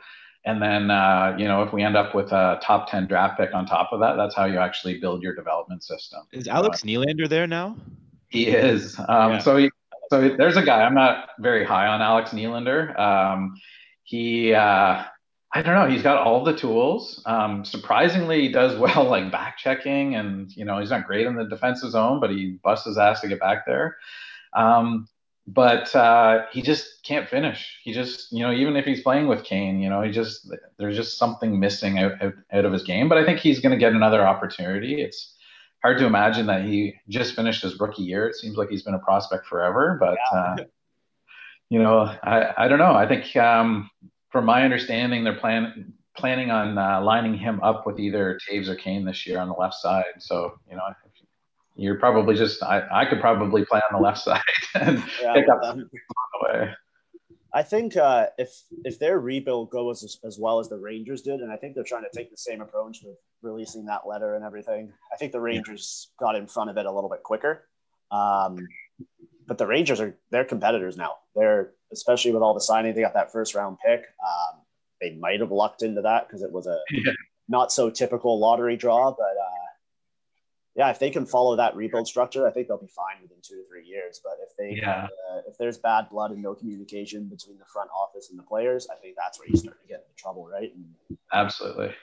And 0.47 0.61
then, 0.61 0.89
uh, 0.89 1.35
you 1.37 1.45
know, 1.45 1.61
if 1.61 1.73
we 1.73 1.83
end 1.83 1.97
up 1.97 2.15
with 2.15 2.31
a 2.31 2.57
top 2.63 2.89
10 2.89 3.07
draft 3.07 3.37
pick 3.37 3.53
on 3.53 3.65
top 3.65 3.89
of 3.91 3.99
that, 3.99 4.15
that's 4.15 4.33
how 4.33 4.45
you 4.45 4.59
actually 4.59 4.97
build 4.97 5.21
your 5.21 5.35
development 5.35 5.83
system. 5.83 6.21
Is 6.31 6.47
Alex 6.47 6.83
uh, 6.83 6.87
Nylander 6.87 7.27
there 7.27 7.47
now? 7.47 7.75
He 8.29 8.47
is. 8.47 8.97
Um, 8.97 9.33
yeah. 9.33 9.37
So 9.39 9.57
he, 9.57 9.69
so 10.09 10.29
there's 10.37 10.55
a 10.55 10.63
guy. 10.63 10.83
I'm 10.83 10.95
not 10.95 11.31
very 11.39 11.65
high 11.65 11.87
on 11.87 12.01
Alex 12.01 12.31
Nylander. 12.31 12.97
Um, 12.97 13.55
he 14.03 14.53
uh, 14.53 15.03
I 15.53 15.61
don't 15.61 15.75
know. 15.75 15.89
He's 15.89 16.01
got 16.01 16.17
all 16.17 16.45
the 16.45 16.55
tools. 16.55 17.21
Um, 17.25 17.65
surprisingly, 17.65 18.41
he 18.41 18.49
does 18.49 18.79
well 18.79 19.03
like 19.03 19.29
back 19.29 19.57
checking, 19.57 20.15
and 20.15 20.49
you 20.55 20.63
know 20.63 20.79
he's 20.79 20.91
not 20.91 21.07
great 21.07 21.27
in 21.27 21.35
the 21.35 21.45
defensive 21.45 21.91
zone, 21.91 22.21
but 22.21 22.29
he 22.29 22.57
busts 22.63 22.85
his 22.85 22.97
ass 22.97 23.19
to 23.19 23.27
get 23.27 23.41
back 23.41 23.65
there. 23.65 23.97
Um, 24.53 25.09
but 25.47 25.95
uh, 25.95 26.45
he 26.51 26.61
just 26.61 27.03
can't 27.03 27.29
finish. 27.29 27.79
He 27.83 27.93
just, 27.93 28.31
you 28.31 28.43
know, 28.43 28.51
even 28.51 28.75
if 28.75 28.85
he's 28.85 29.01
playing 29.01 29.27
with 29.27 29.43
Kane, 29.43 29.79
you 29.79 29.89
know, 29.89 30.01
he 30.01 30.11
just 30.11 30.51
there's 30.77 30.95
just 30.95 31.17
something 31.17 31.59
missing 31.59 31.99
out, 31.99 32.13
out, 32.51 32.65
of 32.65 32.73
his 32.73 32.83
game. 32.83 33.07
But 33.07 33.17
I 33.17 33.25
think 33.25 33.39
he's 33.39 33.59
going 33.59 33.71
to 33.71 33.77
get 33.77 33.93
another 33.93 34.27
opportunity. 34.27 35.01
It's 35.01 35.35
hard 35.81 35.97
to 35.99 36.05
imagine 36.05 36.47
that 36.47 36.65
he 36.65 36.95
just 37.07 37.35
finished 37.35 37.63
his 37.63 37.79
rookie 37.79 38.03
year. 38.03 38.27
It 38.27 38.35
seems 38.35 38.57
like 38.57 38.69
he's 38.69 38.83
been 38.83 38.93
a 38.93 38.99
prospect 38.99 39.47
forever, 39.47 39.97
but. 39.99 40.17
Yeah. 40.33 40.39
Uh, 40.39 40.55
you 41.69 41.79
know, 41.79 41.99
I, 42.23 42.53
I 42.57 42.67
don't 42.67 42.79
know. 42.79 42.93
I 42.93 43.07
think 43.07 43.35
um, 43.35 43.89
from 44.31 44.45
my 44.45 44.63
understanding, 44.63 45.23
they're 45.23 45.35
plan, 45.35 45.93
planning 46.15 46.49
on 46.49 46.77
uh, 46.77 47.01
lining 47.01 47.37
him 47.37 47.61
up 47.61 47.85
with 47.85 47.99
either 47.99 48.39
Toews 48.47 48.67
or 48.67 48.75
Kane 48.75 49.05
this 49.05 49.25
year 49.27 49.39
on 49.39 49.49
the 49.49 49.53
left 49.53 49.75
side. 49.75 50.05
So, 50.19 50.59
you 50.69 50.77
know, 50.77 50.83
you're 51.78 51.99
probably 51.99 52.36
just, 52.36 52.61
I, 52.63 52.84
I 52.91 53.05
could 53.05 53.21
probably 53.21 53.63
play 53.63 53.80
on 53.80 53.99
the 53.99 54.03
left 54.03 54.19
side 54.19 54.41
and 54.75 55.03
yeah, 55.21 55.34
pick 55.34 55.47
up 55.49 55.61
um, 55.63 55.89
the 55.89 55.99
way. 56.43 56.73
I 57.53 57.63
think 57.63 57.95
uh, 57.95 58.28
if 58.38 58.61
if 58.84 58.99
their 58.99 59.19
rebuild 59.19 59.71
goes 59.71 60.03
as, 60.03 60.19
as 60.23 60.38
well 60.38 60.59
as 60.59 60.67
the 60.67 60.78
Rangers 60.78 61.21
did, 61.21 61.39
and 61.39 61.51
I 61.51 61.55
think 61.55 61.73
they're 61.73 61.84
trying 61.84 62.03
to 62.03 62.15
take 62.15 62.30
the 62.30 62.38
same 62.38 62.61
approach 62.61 62.99
with 63.03 63.15
releasing 63.41 63.86
that 63.86 64.05
letter 64.05 64.36
and 64.36 64.43
everything. 64.43 64.91
I 65.11 65.15
think 65.15 65.32
the 65.32 65.39
Rangers 65.39 66.09
yeah. 66.11 66.25
got 66.28 66.36
in 66.36 66.45
front 66.45 66.69
of 66.69 66.78
it 66.78 66.86
a 66.86 66.91
little 66.91 67.09
bit 67.09 67.23
quicker. 67.23 67.63
Um, 68.11 68.67
but 69.47 69.57
the 69.57 69.65
Rangers 69.65 70.01
are 70.01 70.15
they're 70.30 70.45
competitors 70.45 70.97
now. 70.97 71.13
They're 71.36 71.71
especially 71.91 72.32
with 72.32 72.41
all 72.41 72.53
the 72.53 72.61
signing, 72.61 72.93
they 72.93 73.01
got 73.01 73.13
that 73.13 73.32
first 73.32 73.55
round 73.55 73.78
pick. 73.86 74.01
Um, 74.01 74.59
they 75.01 75.15
might 75.15 75.39
have 75.39 75.51
lucked 75.51 75.84
into 75.84 76.01
that 76.01 76.28
because 76.28 76.43
it 76.43 76.51
was 76.51 76.67
a 76.67 76.78
yeah. 76.91 77.13
not 77.47 77.71
so 77.71 77.89
typical 77.89 78.39
lottery 78.39 78.75
draw. 78.75 79.11
But 79.11 79.36
yeah, 80.78 80.91
if 80.91 80.99
they 80.99 81.09
can 81.09 81.25
follow 81.25 81.55
that 81.55 81.75
rebuild 81.75 82.07
structure, 82.07 82.47
I 82.47 82.51
think 82.51 82.67
they'll 82.67 82.78
be 82.78 82.86
fine 82.86 83.19
within 83.23 83.38
two 83.41 83.55
to 83.55 83.63
three 83.67 83.84
years. 83.84 84.21
But 84.23 84.34
if 84.47 84.55
they 84.55 84.80
yeah. 84.80 85.05
uh, 85.05 85.41
if 85.47 85.57
there's 85.57 85.80
bad 85.80 86.07
blood 86.11 86.30
and 86.30 86.41
no 86.41 86.53
communication 86.53 87.25
between 87.25 87.57
the 87.57 87.65
front 87.65 87.89
office 87.89 88.30
and 88.30 88.38
the 88.38 88.43
players, 88.43 88.88
I 88.91 88.95
think 88.95 89.15
that's 89.17 89.39
where 89.39 89.49
you 89.49 89.57
start 89.57 89.82
to 89.82 89.88
get 89.88 90.05
into 90.07 90.15
trouble, 90.15 90.47
right? 90.47 90.71
And 90.75 91.17
Absolutely. 91.34 91.95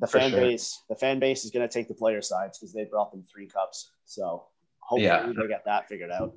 The 0.00 0.06
fan 0.06 0.30
sure. 0.30 0.40
base, 0.40 0.82
the 0.90 0.94
fan 0.94 1.18
base 1.18 1.46
is 1.46 1.50
going 1.50 1.66
to 1.66 1.72
take 1.72 1.88
the 1.88 1.94
player 1.94 2.20
sides 2.20 2.58
because 2.58 2.74
they 2.74 2.84
brought 2.84 3.10
them 3.12 3.24
three 3.32 3.46
cups. 3.46 3.92
So 4.04 4.44
hopefully 4.80 5.06
yeah. 5.06 5.26
they 5.26 5.48
get 5.48 5.64
that 5.64 5.88
figured 5.88 6.10
out. 6.10 6.34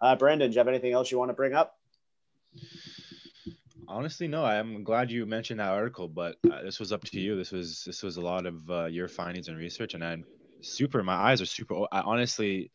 Uh, 0.00 0.16
Brandon, 0.16 0.50
do 0.50 0.54
you 0.54 0.58
have 0.58 0.68
anything 0.68 0.92
else 0.92 1.12
you 1.12 1.18
want 1.18 1.28
to 1.28 1.34
bring 1.34 1.52
up? 1.52 1.78
Honestly, 3.86 4.26
no. 4.26 4.44
I'm 4.44 4.82
glad 4.82 5.10
you 5.10 5.26
mentioned 5.26 5.60
that 5.60 5.68
article, 5.68 6.08
but 6.08 6.36
uh, 6.50 6.62
this 6.62 6.80
was 6.80 6.90
up 6.90 7.04
to 7.04 7.20
you. 7.20 7.36
This 7.36 7.52
was 7.52 7.84
this 7.84 8.02
was 8.02 8.16
a 8.16 8.20
lot 8.20 8.46
of 8.46 8.70
uh, 8.70 8.86
your 8.86 9.08
findings 9.08 9.48
and 9.48 9.58
research, 9.58 9.94
and 9.94 10.02
I'm 10.02 10.24
super. 10.64 11.02
My 11.02 11.14
eyes 11.14 11.40
are 11.40 11.46
super. 11.46 11.86
I 11.92 12.00
honestly 12.00 12.70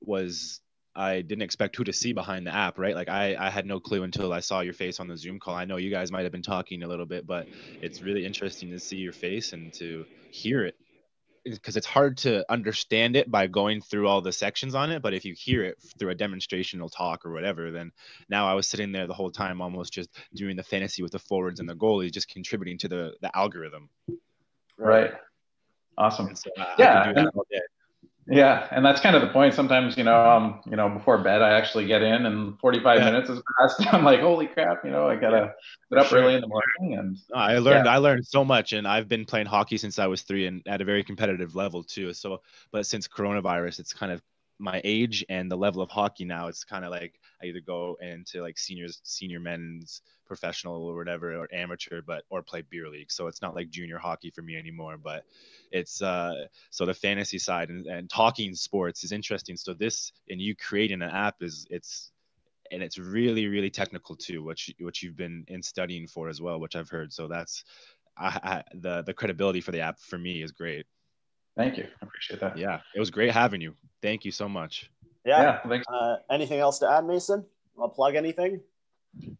was. 0.00 0.60
I 0.96 1.20
didn't 1.20 1.42
expect 1.42 1.76
who 1.76 1.84
to 1.84 1.92
see 1.92 2.12
behind 2.12 2.44
the 2.44 2.52
app, 2.52 2.76
right? 2.76 2.94
Like 2.94 3.08
I, 3.08 3.36
I 3.38 3.50
had 3.50 3.66
no 3.66 3.78
clue 3.78 4.02
until 4.02 4.32
I 4.32 4.40
saw 4.40 4.60
your 4.60 4.72
face 4.72 4.98
on 4.98 5.06
the 5.06 5.16
Zoom 5.16 5.38
call. 5.38 5.54
I 5.54 5.64
know 5.64 5.76
you 5.76 5.90
guys 5.90 6.10
might 6.10 6.24
have 6.24 6.32
been 6.32 6.42
talking 6.42 6.82
a 6.82 6.88
little 6.88 7.06
bit, 7.06 7.24
but 7.24 7.46
it's 7.80 8.02
really 8.02 8.26
interesting 8.26 8.70
to 8.70 8.80
see 8.80 8.96
your 8.96 9.12
face 9.12 9.52
and 9.52 9.72
to 9.74 10.06
hear 10.32 10.64
it 10.64 10.74
because 11.44 11.76
it's 11.76 11.86
hard 11.86 12.16
to 12.18 12.44
understand 12.50 13.16
it 13.16 13.30
by 13.30 13.46
going 13.46 13.80
through 13.80 14.08
all 14.08 14.20
the 14.20 14.32
sections 14.32 14.74
on 14.74 14.90
it 14.90 15.02
but 15.02 15.14
if 15.14 15.24
you 15.24 15.34
hear 15.36 15.64
it 15.64 15.78
through 15.98 16.10
a 16.10 16.14
demonstrational 16.14 16.90
talk 16.94 17.24
or 17.24 17.32
whatever 17.32 17.70
then 17.70 17.90
now 18.28 18.48
i 18.48 18.54
was 18.54 18.66
sitting 18.66 18.92
there 18.92 19.06
the 19.06 19.14
whole 19.14 19.30
time 19.30 19.60
almost 19.60 19.92
just 19.92 20.10
doing 20.34 20.56
the 20.56 20.62
fantasy 20.62 21.02
with 21.02 21.12
the 21.12 21.18
forwards 21.18 21.60
and 21.60 21.68
the 21.68 21.74
goalies 21.74 22.12
just 22.12 22.28
contributing 22.28 22.78
to 22.78 22.88
the 22.88 23.12
the 23.22 23.36
algorithm 23.36 23.88
right 24.76 25.12
awesome 25.98 26.34
so, 26.34 26.50
uh, 26.58 26.74
yeah 26.78 27.12
yeah, 28.30 28.68
and 28.70 28.84
that's 28.84 29.00
kind 29.00 29.16
of 29.16 29.22
the 29.22 29.28
point. 29.28 29.54
Sometimes, 29.54 29.96
you 29.96 30.04
know, 30.04 30.28
um, 30.28 30.60
you 30.66 30.76
know, 30.76 30.90
before 30.90 31.16
bed, 31.16 31.40
I 31.40 31.56
actually 31.56 31.86
get 31.86 32.02
in, 32.02 32.26
and 32.26 32.58
45 32.58 32.98
yeah. 32.98 33.04
minutes 33.06 33.28
has 33.30 33.40
passed. 33.58 33.86
I'm 33.94 34.04
like, 34.04 34.20
holy 34.20 34.46
crap, 34.46 34.84
you 34.84 34.90
know, 34.90 35.08
I 35.08 35.16
gotta 35.16 35.54
get 35.90 35.98
up 35.98 36.08
sure. 36.08 36.20
early 36.20 36.34
in 36.34 36.42
the 36.42 36.46
morning. 36.46 36.98
And 36.98 37.16
I 37.34 37.58
learned, 37.58 37.86
yeah. 37.86 37.94
I 37.94 37.96
learned 37.96 38.26
so 38.26 38.44
much, 38.44 38.74
and 38.74 38.86
I've 38.86 39.08
been 39.08 39.24
playing 39.24 39.46
hockey 39.46 39.78
since 39.78 39.98
I 39.98 40.08
was 40.08 40.22
three, 40.22 40.46
and 40.46 40.62
at 40.66 40.82
a 40.82 40.84
very 40.84 41.02
competitive 41.04 41.54
level 41.54 41.82
too. 41.82 42.12
So, 42.12 42.42
but 42.70 42.84
since 42.84 43.08
coronavirus, 43.08 43.80
it's 43.80 43.94
kind 43.94 44.12
of 44.12 44.20
my 44.58 44.80
age 44.84 45.24
and 45.28 45.50
the 45.50 45.56
level 45.56 45.82
of 45.82 45.90
hockey 45.90 46.24
now. 46.24 46.48
It's 46.48 46.64
kind 46.64 46.84
of 46.84 46.90
like 46.90 47.18
I 47.42 47.46
either 47.46 47.60
go 47.60 47.96
into 48.00 48.42
like 48.42 48.58
seniors, 48.58 49.00
senior 49.04 49.40
men's 49.40 50.02
professional 50.26 50.84
or 50.84 50.96
whatever, 50.96 51.34
or 51.34 51.48
amateur, 51.52 52.02
but 52.02 52.24
or 52.28 52.42
play 52.42 52.62
beer 52.62 52.88
league. 52.88 53.12
So 53.12 53.28
it's 53.28 53.40
not 53.40 53.54
like 53.54 53.70
junior 53.70 53.98
hockey 53.98 54.30
for 54.30 54.42
me 54.42 54.56
anymore. 54.56 54.96
But 55.02 55.24
it's 55.70 56.02
uh, 56.02 56.46
so 56.70 56.86
the 56.86 56.94
fantasy 56.94 57.38
side 57.38 57.68
and, 57.70 57.86
and 57.86 58.10
talking 58.10 58.54
sports 58.54 59.04
is 59.04 59.12
interesting. 59.12 59.56
So 59.56 59.74
this 59.74 60.12
and 60.28 60.40
you 60.40 60.56
creating 60.56 61.02
an 61.02 61.10
app 61.10 61.36
is 61.42 61.66
it's 61.70 62.10
and 62.70 62.82
it's 62.82 62.98
really 62.98 63.46
really 63.46 63.70
technical 63.70 64.16
too, 64.16 64.42
which 64.42 64.74
which 64.80 65.02
you've 65.02 65.16
been 65.16 65.44
in 65.48 65.62
studying 65.62 66.06
for 66.06 66.28
as 66.28 66.40
well, 66.40 66.60
which 66.60 66.76
I've 66.76 66.90
heard. 66.90 67.12
So 67.12 67.28
that's 67.28 67.64
I, 68.16 68.40
I, 68.42 68.62
the 68.74 69.02
the 69.02 69.14
credibility 69.14 69.60
for 69.60 69.70
the 69.70 69.80
app 69.80 70.00
for 70.00 70.18
me 70.18 70.42
is 70.42 70.52
great. 70.52 70.86
Thank 71.58 71.76
you. 71.76 71.84
I 72.00 72.06
appreciate 72.06 72.38
that. 72.38 72.56
Yeah, 72.56 72.78
it 72.94 73.00
was 73.00 73.10
great 73.10 73.32
having 73.32 73.60
you. 73.60 73.74
Thank 74.00 74.24
you 74.24 74.30
so 74.30 74.48
much. 74.48 74.88
Yeah. 75.26 75.60
yeah 75.66 75.80
uh, 75.92 76.16
anything 76.30 76.60
else 76.60 76.78
to 76.78 76.90
add, 76.90 77.04
Mason? 77.04 77.44
I'll 77.78 77.88
plug 77.88 78.14
anything? 78.14 78.60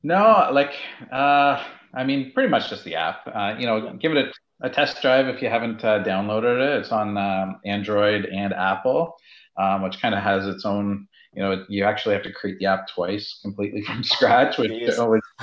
No, 0.03 0.49
like, 0.53 0.75
uh, 1.13 1.63
I 1.95 2.03
mean, 2.05 2.33
pretty 2.33 2.49
much 2.49 2.71
just 2.71 2.83
the 2.83 2.97
app. 2.97 3.21
Uh, 3.33 3.55
you 3.57 3.67
know, 3.67 3.95
give 3.95 4.13
it 4.13 4.33
a, 4.61 4.67
a, 4.67 4.71
test 4.71 5.01
drive 5.01 5.29
if 5.29 5.41
you 5.41 5.49
haven't 5.49 5.85
uh, 5.85 6.03
downloaded 6.03 6.61
it. 6.61 6.81
It's 6.81 6.91
on 6.91 7.17
um, 7.17 7.61
Android 7.65 8.25
and 8.25 8.53
Apple, 8.53 9.17
um, 9.57 9.83
which 9.83 10.01
kind 10.01 10.15
of 10.15 10.23
has 10.23 10.45
its 10.45 10.65
own. 10.65 11.07
You 11.35 11.43
know, 11.43 11.65
you 11.69 11.85
actually 11.85 12.15
have 12.15 12.25
to 12.25 12.33
create 12.33 12.59
the 12.59 12.67
app 12.67 12.89
twice 12.89 13.39
completely 13.43 13.83
from 13.87 14.03
scratch. 14.03 14.59
Which, 14.59 14.73
you 14.73 14.89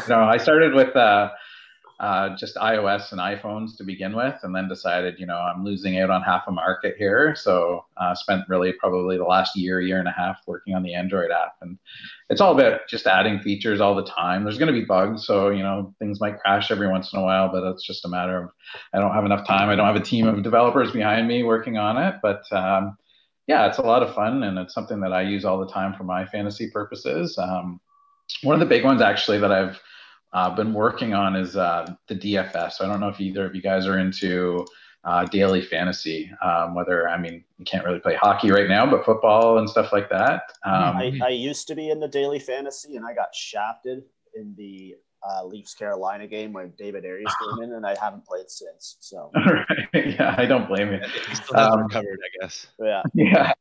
know, 0.09 0.23
I 0.23 0.35
started 0.35 0.73
with 0.73 0.93
uh, 1.99 2.35
just 2.35 2.55
iOS 2.55 3.11
and 3.11 3.21
iPhones 3.21 3.77
to 3.77 3.83
begin 3.83 4.15
with, 4.15 4.35
and 4.43 4.53
then 4.53 4.67
decided, 4.67 5.17
you 5.17 5.25
know, 5.25 5.37
I'm 5.37 5.63
losing 5.63 5.97
out 5.99 6.09
on 6.09 6.21
half 6.21 6.43
a 6.47 6.51
market 6.51 6.95
here. 6.97 7.35
So 7.35 7.85
uh, 7.95 8.13
spent 8.15 8.43
really 8.49 8.73
probably 8.73 9.17
the 9.17 9.23
last 9.23 9.55
year, 9.55 9.79
year 9.79 9.99
and 9.99 10.07
a 10.07 10.11
half 10.11 10.39
working 10.45 10.75
on 10.75 10.83
the 10.83 10.93
Android 10.93 11.31
app, 11.31 11.55
and 11.61 11.77
it's 12.29 12.41
all 12.41 12.51
about 12.51 12.81
just 12.89 13.07
adding 13.07 13.39
features 13.39 13.79
all 13.79 13.95
the 13.95 14.03
time. 14.05 14.43
There's 14.43 14.57
going 14.57 14.73
to 14.73 14.79
be 14.79 14.85
bugs, 14.85 15.25
so 15.25 15.49
you 15.49 15.63
know 15.63 15.93
things 15.99 16.19
might 16.19 16.39
crash 16.39 16.69
every 16.69 16.89
once 16.89 17.13
in 17.13 17.19
a 17.19 17.23
while, 17.23 17.49
but 17.49 17.63
it's 17.63 17.85
just 17.85 18.05
a 18.05 18.09
matter 18.09 18.43
of 18.43 18.49
I 18.93 18.99
don't 18.99 19.13
have 19.13 19.25
enough 19.25 19.47
time. 19.47 19.69
I 19.69 19.75
don't 19.75 19.87
have 19.87 19.95
a 19.95 20.01
team 20.01 20.27
of 20.27 20.43
developers 20.43 20.91
behind 20.91 21.27
me 21.27 21.43
working 21.43 21.77
on 21.77 21.97
it, 21.97 22.15
but 22.21 22.43
um, 22.51 22.97
yeah, 23.47 23.67
it's 23.67 23.77
a 23.77 23.83
lot 23.83 24.03
of 24.03 24.13
fun, 24.13 24.43
and 24.43 24.57
it's 24.57 24.73
something 24.73 24.99
that 24.99 25.13
I 25.13 25.21
use 25.21 25.45
all 25.45 25.59
the 25.59 25.71
time 25.71 25.93
for 25.93 26.03
my 26.03 26.25
fantasy 26.25 26.69
purposes. 26.69 27.37
Um, 27.37 27.79
one 28.41 28.55
of 28.55 28.59
the 28.59 28.65
big 28.65 28.83
ones 28.83 29.01
actually 29.01 29.37
that 29.39 29.51
I've 29.51 29.79
uh, 30.35 30.53
been 30.53 30.73
working 30.73 31.13
on 31.13 31.35
is 31.35 31.55
uh, 31.55 31.89
the 32.07 32.15
DFS. 32.15 32.73
So 32.73 32.85
I 32.85 32.89
don't 32.89 32.99
know 32.99 33.07
if 33.07 33.21
either 33.21 33.45
of 33.45 33.55
you 33.55 33.61
guys 33.61 33.87
are 33.87 33.97
into 33.97 34.65
uh, 35.05 35.23
daily 35.25 35.61
fantasy. 35.61 36.29
Um, 36.43 36.75
whether 36.75 37.07
I 37.07 37.17
mean 37.17 37.43
you 37.57 37.63
can't 37.63 37.85
really 37.85 37.99
play 37.99 38.15
hockey 38.15 38.51
right 38.51 38.67
now, 38.67 38.85
but 38.85 39.05
football 39.05 39.59
and 39.59 39.69
stuff 39.69 39.93
like 39.93 40.09
that. 40.09 40.41
Um, 40.65 40.97
I, 40.97 41.19
I, 41.23 41.29
used 41.29 41.67
to 41.67 41.75
be 41.75 41.89
in 41.89 42.01
the 42.01 42.07
daily 42.07 42.39
fantasy, 42.39 42.97
and 42.97 43.05
I 43.05 43.13
got 43.13 43.33
shafted 43.33 44.03
in 44.35 44.53
the 44.57 44.95
uh, 45.27 45.45
Leafs 45.45 45.73
Carolina 45.73 46.27
game 46.27 46.51
when 46.51 46.73
David 46.77 47.05
Ayres 47.05 47.25
came 47.57 47.63
in, 47.63 47.73
and 47.73 47.85
I 47.85 47.95
haven't 47.99 48.25
played 48.25 48.49
since. 48.49 48.97
So 48.99 49.31
yeah, 49.93 50.35
I 50.37 50.45
don't 50.45 50.67
blame 50.67 50.91
you. 50.91 50.99
He 51.29 51.35
still 51.35 51.55
hasn't 51.55 51.75
Um, 51.75 51.83
recovered, 51.83 52.19
I 52.21 52.43
guess. 52.43 52.67
yeah, 52.79 53.03
Yeah. 53.13 53.53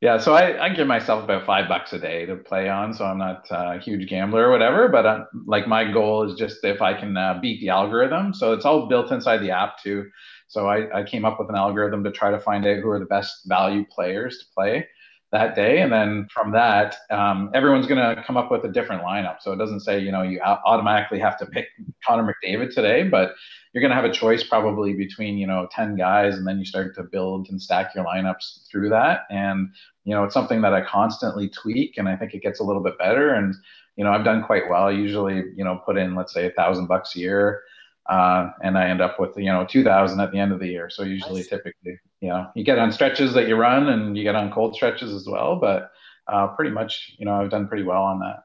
Yeah, 0.00 0.18
so 0.18 0.34
I, 0.34 0.66
I 0.66 0.68
give 0.70 0.86
myself 0.86 1.24
about 1.24 1.46
five 1.46 1.68
bucks 1.68 1.92
a 1.92 1.98
day 1.98 2.26
to 2.26 2.36
play 2.36 2.68
on, 2.68 2.92
so 2.92 3.04
I'm 3.04 3.18
not 3.18 3.46
a 3.50 3.78
huge 3.78 4.08
gambler 4.08 4.46
or 4.48 4.50
whatever. 4.50 4.88
But 4.88 5.06
uh, 5.06 5.24
like 5.46 5.66
my 5.66 5.90
goal 5.90 6.30
is 6.30 6.38
just 6.38 6.62
if 6.64 6.82
I 6.82 6.94
can 6.98 7.16
uh, 7.16 7.38
beat 7.40 7.60
the 7.60 7.70
algorithm. 7.70 8.34
So 8.34 8.52
it's 8.52 8.64
all 8.64 8.86
built 8.86 9.12
inside 9.12 9.38
the 9.38 9.50
app 9.52 9.78
too. 9.82 10.10
So 10.48 10.68
I, 10.68 11.00
I 11.00 11.04
came 11.04 11.24
up 11.24 11.38
with 11.38 11.48
an 11.48 11.56
algorithm 11.56 12.04
to 12.04 12.10
try 12.10 12.30
to 12.30 12.40
find 12.40 12.66
out 12.66 12.78
who 12.78 12.90
are 12.90 12.98
the 12.98 13.06
best 13.06 13.42
value 13.46 13.84
players 13.90 14.38
to 14.38 14.44
play 14.54 14.86
that 15.32 15.56
day, 15.56 15.80
and 15.80 15.92
then 15.92 16.28
from 16.32 16.52
that, 16.52 16.96
um, 17.10 17.50
everyone's 17.54 17.86
gonna 17.88 18.22
come 18.24 18.36
up 18.36 18.50
with 18.52 18.64
a 18.64 18.68
different 18.68 19.02
lineup. 19.02 19.38
So 19.40 19.52
it 19.52 19.56
doesn't 19.56 19.80
say 19.80 19.98
you 19.98 20.12
know 20.12 20.22
you 20.22 20.40
automatically 20.40 21.18
have 21.18 21.38
to 21.38 21.46
pick 21.46 21.66
Connor 22.06 22.32
McDavid 22.44 22.72
today, 22.74 23.04
but 23.08 23.32
you're 23.74 23.80
going 23.80 23.90
to 23.90 23.96
have 23.96 24.04
a 24.04 24.12
choice 24.12 24.44
probably 24.44 24.94
between 24.94 25.36
you 25.36 25.46
know 25.46 25.66
10 25.70 25.96
guys 25.96 26.36
and 26.36 26.46
then 26.46 26.58
you 26.58 26.64
start 26.64 26.94
to 26.94 27.02
build 27.02 27.48
and 27.50 27.60
stack 27.60 27.94
your 27.94 28.04
lineups 28.04 28.66
through 28.70 28.88
that 28.88 29.22
and 29.30 29.68
you 30.04 30.14
know 30.14 30.24
it's 30.24 30.32
something 30.32 30.62
that 30.62 30.72
i 30.72 30.80
constantly 30.80 31.48
tweak 31.48 31.98
and 31.98 32.08
i 32.08 32.16
think 32.16 32.32
it 32.32 32.42
gets 32.42 32.60
a 32.60 32.64
little 32.64 32.82
bit 32.82 32.96
better 32.98 33.34
and 33.34 33.54
you 33.96 34.04
know 34.04 34.12
i've 34.12 34.24
done 34.24 34.42
quite 34.44 34.62
well 34.70 34.86
I 34.86 34.92
usually 34.92 35.42
you 35.56 35.64
know 35.64 35.82
put 35.84 35.98
in 35.98 36.14
let's 36.14 36.32
say 36.32 36.46
a 36.46 36.52
thousand 36.52 36.86
bucks 36.86 37.16
a 37.16 37.18
year 37.18 37.62
uh, 38.08 38.50
and 38.62 38.78
i 38.78 38.86
end 38.88 39.00
up 39.00 39.18
with 39.18 39.36
you 39.36 39.46
know 39.46 39.66
2000 39.66 40.20
at 40.20 40.30
the 40.30 40.38
end 40.38 40.52
of 40.52 40.60
the 40.60 40.68
year 40.68 40.88
so 40.88 41.02
usually 41.02 41.40
Nice. 41.40 41.48
typically 41.48 41.98
you 42.20 42.28
know 42.28 42.46
you 42.54 42.62
get 42.64 42.78
on 42.78 42.92
stretches 42.92 43.34
that 43.34 43.48
you 43.48 43.56
run 43.56 43.88
and 43.88 44.16
you 44.16 44.22
get 44.22 44.36
on 44.36 44.52
cold 44.52 44.74
stretches 44.76 45.12
as 45.12 45.26
well 45.26 45.56
but 45.56 45.90
uh, 46.28 46.46
pretty 46.48 46.70
much 46.70 47.14
you 47.18 47.26
know 47.26 47.34
i've 47.34 47.50
done 47.50 47.66
pretty 47.66 47.82
well 47.82 48.04
on 48.04 48.20
that 48.20 48.44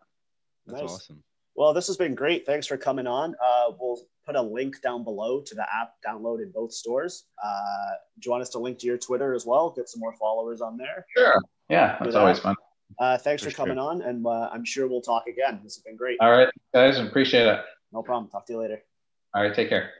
That's 0.65 0.81
Nice. 0.81 0.91
awesome. 0.91 1.23
Well, 1.59 1.73
this 1.73 1.87
has 1.87 1.97
been 1.97 2.15
great. 2.15 2.45
Thanks 2.45 2.65
for 2.67 2.77
coming 2.77 3.05
on. 3.05 3.35
Uh, 3.45 3.73
we'll 3.77 3.99
put 4.25 4.37
a 4.37 4.41
link 4.41 4.81
down 4.81 5.03
below 5.03 5.41
to 5.41 5.53
the 5.55 5.63
app 5.63 5.91
download 6.07 6.41
in 6.41 6.51
both 6.55 6.71
stores. 6.71 7.25
Uh, 7.43 7.89
do 8.19 8.27
you 8.27 8.31
want 8.31 8.41
us 8.41 8.49
to 8.51 8.59
link 8.59 8.79
to 8.79 8.85
your 8.87 8.97
Twitter 8.97 9.33
as 9.33 9.45
well? 9.45 9.69
Get 9.75 9.89
some 9.89 9.99
more 9.99 10.13
followers 10.13 10.61
on 10.61 10.77
there. 10.77 11.05
sure 11.17 11.35
yeah 11.69 11.97
that's 11.99 12.13
that. 12.13 12.19
always 12.19 12.39
fun 12.39 12.55
Uh, 12.97 13.17
thanks 13.17 13.43
for, 13.43 13.49
For 13.49 13.55
sure. 13.55 13.65
coming 13.65 13.77
on, 13.77 14.01
and 14.03 14.25
uh, 14.25 14.49
I'm 14.53 14.63
sure 14.63 14.87
we'll 14.87 15.01
talk 15.01 15.27
again. 15.27 15.59
This 15.61 15.75
has 15.75 15.83
been 15.83 15.97
great. 15.97 16.17
all 16.21 16.31
right 16.31 16.47
guys 16.73 16.97
appreciate 16.97 17.45
it 17.45 17.59
No 17.91 18.03
problem. 18.03 18.31
Talk 18.31 18.45
to 18.47 18.53
you 18.53 18.59
later. 18.59 18.79
all 19.35 19.43
right 19.43 19.53
take 19.53 19.67
care 19.67 19.91